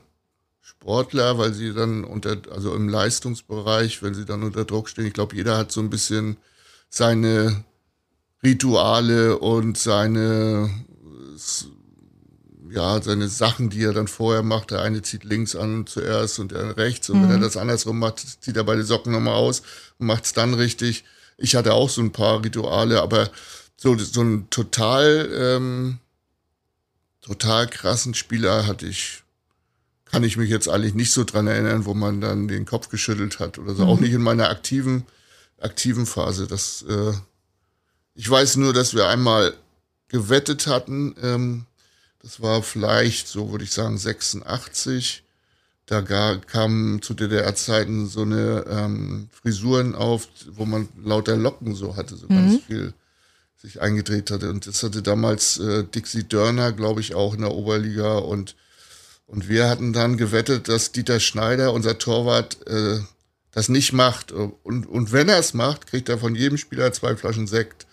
Sportler, 0.60 1.38
weil 1.38 1.54
sie 1.54 1.72
dann 1.72 2.04
unter, 2.04 2.36
also 2.50 2.74
im 2.74 2.88
Leistungsbereich, 2.88 4.02
wenn 4.02 4.14
sie 4.14 4.24
dann 4.24 4.42
unter 4.42 4.64
Druck 4.64 4.88
stehen, 4.88 5.06
ich 5.06 5.12
glaube, 5.12 5.34
jeder 5.34 5.56
hat 5.56 5.72
so 5.72 5.80
ein 5.80 5.90
bisschen 5.90 6.36
seine 6.88 7.64
Rituale 8.42 9.38
und 9.38 9.76
seine, 9.76 10.70
ja, 12.70 13.00
seine 13.02 13.28
Sachen, 13.28 13.70
die 13.70 13.82
er 13.82 13.92
dann 13.92 14.08
vorher 14.08 14.42
macht. 14.42 14.70
Der 14.70 14.82
eine 14.82 15.02
zieht 15.02 15.24
links 15.24 15.56
an 15.56 15.86
zuerst 15.86 16.38
und 16.38 16.52
der 16.52 16.76
rechts. 16.76 17.10
Und 17.10 17.22
wenn 17.22 17.30
er 17.30 17.38
das 17.38 17.56
andersrum 17.56 17.98
macht, 17.98 18.42
zieht 18.42 18.56
er 18.56 18.64
beide 18.64 18.84
Socken 18.84 19.12
nochmal 19.12 19.34
aus 19.34 19.62
und 19.98 20.06
macht 20.06 20.24
es 20.24 20.32
dann 20.32 20.54
richtig. 20.54 21.04
Ich 21.36 21.54
hatte 21.54 21.74
auch 21.74 21.88
so 21.88 22.00
ein 22.02 22.12
paar 22.12 22.44
Rituale, 22.44 23.00
aber 23.00 23.30
so, 23.76 23.96
so 23.96 24.20
einen 24.20 24.50
total, 24.50 25.28
ähm, 25.32 25.98
total 27.20 27.68
krassen 27.68 28.14
Spieler 28.14 28.66
hatte 28.66 28.86
ich, 28.86 29.22
kann 30.04 30.24
ich 30.24 30.36
mich 30.36 30.50
jetzt 30.50 30.68
eigentlich 30.68 30.94
nicht 30.94 31.12
so 31.12 31.24
dran 31.24 31.46
erinnern, 31.46 31.84
wo 31.84 31.94
man 31.94 32.20
dann 32.20 32.48
den 32.48 32.66
Kopf 32.66 32.88
geschüttelt 32.88 33.38
hat 33.38 33.58
oder 33.58 33.74
so. 33.74 33.84
Auch 33.84 34.00
nicht 34.00 34.12
in 34.12 34.22
meiner 34.22 34.48
aktiven, 34.50 35.06
aktiven 35.60 36.06
Phase. 36.06 36.46
Das, 36.46 36.84
äh, 36.88 37.12
ich 38.14 38.28
weiß 38.28 38.56
nur, 38.56 38.72
dass 38.72 38.94
wir 38.94 39.06
einmal 39.06 39.54
gewettet 40.08 40.66
hatten. 40.66 41.14
Ähm, 41.22 41.66
das 42.22 42.40
war 42.40 42.62
vielleicht, 42.62 43.28
so 43.28 43.50
würde 43.50 43.64
ich 43.64 43.72
sagen, 43.72 43.98
86. 43.98 45.22
Da 45.86 46.02
kamen 46.02 47.00
zu 47.00 47.14
DDR-Zeiten 47.14 48.08
so 48.08 48.22
eine 48.22 48.66
ähm, 48.68 49.30
Frisuren 49.32 49.94
auf, 49.94 50.28
wo 50.50 50.66
man 50.66 50.88
lauter 51.02 51.36
Locken 51.36 51.74
so 51.74 51.96
hatte, 51.96 52.16
so 52.16 52.28
ganz 52.28 52.62
viel 52.66 52.92
sich 53.60 53.80
eingedreht 53.80 54.30
hatte. 54.30 54.50
Und 54.50 54.66
das 54.66 54.82
hatte 54.82 55.02
damals 55.02 55.58
äh, 55.58 55.84
Dixie 55.84 56.24
Dörner, 56.24 56.72
glaube 56.72 57.00
ich, 57.00 57.14
auch 57.14 57.34
in 57.34 57.40
der 57.40 57.52
Oberliga. 57.52 58.18
Und, 58.18 58.54
und 59.26 59.48
wir 59.48 59.68
hatten 59.68 59.92
dann 59.92 60.16
gewettet, 60.16 60.68
dass 60.68 60.92
Dieter 60.92 61.20
Schneider, 61.20 61.72
unser 61.72 61.98
Torwart, 61.98 62.66
äh, 62.66 63.00
das 63.50 63.68
nicht 63.68 63.92
macht. 63.92 64.30
Und, 64.30 64.86
und 64.86 65.12
wenn 65.12 65.28
er 65.28 65.38
es 65.38 65.54
macht, 65.54 65.88
kriegt 65.88 66.08
er 66.08 66.18
von 66.18 66.34
jedem 66.34 66.58
Spieler 66.58 66.92
zwei 66.92 67.16
Flaschen 67.16 67.46
Sekt. 67.46 67.87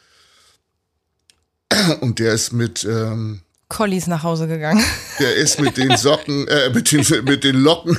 Und 2.01 2.19
der 2.19 2.33
ist 2.33 2.53
mit, 2.53 2.83
ähm, 2.85 3.41
Collies 3.67 4.05
nach 4.07 4.21
Hause 4.23 4.47
gegangen. 4.47 4.83
der 5.19 5.35
ist 5.35 5.59
mit 5.59 5.77
den 5.77 5.97
Socken, 5.97 6.47
äh, 6.47 6.69
mit 6.69 6.91
den, 6.91 7.25
mit 7.25 7.43
den 7.43 7.55
Locken, 7.55 7.97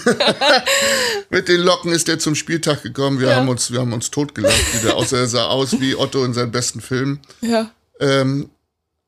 mit 1.31 1.49
den 1.49 1.61
Locken 1.61 1.91
ist 1.93 2.07
der 2.09 2.19
zum 2.19 2.35
Spieltag 2.35 2.83
gekommen. 2.83 3.19
Wir 3.21 3.29
Ja. 3.31 3.37
haben 3.37 3.49
uns, 3.49 3.71
wir 3.73 3.81
haben 3.81 3.93
uns 3.93 4.11
totgelacht 4.11 4.75
wieder. 4.81 4.97
Außer 4.97 5.19
er 5.19 5.27
sah 5.27 5.47
aus 5.47 5.81
wie 5.81 5.97
Otto 5.97 6.25
in 6.25 6.35
seinen 6.35 6.53
besten 6.53 6.81
Filmen. 6.81 7.21
Ja. 7.41 7.71
Ähm, 8.01 8.49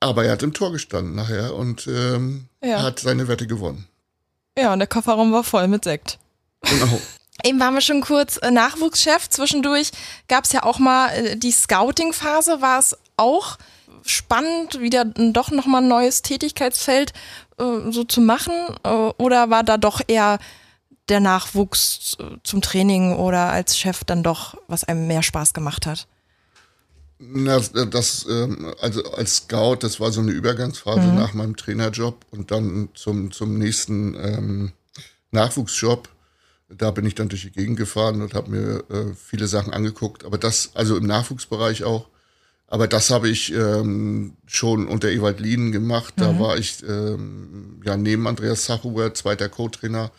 aber 0.00 0.24
er 0.24 0.32
hat 0.32 0.42
im 0.42 0.52
Tor 0.52 0.72
gestanden 0.72 1.14
nachher 1.14 1.54
und 1.54 1.86
ähm, 1.86 2.46
Ja. 2.62 2.82
hat 2.82 2.98
seine 3.00 3.28
Wette 3.28 3.46
gewonnen. 3.46 3.86
Ja, 4.58 4.72
und 4.72 4.80
der 4.80 4.88
Kofferraum 4.88 5.32
war 5.32 5.44
voll 5.44 5.68
mit 5.68 5.84
Sekt. 5.84 6.18
Genau. 6.62 7.00
Eben 7.44 7.60
waren 7.60 7.74
wir 7.74 7.80
schon 7.80 8.00
kurz 8.00 8.36
äh, 8.38 8.50
Nachwuchschef. 8.50 9.28
Zwischendurch 9.28 9.92
gab 10.26 10.42
es 10.44 10.52
ja 10.52 10.64
auch 10.64 10.80
mal 10.80 11.08
äh, 11.10 11.36
die 11.36 11.52
Scouting-Phase. 11.52 12.60
War 12.60 12.80
es 12.80 12.96
auch 13.16 13.58
spannend, 14.04 14.80
wieder 14.80 15.04
doch 15.04 15.50
nochmal 15.50 15.82
ein 15.82 15.88
neues 15.88 16.22
Tätigkeitsfeld 16.22 17.12
äh, 17.58 17.90
so 17.90 18.04
zu 18.04 18.20
machen? 18.20 18.52
Äh, 18.84 18.88
oder 18.88 19.50
war 19.50 19.64
da 19.64 19.76
doch 19.76 20.00
eher 20.06 20.38
der 21.08 21.20
Nachwuchs 21.20 22.16
äh, 22.20 22.36
zum 22.42 22.62
Training 22.62 23.16
oder 23.16 23.50
als 23.50 23.78
Chef 23.78 24.04
dann 24.04 24.22
doch, 24.22 24.56
was 24.68 24.84
einem 24.84 25.06
mehr 25.06 25.22
Spaß 25.22 25.54
gemacht 25.54 25.86
hat? 25.86 26.06
Na, 27.20 27.58
das, 27.58 28.26
ähm, 28.30 28.74
also 28.80 29.02
als 29.12 29.36
Scout, 29.36 29.78
das 29.80 29.98
war 29.98 30.12
so 30.12 30.20
eine 30.20 30.30
Übergangsphase 30.30 31.08
nach 31.08 31.34
meinem 31.34 31.56
Trainerjob 31.56 32.24
und 32.30 32.52
dann 32.52 32.90
zum, 32.94 33.32
zum 33.32 33.58
nächsten 33.58 34.14
ähm, 34.14 34.72
Nachwuchsjob. 35.32 36.08
Da 36.68 36.90
bin 36.92 37.06
ich 37.06 37.16
dann 37.16 37.28
durch 37.28 37.42
die 37.42 37.50
Gegend 37.50 37.76
gefahren 37.76 38.22
und 38.22 38.34
habe 38.34 38.50
mir 38.50 38.84
äh, 38.90 39.14
viele 39.14 39.48
Sachen 39.48 39.72
angeguckt. 39.72 40.24
Aber 40.24 40.38
das, 40.38 40.70
also 40.74 40.96
im 40.96 41.06
Nachwuchsbereich 41.06 41.82
auch. 41.82 42.06
Aber 42.68 42.86
das 42.86 43.10
habe 43.10 43.30
ich 43.30 43.52
ähm, 43.52 44.34
schon 44.46 44.86
unter 44.86 45.08
Ewald 45.08 45.40
Lienen 45.40 45.72
gemacht. 45.72 46.14
Da 46.16 46.38
war 46.38 46.58
ich 46.58 46.82
ähm, 46.86 47.80
ja 47.84 47.96
neben 47.96 48.26
Andreas 48.26 48.66
Sachuber, 48.66 49.14
zweiter 49.14 49.48
Co-Trainer. 49.48 50.12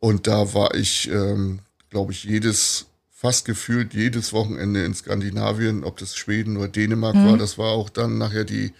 Und 0.00 0.26
da 0.26 0.52
war 0.52 0.74
ich, 0.74 1.08
ähm, 1.10 1.60
glaube 1.90 2.12
ich, 2.12 2.24
jedes 2.24 2.86
fast 3.16 3.46
gefühlt 3.46 3.94
jedes 3.94 4.32
Wochenende 4.34 4.84
in 4.84 4.94
Skandinavien, 4.94 5.84
ob 5.84 5.96
das 5.96 6.16
Schweden 6.16 6.58
oder 6.58 6.68
Dänemark 6.68 7.14
mhm. 7.14 7.26
war. 7.26 7.38
Das 7.38 7.56
war 7.56 7.72
auch 7.72 7.88
dann 7.88 8.18
nachher 8.18 8.44
die, 8.44 8.74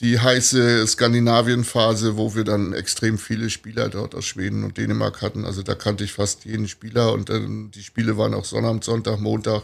die 0.00 0.18
heiße 0.18 0.84
Skandinavien-Phase, 0.86 2.16
wo 2.16 2.34
wir 2.34 2.42
dann 2.42 2.72
extrem 2.72 3.18
viele 3.18 3.50
Spieler 3.50 3.88
dort 3.88 4.16
aus 4.16 4.24
Schweden 4.24 4.64
und 4.64 4.78
Dänemark 4.78 5.22
hatten. 5.22 5.44
Also 5.44 5.62
da 5.62 5.76
kannte 5.76 6.02
ich 6.02 6.12
fast 6.12 6.44
jeden 6.44 6.66
Spieler 6.66 7.12
und 7.12 7.28
dann 7.28 7.70
die 7.70 7.84
Spiele 7.84 8.18
waren 8.18 8.34
auch 8.34 8.44
Sonnabend, 8.44 8.82
Sonntag, 8.82 9.20
Montag, 9.20 9.62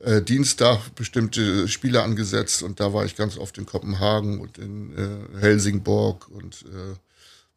äh, 0.00 0.22
Dienstag 0.22 0.94
bestimmte 0.94 1.68
Spiele 1.68 2.02
angesetzt 2.02 2.62
und 2.62 2.80
da 2.80 2.92
war 2.92 3.04
ich 3.04 3.16
ganz 3.16 3.36
oft 3.36 3.58
in 3.58 3.66
Kopenhagen 3.66 4.40
und 4.40 4.58
in 4.58 4.96
äh, 4.96 5.40
Helsingborg 5.40 6.28
und 6.28 6.62
äh, 6.62 6.96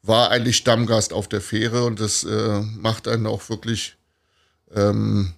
war 0.03 0.31
eigentlich 0.31 0.57
Stammgast 0.57 1.13
auf 1.13 1.27
der 1.27 1.41
Fähre 1.41 1.83
und 1.83 1.99
das 1.99 2.23
äh, 2.23 2.61
macht 2.61 3.07
einen 3.07 3.27
auch 3.27 3.49
wirklich 3.49 3.97
ähm, 4.73 5.33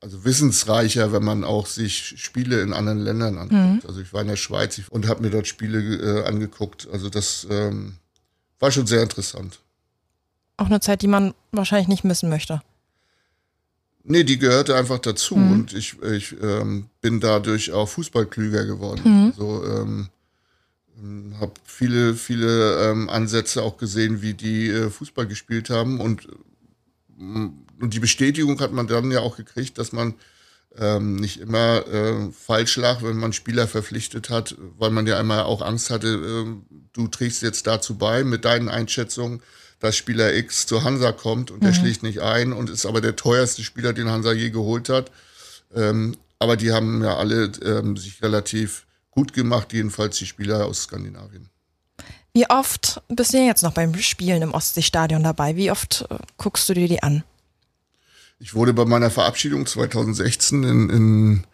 also 0.00 0.24
wissensreicher, 0.24 1.12
wenn 1.12 1.24
man 1.24 1.44
auch 1.44 1.66
sich 1.66 2.14
Spiele 2.20 2.60
in 2.62 2.72
anderen 2.72 3.00
Ländern 3.00 3.38
anguckt. 3.38 3.52
Mhm. 3.52 3.80
Also 3.86 4.00
ich 4.00 4.12
war 4.12 4.22
in 4.22 4.28
der 4.28 4.36
Schweiz 4.36 4.80
und 4.90 5.08
habe 5.08 5.22
mir 5.22 5.30
dort 5.30 5.46
Spiele 5.46 5.78
äh, 5.80 6.24
angeguckt. 6.24 6.88
Also 6.92 7.10
das 7.10 7.46
ähm, 7.50 7.96
war 8.60 8.70
schon 8.70 8.86
sehr 8.86 9.02
interessant. 9.02 9.58
Auch 10.56 10.66
eine 10.66 10.80
Zeit, 10.80 11.02
die 11.02 11.08
man 11.08 11.34
wahrscheinlich 11.52 11.88
nicht 11.88 12.04
missen 12.04 12.28
möchte. 12.28 12.60
Nee, 14.08 14.24
die 14.24 14.38
gehörte 14.38 14.74
einfach 14.74 14.98
dazu 14.98 15.36
mhm. 15.36 15.52
und 15.52 15.74
ich, 15.74 16.02
ich 16.02 16.34
ähm, 16.42 16.86
bin 17.00 17.20
dadurch 17.20 17.72
auch 17.72 17.88
Fußballklüger 17.88 18.64
geworden. 18.64 19.02
Mhm. 19.04 19.32
Also 19.36 19.64
ähm, 19.64 20.08
habe 21.38 21.52
viele, 21.64 22.14
viele 22.14 22.90
ähm, 22.90 23.08
Ansätze 23.08 23.62
auch 23.62 23.76
gesehen, 23.76 24.22
wie 24.22 24.34
die 24.34 24.68
äh, 24.68 24.90
Fußball 24.90 25.26
gespielt 25.26 25.70
haben 25.70 26.00
und 26.00 26.26
und 27.80 27.94
die 27.94 28.00
Bestätigung 28.00 28.60
hat 28.60 28.72
man 28.72 28.86
dann 28.86 29.10
ja 29.10 29.20
auch 29.20 29.36
gekriegt, 29.36 29.78
dass 29.78 29.92
man 29.92 30.14
ähm, 30.76 31.16
nicht 31.16 31.40
immer 31.40 31.86
äh, 31.88 32.30
falsch 32.32 32.76
lag, 32.76 33.02
wenn 33.02 33.16
man 33.16 33.32
Spieler 33.32 33.66
verpflichtet 33.66 34.30
hat, 34.30 34.56
weil 34.78 34.90
man 34.90 35.06
ja 35.06 35.18
einmal 35.18 35.42
auch 35.42 35.62
Angst 35.62 35.90
hatte, 35.90 36.08
äh, 36.08 36.74
du 36.92 37.08
trägst 37.08 37.42
jetzt 37.42 37.66
dazu 37.66 37.96
bei 37.96 38.22
mit 38.24 38.44
deinen 38.44 38.68
Einschätzungen, 38.68 39.42
dass 39.80 39.96
Spieler 39.96 40.34
X 40.34 40.66
zu 40.66 40.84
Hansa 40.84 41.12
kommt 41.12 41.50
und 41.50 41.62
mhm. 41.62 41.66
der 41.66 41.72
schlägt 41.72 42.02
nicht 42.02 42.20
ein 42.20 42.52
und 42.52 42.70
ist 42.70 42.86
aber 42.86 43.00
der 43.00 43.16
teuerste 43.16 43.62
Spieler, 43.62 43.92
den 43.92 44.08
Hansa 44.08 44.32
je 44.32 44.50
geholt 44.50 44.88
hat. 44.88 45.10
Ähm, 45.74 46.16
aber 46.38 46.56
die 46.56 46.72
haben 46.72 47.02
ja 47.02 47.16
alle 47.16 47.52
ähm, 47.64 47.96
sich 47.96 48.22
relativ 48.22 48.86
gut 49.10 49.32
gemacht, 49.32 49.72
jedenfalls 49.72 50.18
die 50.18 50.26
Spieler 50.26 50.66
aus 50.66 50.84
Skandinavien. 50.84 51.50
Wie 52.32 52.48
oft 52.48 53.02
bist 53.08 53.32
du 53.32 53.38
jetzt 53.38 53.62
noch 53.62 53.72
beim 53.72 53.94
Spielen 53.98 54.42
im 54.42 54.52
Ostseestadion 54.52 55.22
dabei? 55.22 55.56
Wie 55.56 55.70
oft 55.70 56.06
äh, 56.10 56.18
guckst 56.36 56.68
du 56.68 56.74
dir 56.74 56.88
die 56.88 57.02
an? 57.02 57.24
Ich 58.38 58.54
wurde 58.54 58.72
bei 58.72 58.84
meiner 58.84 59.10
Verabschiedung 59.10 59.66
2016 59.66 60.62
in, 60.62 60.90
in, 60.90 61.44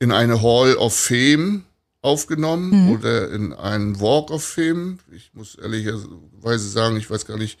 in 0.00 0.10
eine 0.10 0.42
Hall 0.42 0.74
of 0.74 0.96
Fame 0.96 1.64
aufgenommen 2.00 2.86
mhm. 2.86 2.90
oder 2.90 3.30
in 3.30 3.52
einen 3.52 4.00
Walk 4.00 4.30
of 4.30 4.44
Fame. 4.44 4.98
Ich 5.12 5.30
muss 5.34 5.54
ehrlicherweise 5.54 6.68
sagen, 6.68 6.96
ich 6.96 7.08
weiß 7.08 7.26
gar 7.26 7.36
nicht, 7.36 7.58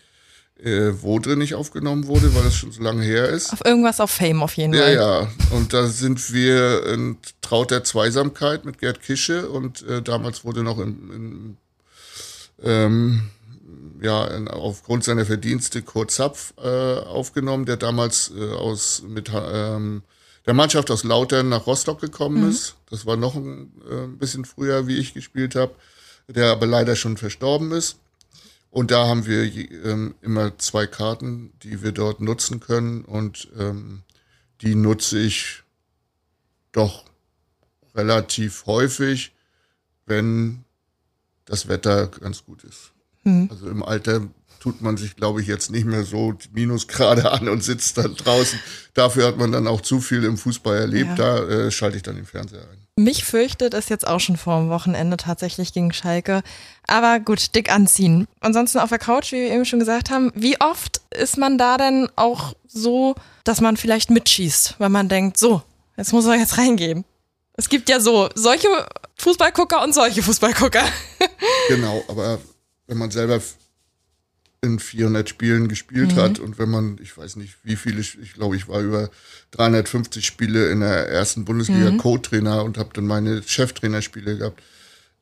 äh, 0.58 0.92
wo 1.00 1.18
drin 1.18 1.40
ich 1.40 1.54
aufgenommen 1.54 2.06
wurde, 2.06 2.34
weil 2.34 2.44
das 2.44 2.54
schon 2.54 2.72
so 2.72 2.82
lange 2.82 3.02
her 3.02 3.28
ist. 3.28 3.52
Auf 3.52 3.64
irgendwas 3.64 4.00
auf 4.00 4.10
Fame 4.10 4.42
auf 4.42 4.56
jeden 4.56 4.74
Fall. 4.74 4.94
Ja, 4.94 5.22
ja. 5.22 5.28
Und 5.50 5.72
da 5.72 5.86
sind 5.86 6.32
wir 6.32 6.86
in 6.86 7.18
Traut 7.40 7.70
der 7.70 7.84
Zweisamkeit 7.84 8.64
mit 8.64 8.78
Gerd 8.78 9.02
Kische 9.02 9.48
und 9.48 9.82
äh, 9.86 10.02
damals 10.02 10.44
wurde 10.44 10.62
noch 10.62 10.78
in, 10.78 11.10
in 11.10 11.56
ähm, 12.62 13.30
ja, 14.00 14.24
aufgrund 14.48 15.04
seiner 15.04 15.24
Verdienste 15.24 15.82
Kurt 15.82 16.10
Zapf 16.10 16.54
äh, 16.58 16.68
aufgenommen, 16.68 17.66
der 17.66 17.76
damals 17.76 18.32
äh, 18.36 18.52
aus 18.52 19.02
mit 19.06 19.30
ähm, 19.34 20.02
der 20.46 20.54
Mannschaft 20.54 20.90
aus 20.90 21.04
Lautern 21.04 21.48
nach 21.48 21.66
Rostock 21.66 22.00
gekommen 22.00 22.42
mhm. 22.42 22.50
ist. 22.50 22.76
Das 22.90 23.06
war 23.06 23.16
noch 23.16 23.36
ein, 23.36 23.72
äh, 23.88 24.04
ein 24.04 24.18
bisschen 24.18 24.44
früher, 24.44 24.86
wie 24.86 24.96
ich 24.96 25.14
gespielt 25.14 25.54
habe, 25.54 25.74
der 26.28 26.50
aber 26.50 26.66
leider 26.66 26.96
schon 26.96 27.16
verstorben 27.16 27.72
ist. 27.72 27.98
Und 28.72 28.90
da 28.90 29.06
haben 29.06 29.26
wir 29.26 29.44
ähm, 29.84 30.14
immer 30.22 30.56
zwei 30.56 30.86
Karten, 30.86 31.52
die 31.62 31.82
wir 31.82 31.92
dort 31.92 32.22
nutzen 32.22 32.58
können. 32.58 33.04
Und 33.04 33.48
ähm, 33.58 34.00
die 34.62 34.74
nutze 34.74 35.18
ich 35.18 35.62
doch 36.72 37.04
relativ 37.94 38.64
häufig, 38.64 39.34
wenn 40.06 40.64
das 41.44 41.68
Wetter 41.68 42.06
ganz 42.06 42.46
gut 42.46 42.64
ist. 42.64 42.92
Mhm. 43.24 43.48
Also 43.50 43.68
im 43.68 43.82
Alter 43.82 44.26
tut 44.58 44.80
man 44.80 44.96
sich, 44.96 45.16
glaube 45.16 45.42
ich, 45.42 45.48
jetzt 45.48 45.70
nicht 45.70 45.84
mehr 45.84 46.04
so 46.04 46.32
Minusgrade 46.54 47.30
an 47.30 47.50
und 47.50 47.62
sitzt 47.62 47.98
dann 47.98 48.14
draußen. 48.14 48.58
Dafür 48.94 49.26
hat 49.26 49.36
man 49.36 49.52
dann 49.52 49.66
auch 49.66 49.82
zu 49.82 50.00
viel 50.00 50.24
im 50.24 50.38
Fußball 50.38 50.78
erlebt. 50.78 51.18
Ja. 51.18 51.36
Da 51.42 51.44
äh, 51.46 51.70
schalte 51.70 51.98
ich 51.98 52.04
dann 52.04 52.16
den 52.16 52.24
Fernseher 52.24 52.62
ein. 52.62 52.81
Mich 52.96 53.24
fürchtet 53.24 53.72
es 53.72 53.88
jetzt 53.88 54.06
auch 54.06 54.20
schon 54.20 54.36
vor 54.36 54.58
dem 54.58 54.68
Wochenende 54.68 55.16
tatsächlich 55.16 55.72
gegen 55.72 55.94
Schalke. 55.94 56.42
Aber 56.86 57.20
gut, 57.20 57.54
dick 57.54 57.72
anziehen. 57.72 58.28
Ansonsten 58.40 58.78
auf 58.78 58.90
der 58.90 58.98
Couch, 58.98 59.32
wie 59.32 59.40
wir 59.40 59.50
eben 59.50 59.64
schon 59.64 59.78
gesagt 59.78 60.10
haben, 60.10 60.30
wie 60.34 60.60
oft 60.60 61.00
ist 61.10 61.38
man 61.38 61.56
da 61.56 61.78
denn 61.78 62.08
auch 62.16 62.54
so, 62.66 63.14
dass 63.44 63.62
man 63.62 63.78
vielleicht 63.78 64.10
mitschießt, 64.10 64.74
weil 64.78 64.90
man 64.90 65.08
denkt, 65.08 65.38
so, 65.38 65.62
jetzt 65.96 66.12
muss 66.12 66.26
er 66.26 66.34
jetzt 66.34 66.58
reingehen. 66.58 67.06
Es 67.54 67.70
gibt 67.70 67.88
ja 67.88 67.98
so 67.98 68.28
solche 68.34 68.68
Fußballgucker 69.16 69.82
und 69.82 69.94
solche 69.94 70.22
Fußballgucker. 70.22 70.84
genau, 71.68 72.04
aber 72.08 72.40
wenn 72.86 72.98
man 72.98 73.10
selber 73.10 73.40
in 74.64 74.78
400 74.78 75.28
Spielen 75.28 75.66
gespielt 75.66 76.14
mhm. 76.14 76.20
hat 76.20 76.38
und 76.38 76.58
wenn 76.58 76.70
man, 76.70 76.98
ich 77.02 77.16
weiß 77.18 77.36
nicht 77.36 77.56
wie 77.64 77.74
viele, 77.74 78.00
ich 78.00 78.34
glaube, 78.34 78.56
ich 78.56 78.68
war 78.68 78.80
über 78.80 79.10
350 79.50 80.24
Spiele 80.24 80.70
in 80.70 80.80
der 80.80 81.08
ersten 81.08 81.44
Bundesliga 81.44 81.90
mhm. 81.90 81.98
Co-Trainer 81.98 82.62
und 82.62 82.78
habe 82.78 82.90
dann 82.94 83.06
meine 83.06 83.42
Cheftrainerspiele 83.42 84.38
gehabt. 84.38 84.62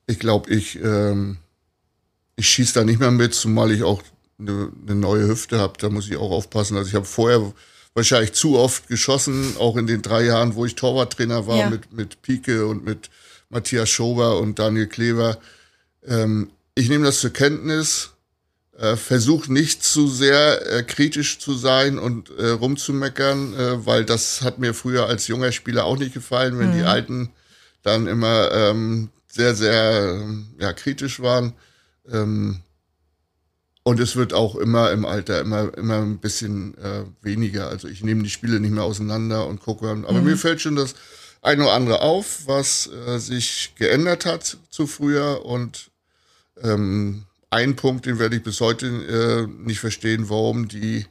Ich 0.06 0.18
glaube, 0.18 0.50
ich, 0.50 0.76
ähm, 0.82 1.38
ich 2.36 2.50
schieße 2.50 2.74
da 2.74 2.84
nicht 2.84 3.00
mehr 3.00 3.10
mit, 3.10 3.34
zumal 3.34 3.70
ich 3.70 3.82
auch 3.82 4.02
eine, 4.38 4.72
eine 4.86 4.94
neue 4.94 5.28
Hüfte 5.28 5.58
habe. 5.58 5.74
Da 5.78 5.88
muss 5.88 6.08
ich 6.08 6.16
auch 6.16 6.30
aufpassen. 6.30 6.76
Also 6.76 6.88
ich 6.88 6.94
habe 6.94 7.06
vorher 7.06 7.52
wahrscheinlich 7.94 8.32
zu 8.32 8.58
oft 8.58 8.88
geschossen, 8.88 9.56
auch 9.58 9.76
in 9.76 9.86
den 9.86 10.02
drei 10.02 10.24
Jahren, 10.24 10.54
wo 10.54 10.66
ich 10.66 10.74
Torwarttrainer 10.74 11.46
war 11.46 11.56
ja. 11.56 11.70
mit, 11.70 11.92
mit 11.92 12.22
Pike 12.22 12.66
und 12.66 12.84
mit 12.84 13.10
Matthias 13.48 13.88
Schober 13.88 14.38
und 14.38 14.58
Daniel 14.58 14.86
Klever. 14.86 15.38
Ähm, 16.06 16.50
ich 16.74 16.88
nehme 16.88 17.04
das 17.04 17.20
zur 17.20 17.30
Kenntnis, 17.30 18.10
äh, 18.80 18.96
versuche 18.96 19.52
nicht 19.52 19.84
zu 19.84 20.08
sehr 20.08 20.66
äh, 20.72 20.82
kritisch 20.82 21.38
zu 21.38 21.54
sein 21.54 21.98
und 21.98 22.30
äh, 22.38 22.48
rumzumeckern, 22.48 23.54
äh, 23.54 23.86
weil 23.86 24.06
das 24.06 24.40
hat 24.40 24.58
mir 24.58 24.72
früher 24.72 25.06
als 25.06 25.28
junger 25.28 25.52
Spieler 25.52 25.84
auch 25.84 25.98
nicht 25.98 26.14
gefallen, 26.14 26.58
wenn 26.58 26.70
mhm. 26.70 26.78
die 26.78 26.84
Alten 26.84 27.30
dann 27.82 28.06
immer 28.06 28.50
ähm, 28.52 29.10
sehr, 29.26 29.54
sehr 29.54 30.22
ja, 30.58 30.72
kritisch 30.72 31.20
waren. 31.20 31.52
Ähm, 32.10 32.60
und 33.82 34.00
es 34.00 34.16
wird 34.16 34.32
auch 34.32 34.56
immer 34.56 34.90
im 34.92 35.04
Alter 35.04 35.40
immer, 35.40 35.76
immer 35.76 35.98
ein 35.98 36.18
bisschen 36.18 36.76
äh, 36.78 37.04
weniger. 37.20 37.68
Also 37.68 37.86
ich 37.86 38.02
nehme 38.02 38.22
die 38.22 38.30
Spiele 38.30 38.60
nicht 38.60 38.72
mehr 38.72 38.84
auseinander 38.84 39.46
und 39.46 39.60
gucke. 39.60 39.90
Aber 39.90 40.12
mhm. 40.20 40.24
mir 40.24 40.36
fällt 40.38 40.62
schon 40.62 40.76
das 40.76 40.94
ein 41.42 41.60
oder 41.60 41.72
andere 41.72 42.00
auf, 42.00 42.46
was 42.46 42.88
äh, 43.06 43.18
sich 43.18 43.74
geändert 43.76 44.24
hat 44.24 44.56
zu 44.70 44.86
früher. 44.86 45.44
Und 45.44 45.90
ähm, 46.62 47.24
ein 47.50 47.76
Punkt, 47.76 48.06
den 48.06 48.18
werde 48.18 48.36
ich 48.36 48.42
bis 48.42 48.60
heute 48.60 48.86
äh, 48.86 49.46
nicht 49.62 49.80
verstehen, 49.80 50.28
warum 50.28 50.68
die 50.68 51.06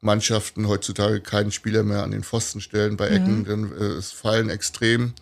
Mannschaften 0.00 0.68
heutzutage 0.68 1.20
keinen 1.20 1.52
Spieler 1.52 1.82
mehr 1.82 2.02
an 2.02 2.12
den 2.12 2.24
Pfosten 2.24 2.60
stellen 2.60 2.96
bei 2.96 3.08
Ecken, 3.08 3.40
mhm. 3.40 3.44
denn 3.44 3.72
äh, 3.72 3.84
es 3.84 4.12
fallen 4.12 4.48
extrem 4.48 5.12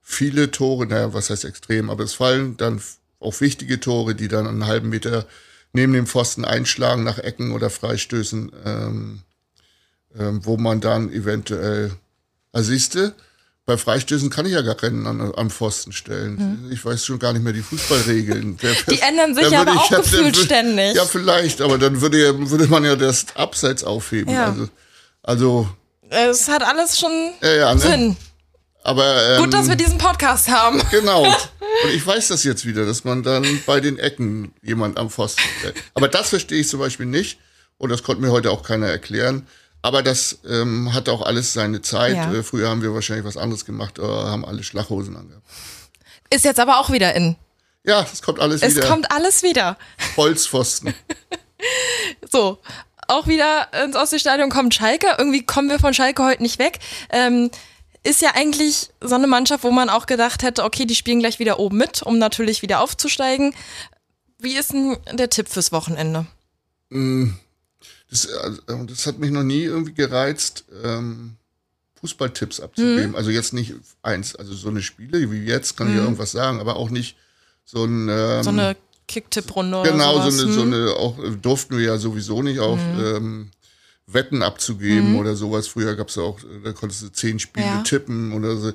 viele 0.00 0.50
Tore, 0.50 0.86
naja, 0.86 1.14
was 1.14 1.30
heißt 1.30 1.44
extrem, 1.44 1.90
aber 1.90 2.04
es 2.04 2.14
fallen 2.14 2.56
dann 2.56 2.80
auch 3.20 3.40
wichtige 3.40 3.80
Tore, 3.80 4.14
die 4.14 4.28
dann 4.28 4.46
einen 4.46 4.66
halben 4.66 4.88
Meter 4.88 5.26
neben 5.72 5.92
dem 5.92 6.06
Pfosten 6.06 6.44
einschlagen 6.44 7.04
nach 7.04 7.18
Ecken 7.18 7.52
oder 7.52 7.70
Freistößen, 7.70 8.52
ähm, 8.64 9.22
ähm, 10.18 10.44
wo 10.44 10.56
man 10.56 10.80
dann 10.80 11.10
eventuell, 11.10 11.92
also 12.52 12.70
siehste, 12.70 13.14
bei 13.64 13.76
Freistößen 13.76 14.28
kann 14.28 14.46
ich 14.46 14.52
ja 14.52 14.62
gar 14.62 14.74
keinen 14.74 15.06
an, 15.06 15.32
am 15.36 15.50
Pfosten 15.50 15.92
stellen. 15.92 16.38
Hm. 16.38 16.72
Ich 16.72 16.84
weiß 16.84 17.04
schon 17.04 17.18
gar 17.18 17.32
nicht 17.32 17.42
mehr 17.42 17.52
die 17.52 17.62
Fußballregeln. 17.62 18.58
die 18.90 19.00
ändern 19.00 19.34
sich 19.34 19.56
aber 19.56 19.72
auch 19.72 19.90
ich, 19.90 19.96
gefühlt 19.96 20.36
dann, 20.36 20.44
ständig. 20.44 20.94
Ja, 20.94 21.04
vielleicht, 21.04 21.60
aber 21.60 21.78
dann 21.78 22.00
würde, 22.00 22.50
würde 22.50 22.66
man 22.66 22.84
ja 22.84 22.96
das 22.96 23.26
Abseits 23.34 23.84
aufheben. 23.84 24.32
Ja. 24.32 24.46
Also, 24.46 24.68
also 25.22 25.68
es 26.10 26.48
hat 26.48 26.62
alles 26.62 26.98
schon 26.98 27.12
ja, 27.40 27.54
ja, 27.54 27.74
ne? 27.74 27.80
Sinn. 27.80 28.16
Aber, 28.84 29.30
ähm, 29.30 29.44
Gut, 29.44 29.54
dass 29.54 29.68
wir 29.68 29.76
diesen 29.76 29.98
Podcast 29.98 30.48
haben. 30.48 30.82
Genau. 30.90 31.24
Und 31.84 31.90
ich 31.94 32.06
weiß 32.06 32.28
das 32.28 32.44
jetzt 32.44 32.66
wieder, 32.66 32.84
dass 32.84 33.04
man 33.04 33.22
dann 33.22 33.62
bei 33.64 33.80
den 33.80 33.98
Ecken 33.98 34.52
jemand 34.60 34.98
am 34.98 35.08
Pfosten 35.08 35.42
stellt. 35.60 35.76
Aber 35.94 36.08
das 36.08 36.28
verstehe 36.28 36.60
ich 36.60 36.68
zum 36.68 36.80
Beispiel 36.80 37.06
nicht. 37.06 37.38
Und 37.78 37.90
das 37.90 38.02
konnte 38.02 38.20
mir 38.20 38.30
heute 38.30 38.50
auch 38.50 38.62
keiner 38.62 38.88
erklären. 38.88 39.46
Aber 39.82 40.02
das 40.02 40.38
ähm, 40.48 40.94
hat 40.94 41.08
auch 41.08 41.22
alles 41.22 41.52
seine 41.52 41.82
Zeit. 41.82 42.14
Ja. 42.14 42.32
Äh, 42.32 42.42
früher 42.42 42.68
haben 42.68 42.82
wir 42.82 42.94
wahrscheinlich 42.94 43.26
was 43.26 43.36
anderes 43.36 43.64
gemacht, 43.64 43.98
oder 43.98 44.30
haben 44.30 44.44
alle 44.44 44.62
Schlachhosen 44.62 45.16
angehabt. 45.16 45.44
Ist 46.30 46.44
jetzt 46.44 46.60
aber 46.60 46.78
auch 46.78 46.90
wieder 46.90 47.14
in. 47.14 47.36
Ja, 47.84 48.06
es 48.10 48.22
kommt 48.22 48.38
alles 48.38 48.62
es 48.62 48.72
wieder. 48.72 48.84
Es 48.84 48.88
kommt 48.88 49.10
alles 49.10 49.42
wieder. 49.42 49.76
Holzpfosten. 50.16 50.94
so. 52.30 52.58
auch 53.08 53.26
wieder 53.26 53.68
ins 53.84 53.96
Ostseestadion 53.96 54.50
kommt 54.50 54.74
Schalke. 54.74 55.08
Irgendwie 55.18 55.44
kommen 55.44 55.68
wir 55.68 55.80
von 55.80 55.92
Schalke 55.92 56.24
heute 56.24 56.42
nicht 56.42 56.58
weg. 56.58 56.78
Ähm, 57.10 57.50
ist 58.04 58.22
ja 58.22 58.30
eigentlich 58.34 58.90
so 59.00 59.14
eine 59.14 59.26
Mannschaft, 59.26 59.64
wo 59.64 59.70
man 59.70 59.88
auch 59.88 60.06
gedacht 60.06 60.42
hätte, 60.42 60.64
okay, 60.64 60.86
die 60.86 60.94
spielen 60.94 61.20
gleich 61.20 61.38
wieder 61.38 61.58
oben 61.58 61.76
mit, 61.76 62.02
um 62.02 62.18
natürlich 62.18 62.62
wieder 62.62 62.80
aufzusteigen. 62.80 63.54
Wie 64.38 64.56
ist 64.56 64.72
denn 64.72 64.96
der 65.12 65.30
Tipp 65.30 65.48
fürs 65.48 65.70
Wochenende? 65.70 66.26
Mm, 66.90 67.34
das, 68.12 68.28
also, 68.28 68.60
das 68.84 69.06
hat 69.06 69.18
mich 69.18 69.30
noch 69.30 69.42
nie 69.42 69.62
irgendwie 69.62 69.94
gereizt, 69.94 70.66
ähm, 70.84 71.36
Fußballtipps 72.00 72.60
abzugeben. 72.60 73.10
Mhm. 73.10 73.16
Also 73.16 73.30
jetzt 73.30 73.54
nicht 73.54 73.74
eins, 74.02 74.36
also 74.36 74.52
so 74.52 74.68
eine 74.68 74.82
Spiele 74.82 75.30
wie 75.30 75.44
jetzt 75.44 75.76
kann 75.76 75.86
mhm. 75.86 75.92
ich 75.92 75.98
ja 75.98 76.04
irgendwas 76.04 76.32
sagen, 76.32 76.60
aber 76.60 76.76
auch 76.76 76.90
nicht 76.90 77.16
so 77.64 77.84
ein 77.84 78.08
ähm, 78.10 78.42
so 78.42 78.50
eine 78.50 78.76
Kicktipp-Runde. 79.08 79.82
Genau, 79.84 80.14
so 80.28 80.44
eine, 80.44 80.52
so 80.52 80.62
hm? 80.62 80.72
eine, 80.72 80.92
auch 80.92 81.16
durften 81.40 81.78
wir 81.78 81.84
ja 81.84 81.98
sowieso 81.98 82.42
nicht 82.42 82.60
auch 82.60 82.76
mhm. 82.76 83.04
ähm, 83.04 83.50
Wetten 84.06 84.42
abzugeben 84.42 85.12
mhm. 85.12 85.16
oder 85.16 85.34
sowas. 85.34 85.68
Früher 85.68 85.96
gab 85.96 86.08
es 86.08 86.16
ja 86.16 86.22
auch, 86.22 86.38
da 86.64 86.72
konntest 86.72 87.02
du 87.02 87.08
zehn 87.08 87.38
Spiele 87.38 87.66
ja. 87.66 87.82
tippen 87.82 88.32
oder 88.32 88.56
so. 88.56 88.72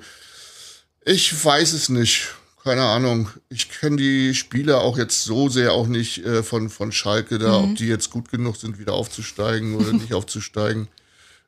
Ich 1.05 1.43
weiß 1.45 1.73
es 1.73 1.89
nicht. 1.89 2.29
Keine 2.67 2.83
Ahnung. 2.83 3.29
Ich 3.47 3.69
kenne 3.69 3.95
die 3.95 4.35
Spieler 4.35 4.81
auch 4.81 4.97
jetzt 4.97 5.23
so 5.23 5.47
sehr 5.47 5.71
auch 5.71 5.87
nicht 5.87 6.25
äh, 6.25 6.43
von, 6.43 6.69
von 6.69 6.91
Schalke 6.91 7.37
da, 7.37 7.57
mhm. 7.59 7.71
ob 7.71 7.75
die 7.77 7.87
jetzt 7.87 8.09
gut 8.09 8.29
genug 8.29 8.57
sind, 8.57 8.77
wieder 8.77 8.91
aufzusteigen 8.91 9.75
oder 9.75 9.93
nicht 9.93 10.13
aufzusteigen. 10.13 10.89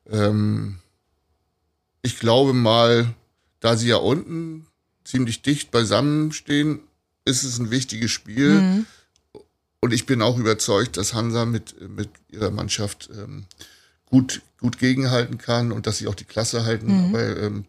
Ähm, 0.09 0.79
ich 2.01 2.19
glaube 2.19 2.53
mal, 2.53 3.13
da 3.59 3.75
sie 3.75 3.89
ja 3.89 3.97
unten 3.97 4.65
ziemlich 5.03 5.41
dicht 5.41 5.71
beisammen 5.71 6.31
stehen, 6.31 6.79
ist 7.25 7.43
es 7.43 7.59
ein 7.59 7.69
wichtiges 7.69 8.11
Spiel. 8.11 8.61
Mhm. 8.61 8.85
Und 9.81 9.91
ich 9.91 10.05
bin 10.05 10.21
auch 10.21 10.37
überzeugt, 10.37 10.95
dass 10.95 11.13
Hansa 11.13 11.43
mit, 11.43 11.75
mit 11.89 12.11
ihrer 12.29 12.49
Mannschaft 12.49 13.09
ähm, 13.13 13.43
gut, 14.05 14.41
gut 14.61 14.79
gegenhalten 14.79 15.37
kann 15.37 15.73
und 15.73 15.85
dass 15.85 15.97
sie 15.97 16.07
auch 16.07 16.15
die 16.15 16.23
Klasse 16.23 16.63
halten. 16.63 16.87
Mhm. 16.87 17.05
Aber 17.09 17.37
ähm, 17.41 17.65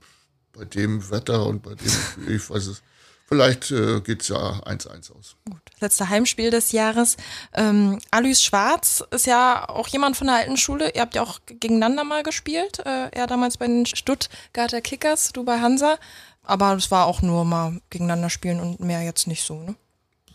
bei 0.53 0.65
dem 0.67 1.11
Wetter 1.11 1.47
und 1.47 1.65
bei 1.65 1.75
dem, 1.75 1.91
ich 2.29 2.49
weiß 2.49 2.69
es, 2.69 2.83
vielleicht 3.31 3.71
äh, 3.71 4.01
geht 4.01 4.23
es 4.23 4.29
ja 4.29 4.37
1-1 4.37 5.13
aus. 5.13 5.37
Gut. 5.49 5.61
Letzte 5.81 6.09
Heimspiel 6.09 6.51
des 6.51 6.73
Jahres. 6.73 7.17
Ähm, 7.55 7.99
Alois 8.11 8.43
Schwarz 8.43 9.05
ist 9.11 9.27
ja 9.27 9.69
auch 9.69 9.89
jemand 9.89 10.17
von 10.17 10.27
der 10.27 10.37
alten 10.37 10.57
Schule. 10.57 10.93
Ihr 10.95 11.01
habt 11.01 11.15
ja 11.15 11.23
auch 11.23 11.41
gegeneinander 11.47 12.05
mal 12.05 12.23
gespielt. 12.23 12.81
Äh, 12.81 13.09
er 13.13 13.27
damals 13.27 13.57
bei 13.57 13.67
den 13.67 13.87
Stuttgarter 13.87 14.81
Kickers, 14.81 15.33
du 15.33 15.45
bei 15.45 15.61
Hansa. 15.61 15.99
Aber 16.43 16.75
es 16.75 16.91
war 16.91 17.07
auch 17.07 17.23
nur 17.23 17.45
mal 17.45 17.81
gegeneinander 17.91 18.31
spielen 18.31 18.61
und 18.61 18.81
mehr 18.81 19.03
jetzt 19.03 19.27
nicht 19.27 19.45
so, 19.45 19.63
ne? 19.63 19.77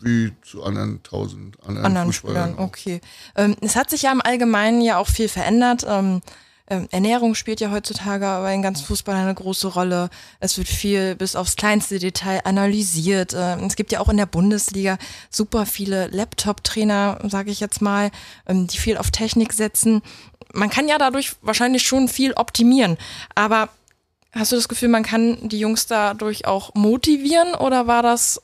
Wie 0.00 0.32
zu 0.42 0.62
anderen 0.62 1.02
tausend 1.02 1.58
anderen, 1.64 1.86
anderen 1.86 2.12
Spielern. 2.12 2.58
Okay. 2.58 3.00
Ähm, 3.34 3.56
es 3.62 3.76
hat 3.76 3.88
sich 3.88 4.02
ja 4.02 4.12
im 4.12 4.20
Allgemeinen 4.20 4.82
ja 4.82 4.98
auch 4.98 5.08
viel 5.08 5.28
verändert. 5.28 5.86
Ähm, 5.88 6.20
ähm, 6.68 6.88
Ernährung 6.90 7.34
spielt 7.34 7.60
ja 7.60 7.70
heutzutage 7.70 8.24
bei 8.24 8.52
den 8.52 8.62
ganzen 8.62 8.84
Fußballern 8.86 9.22
eine 9.22 9.34
große 9.34 9.68
Rolle. 9.68 10.10
Es 10.40 10.58
wird 10.58 10.68
viel 10.68 11.14
bis 11.14 11.36
aufs 11.36 11.56
kleinste 11.56 11.98
Detail 11.98 12.40
analysiert. 12.44 13.34
Ähm, 13.36 13.64
es 13.64 13.76
gibt 13.76 13.92
ja 13.92 14.00
auch 14.00 14.08
in 14.08 14.16
der 14.16 14.26
Bundesliga 14.26 14.98
super 15.30 15.66
viele 15.66 16.08
Laptop-Trainer, 16.08 17.20
sage 17.28 17.50
ich 17.50 17.60
jetzt 17.60 17.80
mal, 17.80 18.10
ähm, 18.46 18.66
die 18.66 18.78
viel 18.78 18.96
auf 18.96 19.10
Technik 19.10 19.52
setzen. 19.52 20.02
Man 20.52 20.70
kann 20.70 20.88
ja 20.88 20.98
dadurch 20.98 21.36
wahrscheinlich 21.42 21.82
schon 21.82 22.08
viel 22.08 22.32
optimieren. 22.32 22.96
Aber 23.34 23.68
Hast 24.36 24.52
du 24.52 24.56
das 24.56 24.68
Gefühl, 24.68 24.90
man 24.90 25.02
kann 25.02 25.48
die 25.48 25.58
Jungs 25.58 25.86
dadurch 25.86 26.46
auch 26.46 26.74
motivieren 26.74 27.54
oder 27.54 27.86
war 27.86 28.02
das 28.02 28.42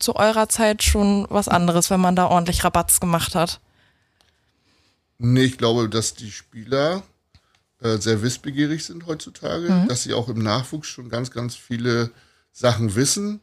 zu 0.00 0.16
eurer 0.16 0.48
Zeit 0.48 0.82
schon 0.82 1.26
was 1.30 1.46
anderes, 1.46 1.90
wenn 1.90 2.00
man 2.00 2.16
da 2.16 2.26
ordentlich 2.26 2.64
Rabatz 2.64 2.98
gemacht 2.98 3.36
hat? 3.36 3.60
Nee, 5.18 5.44
ich 5.44 5.58
glaube, 5.58 5.88
dass 5.88 6.14
die 6.14 6.32
Spieler 6.32 7.04
äh, 7.94 7.98
sehr 7.98 8.22
wissbegierig 8.22 8.84
sind 8.84 9.06
heutzutage, 9.06 9.70
mhm. 9.70 9.88
dass 9.88 10.02
sie 10.02 10.14
auch 10.14 10.28
im 10.28 10.38
Nachwuchs 10.38 10.88
schon 10.88 11.08
ganz, 11.08 11.30
ganz 11.30 11.54
viele 11.54 12.10
Sachen 12.52 12.94
wissen, 12.94 13.40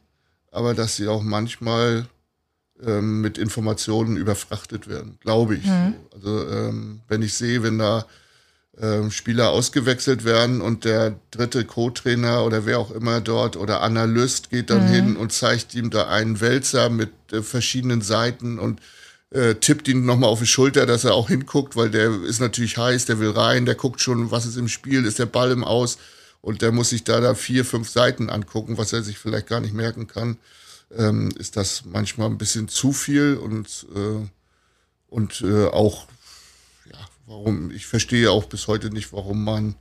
aber 0.50 0.74
dass 0.74 0.96
sie 0.96 1.08
auch 1.08 1.22
manchmal 1.22 2.06
ähm, 2.84 3.20
mit 3.20 3.38
Informationen 3.38 4.16
überfrachtet 4.16 4.88
werden, 4.88 5.18
glaube 5.20 5.56
ich. 5.56 5.66
Mhm. 5.66 5.94
So. 6.10 6.16
Also 6.16 6.48
ähm, 6.50 7.00
wenn 7.08 7.22
ich 7.22 7.34
sehe, 7.34 7.62
wenn 7.62 7.78
da 7.78 8.06
ähm, 8.80 9.12
Spieler 9.12 9.50
ausgewechselt 9.50 10.24
werden 10.24 10.60
und 10.60 10.84
der 10.84 11.14
dritte 11.30 11.64
Co-Trainer 11.64 12.44
oder 12.44 12.66
wer 12.66 12.80
auch 12.80 12.90
immer 12.90 13.20
dort 13.20 13.56
oder 13.56 13.82
Analyst 13.82 14.50
geht 14.50 14.70
dann 14.70 14.88
mhm. 14.88 14.92
hin 14.92 15.16
und 15.16 15.32
zeigt 15.32 15.74
ihm 15.74 15.90
da 15.90 16.08
einen 16.08 16.40
Wälzer 16.40 16.90
mit 16.90 17.12
äh, 17.32 17.42
verschiedenen 17.42 18.00
Seiten 18.00 18.58
und 18.58 18.80
äh, 19.30 19.54
tippt 19.54 19.88
ihn 19.88 20.04
nochmal 20.04 20.30
auf 20.30 20.40
die 20.40 20.46
Schulter, 20.46 20.86
dass 20.86 21.04
er 21.04 21.14
auch 21.14 21.28
hinguckt, 21.28 21.76
weil 21.76 21.90
der 21.90 22.22
ist 22.22 22.40
natürlich 22.40 22.76
heiß, 22.76 23.06
der 23.06 23.18
will 23.18 23.30
rein, 23.30 23.66
der 23.66 23.74
guckt 23.74 24.00
schon, 24.00 24.30
was 24.30 24.46
ist 24.46 24.56
im 24.56 24.68
Spiel, 24.68 25.04
ist 25.04 25.18
der 25.18 25.26
Ball 25.26 25.50
im 25.50 25.64
Aus 25.64 25.98
und 26.40 26.62
der 26.62 26.72
muss 26.72 26.90
sich 26.90 27.04
da 27.04 27.20
da 27.20 27.34
vier, 27.34 27.64
fünf 27.64 27.88
Seiten 27.88 28.30
angucken, 28.30 28.78
was 28.78 28.92
er 28.92 29.02
sich 29.02 29.18
vielleicht 29.18 29.46
gar 29.46 29.60
nicht 29.60 29.74
merken 29.74 30.06
kann. 30.06 30.36
Ähm, 30.96 31.32
ist 31.38 31.56
das 31.56 31.84
manchmal 31.86 32.28
ein 32.28 32.38
bisschen 32.38 32.68
zu 32.68 32.92
viel 32.92 33.36
und, 33.36 33.86
äh, 33.94 34.28
und 35.08 35.40
äh, 35.40 35.66
auch 35.66 36.06
warum, 37.26 37.70
ich 37.70 37.86
verstehe 37.86 38.30
auch 38.30 38.44
bis 38.44 38.68
heute 38.68 38.90
nicht, 38.90 39.12
warum 39.12 39.44
man 39.44 39.76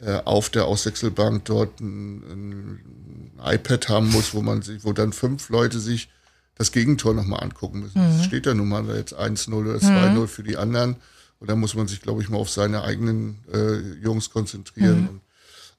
äh, 0.00 0.20
auf 0.24 0.50
der 0.50 0.66
Auswechselbank 0.66 1.44
dort 1.46 1.80
ein, 1.80 2.22
ein, 2.30 3.32
iPad 3.44 3.88
haben 3.88 4.08
muss, 4.10 4.34
wo 4.34 4.42
man 4.42 4.62
sich, 4.62 4.84
wo 4.84 4.92
dann 4.92 5.12
fünf 5.12 5.50
Leute 5.50 5.78
sich 5.78 6.08
das 6.56 6.72
Gegentor 6.72 7.14
nochmal 7.14 7.42
angucken 7.42 7.80
müssen. 7.80 8.00
Mhm. 8.00 8.16
Das 8.16 8.26
steht 8.26 8.46
da 8.46 8.54
nun 8.54 8.68
mal 8.68 8.84
jetzt 8.96 9.14
1-0 9.14 9.52
oder 9.52 9.76
2-0 9.76 10.10
mhm. 10.10 10.28
für 10.28 10.42
die 10.42 10.56
anderen. 10.56 10.96
Und 11.38 11.50
da 11.50 11.56
muss 11.56 11.74
man 11.74 11.86
sich, 11.86 12.00
glaube 12.00 12.22
ich, 12.22 12.28
mal 12.28 12.38
auf 12.38 12.50
seine 12.50 12.82
eigenen 12.82 13.38
äh, 13.52 14.02
Jungs 14.02 14.30
konzentrieren. 14.30 15.02
Mhm. 15.02 15.08
Und, 15.08 15.20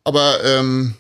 aber 0.04 0.44
ähm, 0.44 0.94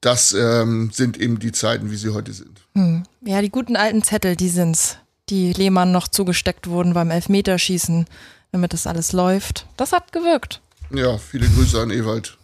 das 0.00 0.34
ähm, 0.34 0.90
sind 0.92 1.16
eben 1.18 1.38
die 1.38 1.52
Zeiten, 1.52 1.90
wie 1.90 1.96
sie 1.96 2.10
heute 2.10 2.32
sind. 2.32 2.60
Mhm. 2.74 3.04
Ja, 3.22 3.40
die 3.40 3.50
guten 3.50 3.76
alten 3.76 4.02
Zettel, 4.02 4.36
die 4.36 4.50
sind's, 4.50 4.98
die 5.30 5.52
Lehmann 5.52 5.90
noch 5.90 6.08
zugesteckt 6.08 6.68
wurden 6.68 6.92
beim 6.92 7.10
Elfmeterschießen 7.10 8.06
damit 8.52 8.72
das 8.72 8.86
alles 8.86 9.12
läuft. 9.12 9.66
Das 9.76 9.92
hat 9.92 10.12
gewirkt. 10.12 10.60
Ja, 10.90 11.18
viele 11.18 11.48
Grüße 11.48 11.80
an 11.80 11.90
Ewald. 11.90 12.38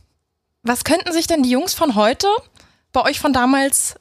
Was 0.62 0.84
könnten 0.84 1.12
sich 1.12 1.26
denn 1.26 1.42
die 1.42 1.50
Jungs 1.50 1.74
von 1.74 1.94
heute 1.94 2.26
bei 2.92 3.02
euch 3.02 3.20
von 3.20 3.32
damals 3.32 3.94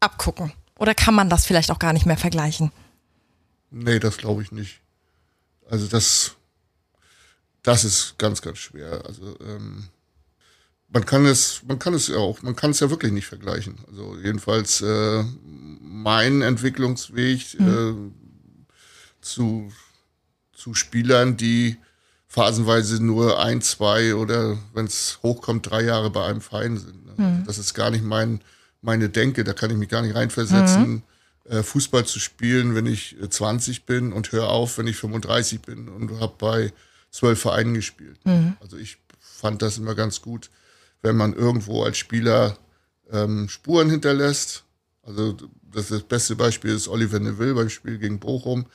abgucken? 0.00 0.52
Oder 0.78 0.94
kann 0.94 1.14
man 1.14 1.28
das 1.28 1.44
vielleicht 1.44 1.70
auch 1.70 1.78
gar 1.78 1.92
nicht 1.92 2.06
mehr 2.06 2.16
vergleichen? 2.16 2.72
Nee, 3.70 3.98
das 3.98 4.16
glaube 4.16 4.42
ich 4.42 4.52
nicht. 4.52 4.80
Also 5.68 5.86
das, 5.86 6.36
das 7.62 7.84
ist 7.84 8.14
ganz, 8.16 8.40
ganz 8.40 8.58
schwer. 8.58 9.02
Also 9.04 9.36
ähm, 9.40 9.88
man 10.88 11.04
kann 11.04 11.26
es, 11.26 11.62
man 11.66 11.78
kann 11.78 11.92
es 11.92 12.08
ja 12.08 12.16
auch, 12.16 12.40
man 12.40 12.56
kann 12.56 12.70
es 12.70 12.80
ja 12.80 12.88
wirklich 12.88 13.12
nicht 13.12 13.26
vergleichen. 13.26 13.76
Also 13.88 14.16
jedenfalls 14.16 14.80
äh, 14.80 15.24
mein 15.44 16.40
Entwicklungsweg 16.40 17.60
mhm. 17.60 18.12
äh, 19.20 19.20
zu 19.20 19.70
zu 20.58 20.74
Spielern, 20.74 21.36
die 21.36 21.76
phasenweise 22.26 23.02
nur 23.02 23.40
ein, 23.40 23.62
zwei 23.62 24.16
oder 24.16 24.58
wenn 24.74 24.86
es 24.86 25.20
hochkommt, 25.22 25.70
drei 25.70 25.82
Jahre 25.82 26.10
bei 26.10 26.26
einem 26.26 26.40
Verein 26.40 26.76
sind. 26.76 27.06
Ne? 27.06 27.12
Mhm. 27.16 27.44
Das 27.46 27.58
ist 27.58 27.74
gar 27.74 27.90
nicht 27.90 28.02
mein, 28.04 28.40
meine 28.80 29.08
Denke, 29.08 29.44
da 29.44 29.52
kann 29.52 29.70
ich 29.70 29.76
mich 29.76 29.88
gar 29.88 30.02
nicht 30.02 30.14
reinversetzen, 30.14 30.90
mhm. 30.90 31.02
äh, 31.50 31.62
Fußball 31.62 32.04
zu 32.06 32.20
spielen, 32.20 32.74
wenn 32.74 32.86
ich 32.86 33.16
20 33.28 33.78
äh, 33.78 33.80
bin 33.86 34.12
und 34.12 34.32
höre 34.32 34.48
auf, 34.48 34.78
wenn 34.78 34.86
ich 34.86 34.96
35 34.96 35.60
bin 35.62 35.88
und 35.88 36.20
habe 36.20 36.34
bei 36.38 36.72
zwölf 37.10 37.40
Vereinen 37.40 37.74
gespielt. 37.74 38.18
Mhm. 38.24 38.56
Also 38.60 38.76
ich 38.76 38.98
fand 39.20 39.62
das 39.62 39.78
immer 39.78 39.94
ganz 39.94 40.22
gut, 40.22 40.50
wenn 41.02 41.16
man 41.16 41.32
irgendwo 41.32 41.82
als 41.84 41.98
Spieler 41.98 42.58
ähm, 43.10 43.48
Spuren 43.48 43.90
hinterlässt. 43.90 44.64
Also 45.02 45.36
das, 45.72 45.88
das 45.88 46.02
beste 46.02 46.36
Beispiel 46.36 46.74
ist 46.74 46.88
Oliver 46.88 47.18
Neville 47.18 47.54
beim 47.54 47.70
Spiel 47.70 47.98
gegen 47.98 48.18
Bochum 48.18 48.66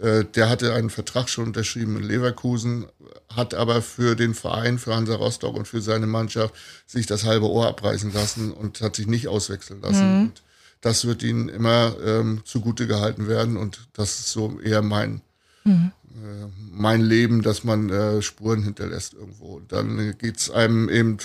der 0.00 0.48
hatte 0.48 0.72
einen 0.72 0.88
Vertrag 0.88 1.28
schon 1.28 1.48
unterschrieben 1.48 1.96
in 1.96 2.04
Leverkusen, 2.04 2.86
hat 3.34 3.54
aber 3.54 3.82
für 3.82 4.16
den 4.16 4.34
Verein, 4.34 4.78
für 4.78 4.94
Hansa 4.94 5.14
Rostock 5.14 5.56
und 5.56 5.68
für 5.68 5.82
seine 5.82 6.06
Mannschaft 6.06 6.54
sich 6.86 7.06
das 7.06 7.24
halbe 7.24 7.50
Ohr 7.50 7.68
abreißen 7.68 8.12
lassen 8.12 8.52
und 8.52 8.80
hat 8.80 8.96
sich 8.96 9.06
nicht 9.06 9.28
auswechseln 9.28 9.82
lassen. 9.82 10.22
Mhm. 10.22 10.32
das 10.80 11.04
wird 11.04 11.22
ihnen 11.22 11.50
immer 11.50 11.94
ähm, 12.04 12.40
zugute 12.44 12.86
gehalten 12.86 13.28
werden 13.28 13.58
und 13.58 13.88
das 13.92 14.20
ist 14.20 14.32
so 14.32 14.58
eher 14.60 14.80
mein, 14.80 15.20
mhm. 15.64 15.92
äh, 16.14 16.46
mein 16.72 17.02
Leben, 17.02 17.42
dass 17.42 17.64
man 17.64 17.90
äh, 17.90 18.22
Spuren 18.22 18.62
hinterlässt 18.62 19.12
irgendwo. 19.12 19.56
Und 19.56 19.72
dann 19.72 20.16
geht's 20.16 20.50
einem 20.50 20.88
eben 20.88 21.18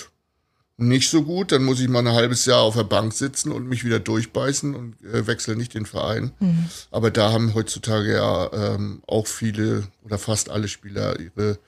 nicht 0.78 1.08
so 1.08 1.22
gut, 1.22 1.52
dann 1.52 1.64
muss 1.64 1.80
ich 1.80 1.88
mal 1.88 2.06
ein 2.06 2.14
halbes 2.14 2.44
Jahr 2.44 2.60
auf 2.60 2.76
der 2.76 2.84
Bank 2.84 3.14
sitzen 3.14 3.50
und 3.50 3.66
mich 3.66 3.84
wieder 3.84 3.98
durchbeißen 3.98 4.74
und 4.74 5.02
äh, 5.04 5.26
wechsle 5.26 5.56
nicht 5.56 5.74
den 5.74 5.86
Verein. 5.86 6.32
Mhm. 6.38 6.68
Aber 6.90 7.10
da 7.10 7.32
haben 7.32 7.54
heutzutage 7.54 8.14
ja 8.14 8.52
ähm, 8.52 9.02
auch 9.06 9.26
viele 9.26 9.84
oder 10.04 10.18
fast 10.18 10.50
alle 10.50 10.68
Spieler 10.68 11.18
ihre, 11.18 11.58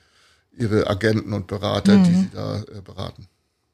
ihre 0.55 0.87
Agenten 0.87 1.33
und 1.33 1.47
Berater, 1.47 1.97
mhm. 1.97 2.03
die 2.03 2.13
sie 2.13 2.29
da 2.33 2.61
äh, 2.61 2.81
beraten. 2.81 3.27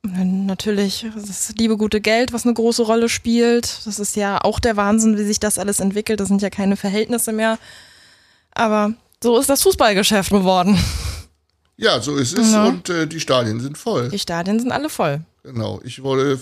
Natürlich, 0.04 1.06
das 1.16 1.54
liebe 1.58 1.78
gute 1.78 2.00
Geld, 2.00 2.32
was 2.32 2.46
eine 2.46 2.54
große 2.54 2.84
Rolle 2.84 3.10
spielt. 3.10 3.86
Das 3.86 4.00
ist 4.00 4.16
ja 4.16 4.40
auch 4.42 4.60
der 4.60 4.78
Wahnsinn, 4.78 5.18
wie 5.18 5.24
sich 5.24 5.40
das 5.40 5.58
alles 5.58 5.80
entwickelt. 5.80 6.20
Das 6.20 6.28
sind 6.28 6.44
ja 6.44 6.52
keine 6.52 6.78
Verhältnisse 6.78 7.34
mehr. 7.34 7.58
Aber 8.52 8.94
so 9.22 9.38
ist 9.40 9.50
das 9.50 9.64
Fußballgeschäft 9.64 10.30
geworden. 10.30 10.78
Ja, 11.78 12.00
so 12.02 12.16
ist 12.16 12.38
es 12.38 12.52
Ja. 12.54 12.66
und 12.68 12.90
äh, 12.90 13.08
die 13.08 13.20
Stadien 13.20 13.60
sind 13.60 13.78
voll. 13.78 14.10
Die 14.10 14.20
Stadien 14.20 14.60
sind 14.60 14.72
alle 14.72 14.90
voll. 14.90 15.22
Genau. 15.44 15.82
Ich 15.84 16.02
wurde, 16.04 16.40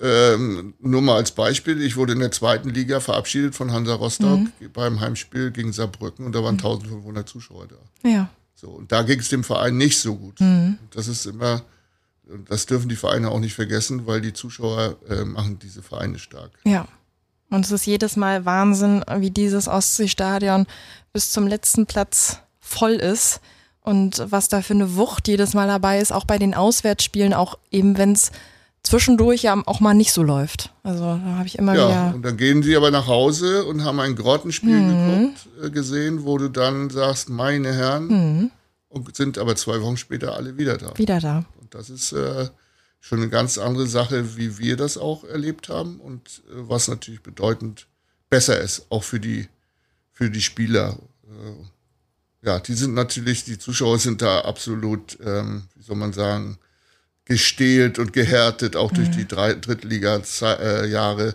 ähm, 0.00 0.74
nur 0.80 1.02
mal 1.02 1.16
als 1.16 1.30
Beispiel, 1.30 1.80
ich 1.82 1.96
wurde 1.96 2.14
in 2.14 2.18
der 2.20 2.32
zweiten 2.32 2.70
Liga 2.70 3.00
verabschiedet 3.00 3.54
von 3.54 3.72
Hansa 3.72 3.94
Rostock 3.94 4.40
beim 4.72 5.00
Heimspiel 5.00 5.50
gegen 5.50 5.72
Saarbrücken 5.72 6.26
und 6.26 6.34
da 6.34 6.42
waren 6.42 6.56
1500 6.56 7.28
Zuschauer 7.28 7.66
da. 7.68 8.08
Ja. 8.08 8.28
So, 8.54 8.68
und 8.68 8.90
da 8.92 9.02
ging 9.02 9.18
es 9.20 9.28
dem 9.28 9.44
Verein 9.44 9.76
nicht 9.76 9.98
so 9.98 10.16
gut. 10.16 10.40
Mhm. 10.40 10.78
Das 10.90 11.08
ist 11.08 11.26
immer, 11.26 11.62
das 12.48 12.66
dürfen 12.66 12.88
die 12.88 12.96
Vereine 12.96 13.30
auch 13.30 13.40
nicht 13.40 13.54
vergessen, 13.54 14.06
weil 14.06 14.20
die 14.20 14.32
Zuschauer 14.32 14.96
äh, 15.08 15.24
machen 15.24 15.58
diese 15.58 15.82
Vereine 15.82 16.18
stark. 16.18 16.50
Ja. 16.64 16.86
Und 17.50 17.64
es 17.66 17.70
ist 17.70 17.84
jedes 17.86 18.16
Mal 18.16 18.44
Wahnsinn, 18.46 19.04
wie 19.18 19.30
dieses 19.30 19.68
Ostseestadion 19.68 20.66
bis 21.12 21.32
zum 21.32 21.46
letzten 21.46 21.86
Platz 21.86 22.38
voll 22.60 22.92
ist. 22.92 23.40
Und 23.84 24.22
was 24.30 24.48
da 24.48 24.62
für 24.62 24.74
eine 24.74 24.96
Wucht 24.96 25.26
jedes 25.28 25.54
Mal 25.54 25.66
dabei 25.66 25.98
ist, 25.98 26.12
auch 26.12 26.24
bei 26.24 26.38
den 26.38 26.54
Auswärtsspielen, 26.54 27.34
auch 27.34 27.58
eben 27.70 27.98
wenn 27.98 28.12
es 28.12 28.30
zwischendurch 28.84 29.42
ja 29.42 29.60
auch 29.66 29.80
mal 29.80 29.94
nicht 29.94 30.12
so 30.12 30.22
läuft. 30.22 30.72
Also 30.82 31.02
da 31.04 31.20
habe 31.38 31.46
ich 31.46 31.56
immer 31.58 31.74
Ja, 31.74 31.88
wieder. 31.88 32.14
und 32.14 32.22
dann 32.22 32.36
gehen 32.36 32.62
sie 32.62 32.76
aber 32.76 32.90
nach 32.90 33.06
Hause 33.06 33.64
und 33.64 33.84
haben 33.84 33.98
ein 34.00 34.16
Grottenspiel 34.16 34.76
Mhm. 34.80 34.88
geguckt, 35.34 35.48
äh, 35.64 35.70
gesehen, 35.70 36.24
wo 36.24 36.38
du 36.38 36.48
dann 36.48 36.90
sagst, 36.90 37.28
meine 37.28 37.72
Herren, 37.72 38.06
Mhm. 38.08 38.50
und 38.88 39.14
sind 39.16 39.38
aber 39.38 39.54
zwei 39.56 39.80
Wochen 39.82 39.96
später 39.96 40.34
alle 40.36 40.56
wieder 40.58 40.78
da. 40.78 40.96
Wieder 40.98 41.20
da. 41.20 41.44
Und 41.60 41.74
das 41.74 41.90
ist 41.90 42.12
äh, 42.12 42.48
schon 43.00 43.18
eine 43.18 43.28
ganz 43.28 43.58
andere 43.58 43.86
Sache, 43.86 44.36
wie 44.36 44.58
wir 44.58 44.76
das 44.76 44.96
auch 44.98 45.24
erlebt 45.24 45.68
haben 45.68 45.98
und 46.00 46.42
äh, 46.50 46.54
was 46.68 46.86
natürlich 46.88 47.22
bedeutend 47.22 47.86
besser 48.30 48.60
ist, 48.60 48.86
auch 48.90 49.02
für 49.04 49.18
die, 49.20 49.48
für 50.12 50.30
die 50.30 50.42
Spieler. 50.42 50.98
Ja, 52.42 52.58
die 52.58 52.74
sind 52.74 52.94
natürlich, 52.94 53.44
die 53.44 53.58
Zuschauer 53.58 53.98
sind 53.98 54.20
da 54.20 54.40
absolut, 54.40 55.18
ähm, 55.24 55.62
wie 55.76 55.82
soll 55.82 55.96
man 55.96 56.12
sagen, 56.12 56.58
gestählt 57.24 58.00
und 58.00 58.12
gehärtet, 58.12 58.74
auch 58.74 58.90
durch 58.90 59.10
die 59.10 59.28
Drittliga-Jahre. 59.28 61.34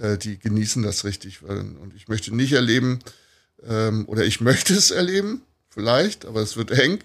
Äh, 0.00 0.16
die 0.18 0.38
genießen 0.38 0.82
das 0.82 1.04
richtig. 1.04 1.42
Und 1.42 1.92
ich 1.94 2.08
möchte 2.08 2.34
nicht 2.34 2.52
erleben, 2.52 3.00
ähm, 3.68 4.04
oder 4.08 4.24
ich 4.24 4.40
möchte 4.40 4.72
es 4.74 4.90
erleben, 4.90 5.42
vielleicht, 5.68 6.24
aber 6.24 6.40
es 6.40 6.56
wird 6.56 6.70
eng, 6.70 7.00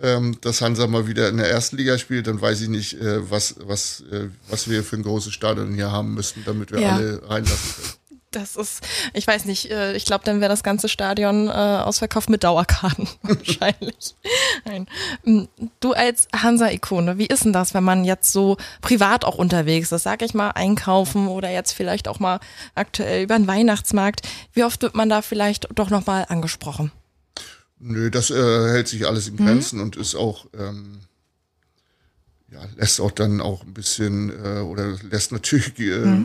ähm, 0.00 0.36
dass 0.40 0.60
Hansa 0.60 0.86
mal 0.86 1.06
wieder 1.06 1.28
in 1.28 1.36
der 1.38 1.50
ersten 1.50 1.76
Liga 1.76 1.98
spielt, 1.98 2.26
dann 2.26 2.40
weiß 2.40 2.60
ich 2.62 2.68
nicht, 2.68 2.94
äh, 3.00 3.30
was, 3.30 3.56
was, 3.60 4.02
äh, 4.10 4.28
was 4.48 4.68
wir 4.68 4.82
für 4.84 4.96
ein 4.96 5.02
großes 5.02 5.32
Stadion 5.32 5.74
hier 5.74 5.90
haben 5.92 6.14
müssten, 6.14 6.44
damit 6.44 6.72
wir 6.72 6.80
Ja. 6.80 6.94
alle 6.94 7.22
reinlassen 7.28 7.74
können. 7.76 7.92
Das 8.32 8.56
ist, 8.56 8.80
ich 9.12 9.26
weiß 9.26 9.44
nicht, 9.44 9.70
äh, 9.70 9.94
ich 9.94 10.04
glaube, 10.04 10.24
dann 10.24 10.40
wäre 10.40 10.48
das 10.48 10.62
ganze 10.62 10.88
Stadion 10.88 11.48
äh, 11.48 11.52
ausverkauft 11.52 12.30
mit 12.30 12.42
Dauerkarten. 12.44 13.06
Wahrscheinlich. 13.22 14.16
Nein. 14.64 14.86
Mm, 15.24 15.44
Du 15.80 15.92
als 15.92 16.28
Hansa-Ikone, 16.34 17.18
wie 17.18 17.26
ist 17.26 17.44
denn 17.44 17.52
das, 17.52 17.74
wenn 17.74 17.84
man 17.84 18.04
jetzt 18.04 18.32
so 18.32 18.56
privat 18.80 19.24
auch 19.24 19.36
unterwegs 19.36 19.92
ist? 19.92 20.02
Sag 20.02 20.22
ich 20.22 20.32
mal, 20.34 20.50
einkaufen 20.50 21.28
oder 21.28 21.50
jetzt 21.50 21.72
vielleicht 21.72 22.08
auch 22.08 22.18
mal 22.20 22.40
aktuell 22.74 23.22
über 23.24 23.36
den 23.36 23.46
Weihnachtsmarkt. 23.46 24.22
Wie 24.52 24.64
oft 24.64 24.82
wird 24.82 24.94
man 24.94 25.08
da 25.08 25.22
vielleicht 25.22 25.68
doch 25.74 25.90
nochmal 25.90 26.26
angesprochen? 26.28 26.90
Nö, 27.78 28.10
das 28.10 28.30
äh, 28.30 28.34
hält 28.70 28.88
sich 28.88 29.06
alles 29.06 29.28
in 29.28 29.36
Grenzen 29.36 29.80
und 29.80 29.96
ist 29.96 30.14
auch, 30.14 30.46
ähm, 30.56 31.00
ja, 32.50 32.60
lässt 32.76 33.00
auch 33.00 33.10
dann 33.10 33.40
auch 33.40 33.64
ein 33.64 33.74
bisschen, 33.74 34.30
äh, 34.30 34.60
oder 34.60 34.96
lässt 35.02 35.32
natürlich 35.32 35.78
äh, 35.80 36.24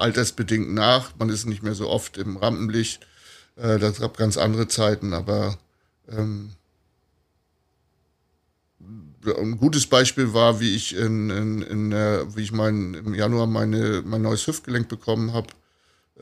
altersbedingt 0.00 0.72
nach. 0.72 1.12
Man 1.18 1.28
ist 1.28 1.46
nicht 1.46 1.62
mehr 1.62 1.74
so 1.74 1.88
oft 1.88 2.16
im 2.18 2.36
Rampenlicht. 2.36 3.06
Äh, 3.56 3.78
das 3.78 4.00
gab 4.00 4.16
ganz 4.16 4.36
andere 4.36 4.68
Zeiten, 4.68 5.12
aber 5.12 5.58
ähm, 6.08 6.52
ein 9.24 9.58
gutes 9.58 9.86
Beispiel 9.86 10.32
war, 10.32 10.60
wie 10.60 10.74
ich 10.74 10.96
in, 10.96 11.28
in, 11.30 11.62
in 11.62 11.90
wie 11.90 12.42
ich 12.42 12.52
mein, 12.52 12.94
im 12.94 13.14
Januar 13.14 13.46
meine, 13.46 14.02
mein 14.04 14.22
neues 14.22 14.46
Hüftgelenk 14.46 14.88
bekommen 14.88 15.32
habe 15.32 15.48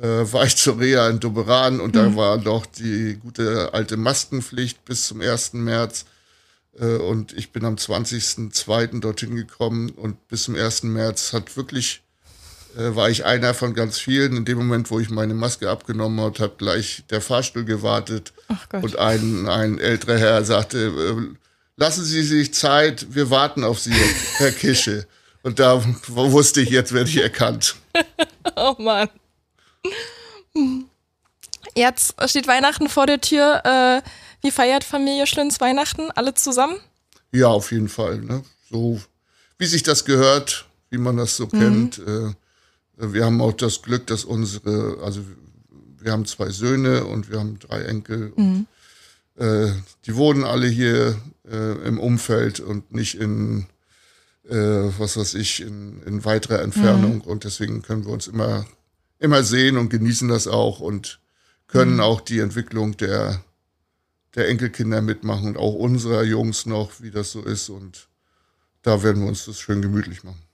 äh, 0.00 0.32
war 0.32 0.44
ich 0.44 0.56
zur 0.56 0.78
Reha 0.78 1.08
in 1.08 1.20
Doberan 1.20 1.80
und 1.80 1.96
da 1.96 2.16
war 2.16 2.38
noch 2.38 2.66
die 2.66 3.18
gute 3.20 3.72
alte 3.72 3.96
Maskenpflicht 3.96 4.84
bis 4.84 5.06
zum 5.06 5.20
1. 5.20 5.54
März. 5.54 6.06
Äh, 6.78 6.96
und 6.96 7.32
ich 7.32 7.52
bin 7.52 7.64
am 7.64 7.76
20.02. 7.76 9.00
dorthin 9.00 9.36
gekommen 9.36 9.90
und 9.90 10.28
bis 10.28 10.44
zum 10.44 10.54
1. 10.54 10.84
März 10.84 11.32
hat 11.32 11.56
wirklich, 11.56 12.02
war 12.76 13.08
ich 13.10 13.24
einer 13.24 13.54
von 13.54 13.74
ganz 13.74 13.98
vielen. 13.98 14.36
In 14.36 14.44
dem 14.44 14.58
Moment, 14.58 14.90
wo 14.90 15.00
ich 15.00 15.10
meine 15.10 15.34
Maske 15.34 15.70
abgenommen 15.70 16.20
habe, 16.20 16.38
hat 16.38 16.58
gleich 16.58 17.04
der 17.10 17.20
Fahrstuhl 17.20 17.64
gewartet 17.64 18.32
und 18.72 18.98
ein, 18.98 19.48
ein 19.48 19.78
älterer 19.78 20.18
Herr 20.18 20.44
sagte, 20.44 20.86
äh, 20.88 21.36
lassen 21.76 22.04
Sie 22.04 22.22
sich 22.22 22.52
Zeit, 22.54 23.06
wir 23.14 23.30
warten 23.30 23.64
auf 23.64 23.80
Sie, 23.80 23.94
Herr 24.36 24.52
Kische. 24.52 25.06
Und 25.42 25.58
da 25.58 25.82
wusste 26.08 26.60
ich, 26.60 26.70
jetzt 26.70 26.92
werde 26.92 27.08
ich 27.08 27.18
erkannt. 27.18 27.76
Oh 28.54 28.76
Mann. 28.78 29.08
Jetzt 31.74 32.14
steht 32.26 32.46
Weihnachten 32.46 32.88
vor 32.88 33.06
der 33.06 33.20
Tür. 33.20 33.60
Äh, 33.64 34.08
wie 34.40 34.52
feiert 34.52 34.84
Familie 34.84 35.26
Schlünz 35.26 35.60
Weihnachten? 35.60 36.12
Alle 36.12 36.32
zusammen? 36.34 36.76
Ja, 37.32 37.48
auf 37.48 37.72
jeden 37.72 37.88
Fall. 37.88 38.18
Ne? 38.18 38.44
So 38.70 39.00
wie 39.58 39.66
sich 39.66 39.82
das 39.82 40.04
gehört, 40.04 40.66
wie 40.90 40.98
man 40.98 41.16
das 41.16 41.36
so 41.36 41.48
kennt. 41.48 41.98
Wir 42.96 43.24
haben 43.24 43.40
auch 43.40 43.52
das 43.52 43.82
Glück, 43.82 44.06
dass 44.06 44.24
unsere, 44.24 44.98
also 45.02 45.20
wir 45.98 46.12
haben 46.12 46.24
zwei 46.24 46.50
Söhne 46.50 47.04
und 47.04 47.30
wir 47.30 47.38
haben 47.38 47.58
drei 47.58 47.82
Enkel. 47.82 48.32
Und, 48.36 48.66
äh, 49.36 49.70
die 50.06 50.16
wohnen 50.16 50.44
alle 50.44 50.66
hier 50.66 51.20
äh, 51.50 51.86
im 51.86 51.98
Umfeld 51.98 52.60
und 52.60 52.92
nicht 52.92 53.16
in, 53.16 53.66
äh, 54.48 54.54
was 54.98 55.16
weiß 55.16 55.34
ich, 55.34 55.60
in, 55.60 56.02
in 56.04 56.24
weiterer 56.24 56.62
Entfernung. 56.62 57.20
Und 57.20 57.44
deswegen 57.44 57.82
können 57.82 58.04
wir 58.04 58.12
uns 58.12 58.28
immer, 58.28 58.66
immer 59.18 59.42
sehen 59.42 59.76
und 59.76 59.90
genießen 59.90 60.28
das 60.28 60.46
auch 60.46 60.80
und 60.80 61.20
können 61.66 62.00
auch 62.00 62.20
die 62.20 62.38
Entwicklung 62.38 62.96
der, 62.96 63.42
der 64.34 64.48
Enkelkinder 64.48 65.02
mitmachen 65.02 65.48
und 65.48 65.56
auch 65.58 65.74
unserer 65.74 66.22
Jungs 66.22 66.64
noch, 66.64 67.00
wie 67.00 67.10
das 67.10 67.32
so 67.32 67.42
ist. 67.42 67.68
Und 67.68 68.08
da 68.82 69.02
werden 69.02 69.22
wir 69.22 69.28
uns 69.28 69.44
das 69.44 69.58
schön 69.58 69.82
gemütlich 69.82 70.24
machen. 70.24 70.45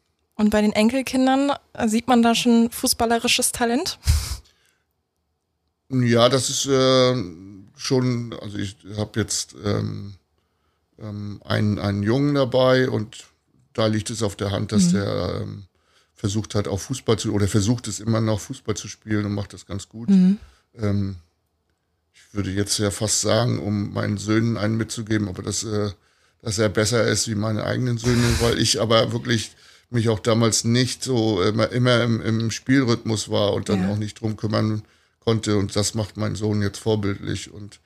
Und 0.43 0.51
bei 0.51 0.61
den 0.61 0.73
Enkelkindern 0.73 1.53
äh, 1.73 1.87
sieht 1.87 2.09
man 2.09 2.21
da 2.21 2.35
schon 2.35 2.69
fußballerisches 2.73 3.53
Talent? 3.53 4.01
Ja, 5.89 6.29
das 6.29 6.51
ist 6.51 6.67
äh, 6.67 7.15
schon, 7.77 8.35
also 8.43 8.59
ich 8.59 8.77
habe 8.97 9.21
jetzt 9.21 9.55
ähm, 9.65 10.15
ähm, 10.99 11.41
einen, 11.45 11.79
einen 11.79 12.03
Jungen 12.03 12.35
dabei 12.35 12.91
und 12.91 13.19
da 13.73 13.87
liegt 13.87 14.11
es 14.11 14.21
auf 14.21 14.35
der 14.35 14.51
Hand, 14.51 14.73
dass 14.73 14.91
der 14.91 15.43
ähm, 15.43 15.67
versucht 16.13 16.57
hat, 16.57 16.67
auch 16.67 16.81
Fußball 16.81 17.21
zu, 17.21 17.33
oder 17.33 17.47
versucht 17.47 17.87
es 17.87 18.01
immer 18.01 18.21
noch, 18.21 18.41
Fußball 18.41 18.75
zu 18.75 18.89
spielen 18.89 19.25
und 19.27 19.35
macht 19.35 19.53
das 19.53 19.65
ganz 19.65 19.89
gut. 19.89 20.09
Ähm, 20.09 21.17
ich 22.13 22.35
würde 22.35 22.51
jetzt 22.51 22.79
ja 22.79 22.91
fast 22.91 23.21
sagen, 23.21 23.61
um 23.61 23.93
meinen 23.93 24.19
Söhnen 24.19 24.57
einen 24.57 24.77
mitzugeben, 24.77 25.29
aber 25.29 25.45
dass, 25.45 25.63
äh, 25.63 25.93
dass 26.41 26.59
er 26.59 26.69
besser 26.69 27.07
ist 27.07 27.29
wie 27.29 27.37
meine 27.37 27.63
eigenen 27.63 27.97
Söhne, 27.97 28.25
weil 28.41 28.59
ich 28.59 28.81
aber 28.81 29.13
wirklich 29.13 29.53
mich 29.93 30.09
auch 30.09 30.19
damals 30.21 30.65
nicht 30.65 31.03
so 31.05 31.43
immer, 31.43 31.71
immer 31.71 32.03
im, 32.03 32.21
im 32.21 32.51
Spielrhythmus 32.51 33.29
war 33.31 33.53
und 33.55 33.69
dann 33.69 33.83
Ja. 33.83 33.91
auch 33.91 33.97
nicht 33.99 34.21
drum 34.21 34.37
kümmern 34.37 34.83
konnte. 35.21 35.57
Und 35.57 35.75
das 35.77 35.95
macht 35.95 36.17
mein 36.17 36.35
Sohn 36.35 36.63
jetzt 36.63 36.79
vorbildlich. 36.79 37.53
Und 37.53 37.81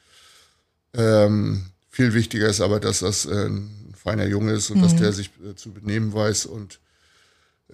ähm, 0.95 1.67
viel 1.91 2.15
wichtiger 2.15 2.49
ist 2.49 2.61
aber, 2.61 2.81
dass 2.81 3.01
das 3.01 3.27
äh, 3.27 3.47
ein 3.47 3.95
feiner 3.97 4.27
Junge 4.27 4.53
ist 4.53 4.71
und 4.71 4.83
dass 4.83 4.97
der 4.97 5.13
sich 5.13 5.31
äh, 5.45 5.55
zu 5.55 5.73
benehmen 5.73 6.13
weiß. 6.13 6.47
Und 6.47 6.79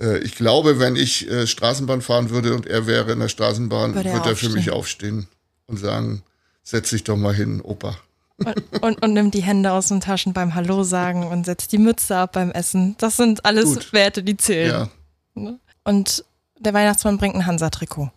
äh, 0.01 0.19
ich 0.19 0.35
glaube, 0.35 0.79
wenn 0.79 0.97
ich 0.97 1.29
äh, 1.31 1.47
Straßenbahn 1.47 2.03
fahren 2.03 2.31
würde 2.31 2.55
und 2.55 2.67
er 2.67 2.87
wäre 2.87 3.13
in 3.13 3.21
der 3.21 3.29
Straßenbahn, 3.29 3.95
Würde 3.95 4.09
er 4.09 4.25
er 4.25 4.37
für 4.37 4.49
mich 4.49 4.71
aufstehen 4.71 5.27
und 5.67 5.77
sagen, 5.77 6.23
setz 6.63 6.91
dich 6.91 7.05
doch 7.05 7.17
mal 7.17 7.35
hin, 7.35 7.61
Opa. 7.61 7.97
Und, 8.45 8.83
und, 8.83 9.03
und 9.03 9.13
nimmt 9.13 9.35
die 9.35 9.43
Hände 9.43 9.73
aus 9.73 9.89
den 9.89 10.01
Taschen 10.01 10.33
beim 10.33 10.55
Hallo 10.55 10.83
sagen 10.83 11.27
und 11.27 11.47
setzt 11.47 11.73
die 11.73 11.79
Mütze 11.79 12.17
ab 12.17 12.33
beim 12.33 12.51
Essen. 12.51 12.97
Das 12.99 13.17
sind 13.17 13.45
alles 13.45 13.65
Gut. 13.65 13.93
Werte, 13.93 14.23
die 14.23 14.37
zählen. 14.37 14.89
Ja. 15.35 15.55
Und 15.85 16.25
der 16.59 16.75
Weihnachtsmann 16.75 17.19
bringt 17.19 17.35
ein 17.35 17.47
Hansa-Trikot. 17.47 18.11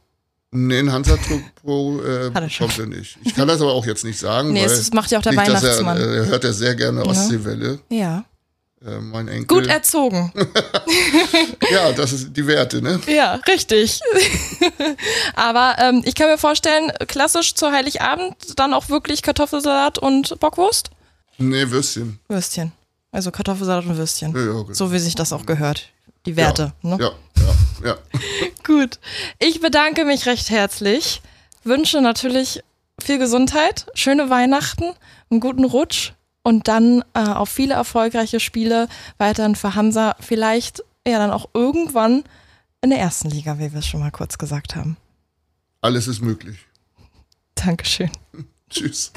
Nee, 0.51 0.79
ein 0.79 0.91
Hansa-Trikot 0.91 2.01
äh, 2.01 2.25
er 2.33 2.41
bekommt 2.41 2.79
er 2.79 2.85
nicht. 2.85 3.17
Ich 3.23 3.35
kann 3.35 3.47
das 3.47 3.61
aber 3.61 3.73
auch 3.73 3.85
jetzt 3.85 4.05
nicht 4.05 4.19
sagen, 4.19 4.53
Nee, 4.53 4.61
weil 4.61 4.69
das 4.69 4.93
macht 4.93 5.11
ja 5.11 5.19
auch 5.19 5.23
der 5.23 5.33
nicht, 5.33 5.41
Weihnachtsmann. 5.41 5.97
Er, 5.97 6.07
er 6.07 6.25
hört 6.27 6.43
ja 6.43 6.53
sehr 6.53 6.75
gerne 6.75 7.05
Ostseewelle, 7.05 7.79
Ja. 7.89 8.23
Äh, 8.85 8.99
mein 8.99 9.27
Enkel. 9.27 9.47
Gut 9.61 9.67
erzogen. 9.67 10.31
ja, 11.71 11.91
das 11.91 12.13
ist 12.13 12.33
die 12.35 12.45
Werte, 12.47 12.81
ne? 12.81 12.99
Ja, 13.07 13.35
richtig. 13.47 13.99
Aber 15.35 15.75
ähm, 15.79 16.01
ich 16.05 16.15
kann 16.15 16.29
mir 16.29 16.37
vorstellen, 16.37 16.91
klassisch 17.07 17.55
zu 17.55 17.71
Heiligabend 17.71 18.35
dann 18.57 18.73
auch 18.73 18.89
wirklich 18.89 19.21
Kartoffelsalat 19.21 19.97
und 19.97 20.39
Bockwurst? 20.39 20.91
Nee, 21.37 21.69
Würstchen. 21.69 22.19
Würstchen. 22.27 22.71
Also 23.11 23.31
Kartoffelsalat 23.31 23.85
und 23.85 23.97
Würstchen. 23.97 24.33
Ja, 24.33 24.39
ja, 24.39 24.45
genau. 24.61 24.73
So 24.73 24.91
wie 24.91 24.99
sich 24.99 25.15
das 25.15 25.33
auch 25.33 25.45
gehört. 25.45 25.89
Die 26.25 26.35
Werte. 26.35 26.73
Ja, 26.81 26.89
Ne? 26.89 26.97
ja, 27.03 27.11
ja, 27.83 27.87
ja. 27.87 27.97
Gut. 28.63 28.99
Ich 29.39 29.61
bedanke 29.61 30.05
mich 30.05 30.25
recht 30.25 30.49
herzlich. 30.49 31.21
Wünsche 31.63 32.01
natürlich 32.01 32.61
viel 33.01 33.17
Gesundheit, 33.19 33.87
schöne 33.93 34.29
Weihnachten, 34.29 34.85
einen 35.29 35.39
guten 35.39 35.65
Rutsch 35.65 36.11
und 36.45 36.67
dann 36.67 37.03
äh, 37.15 37.21
auf 37.21 37.49
viele 37.49 37.73
erfolgreiche 37.73 38.39
Spiele 38.39 38.87
weiterhin 39.17 39.55
für 39.55 39.73
Hansa. 39.73 40.15
Vielleicht 40.19 40.83
ja 41.05 41.17
dann 41.17 41.31
auch 41.31 41.49
irgendwann 41.55 42.23
in 42.81 42.91
der 42.91 42.99
ersten 42.99 43.31
Liga, 43.31 43.57
wie 43.57 43.71
wir 43.71 43.79
es 43.79 43.87
schon 43.87 43.99
mal 43.99 44.11
kurz 44.11 44.37
gesagt 44.37 44.75
haben. 44.75 44.95
Alles 45.81 46.07
ist 46.07 46.21
möglich. 46.21 46.59
Dankeschön. 47.55 48.11
Tschüss. 48.75 49.13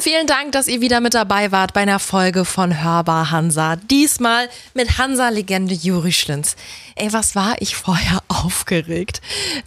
Vielen 0.00 0.26
Dank, 0.26 0.50
dass 0.50 0.66
ihr 0.66 0.80
wieder 0.80 1.00
mit 1.00 1.14
dabei 1.14 1.52
wart 1.52 1.72
bei 1.72 1.82
einer 1.82 2.00
Folge 2.00 2.44
von 2.44 2.82
Hörbar 2.82 3.30
Hansa. 3.30 3.76
Diesmal 3.76 4.48
mit 4.74 4.98
Hansa-Legende 4.98 5.72
Juri 5.72 6.10
Schlins. 6.10 6.56
Ey, 6.96 7.12
was 7.12 7.36
war 7.36 7.54
ich 7.60 7.76
vorher 7.76 8.18
aufgeregt? 8.28 9.20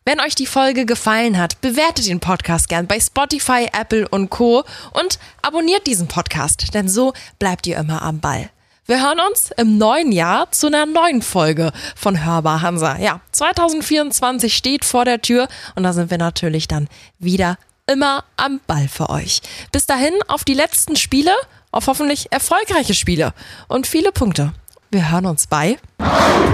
Wenn 0.03 0.19
euch 0.19 0.35
die 0.35 0.45
Folge 0.45 0.85
gefallen 0.85 1.37
hat, 1.37 1.61
bewertet 1.61 2.07
den 2.07 2.19
Podcast 2.19 2.67
gern 2.67 2.87
bei 2.87 2.99
Spotify, 2.99 3.69
Apple 3.71 4.05
und 4.09 4.29
Co. 4.29 4.65
und 4.91 5.17
abonniert 5.41 5.87
diesen 5.87 6.09
Podcast, 6.09 6.73
denn 6.73 6.89
so 6.89 7.13
bleibt 7.39 7.67
ihr 7.67 7.77
immer 7.77 8.01
am 8.01 8.19
Ball. 8.19 8.49
Wir 8.85 9.01
hören 9.01 9.21
uns 9.31 9.49
im 9.55 9.77
neuen 9.77 10.11
Jahr 10.11 10.51
zu 10.51 10.67
einer 10.67 10.85
neuen 10.85 11.21
Folge 11.21 11.71
von 11.95 12.25
Hörbar 12.25 12.61
Hansa. 12.61 12.97
Ja, 12.97 13.21
2024 13.31 14.53
steht 14.53 14.83
vor 14.83 15.05
der 15.05 15.21
Tür 15.21 15.47
und 15.75 15.83
da 15.83 15.93
sind 15.93 16.11
wir 16.11 16.17
natürlich 16.17 16.67
dann 16.67 16.89
wieder 17.17 17.57
immer 17.87 18.23
am 18.37 18.59
Ball 18.67 18.87
für 18.87 19.09
euch. 19.09 19.41
Bis 19.71 19.85
dahin 19.85 20.13
auf 20.27 20.43
die 20.43 20.53
letzten 20.53 20.95
Spiele, 20.95 21.33
auf 21.71 21.87
hoffentlich 21.87 22.31
erfolgreiche 22.31 22.93
Spiele 22.93 23.33
und 23.67 23.87
viele 23.87 24.11
Punkte. 24.11 24.53
Wir 24.91 25.11
hören 25.11 25.25
uns 25.25 25.47
bei 25.47 25.77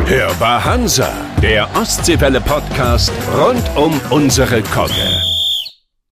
Hörbar 0.05 0.65
Hansa, 0.65 1.11
der 1.41 1.69
Ostseewelle 1.75 2.41
Podcast 2.41 3.11
rund 3.37 3.63
um 3.75 3.99
unsere 4.09 4.63
Kogge. 4.63 5.30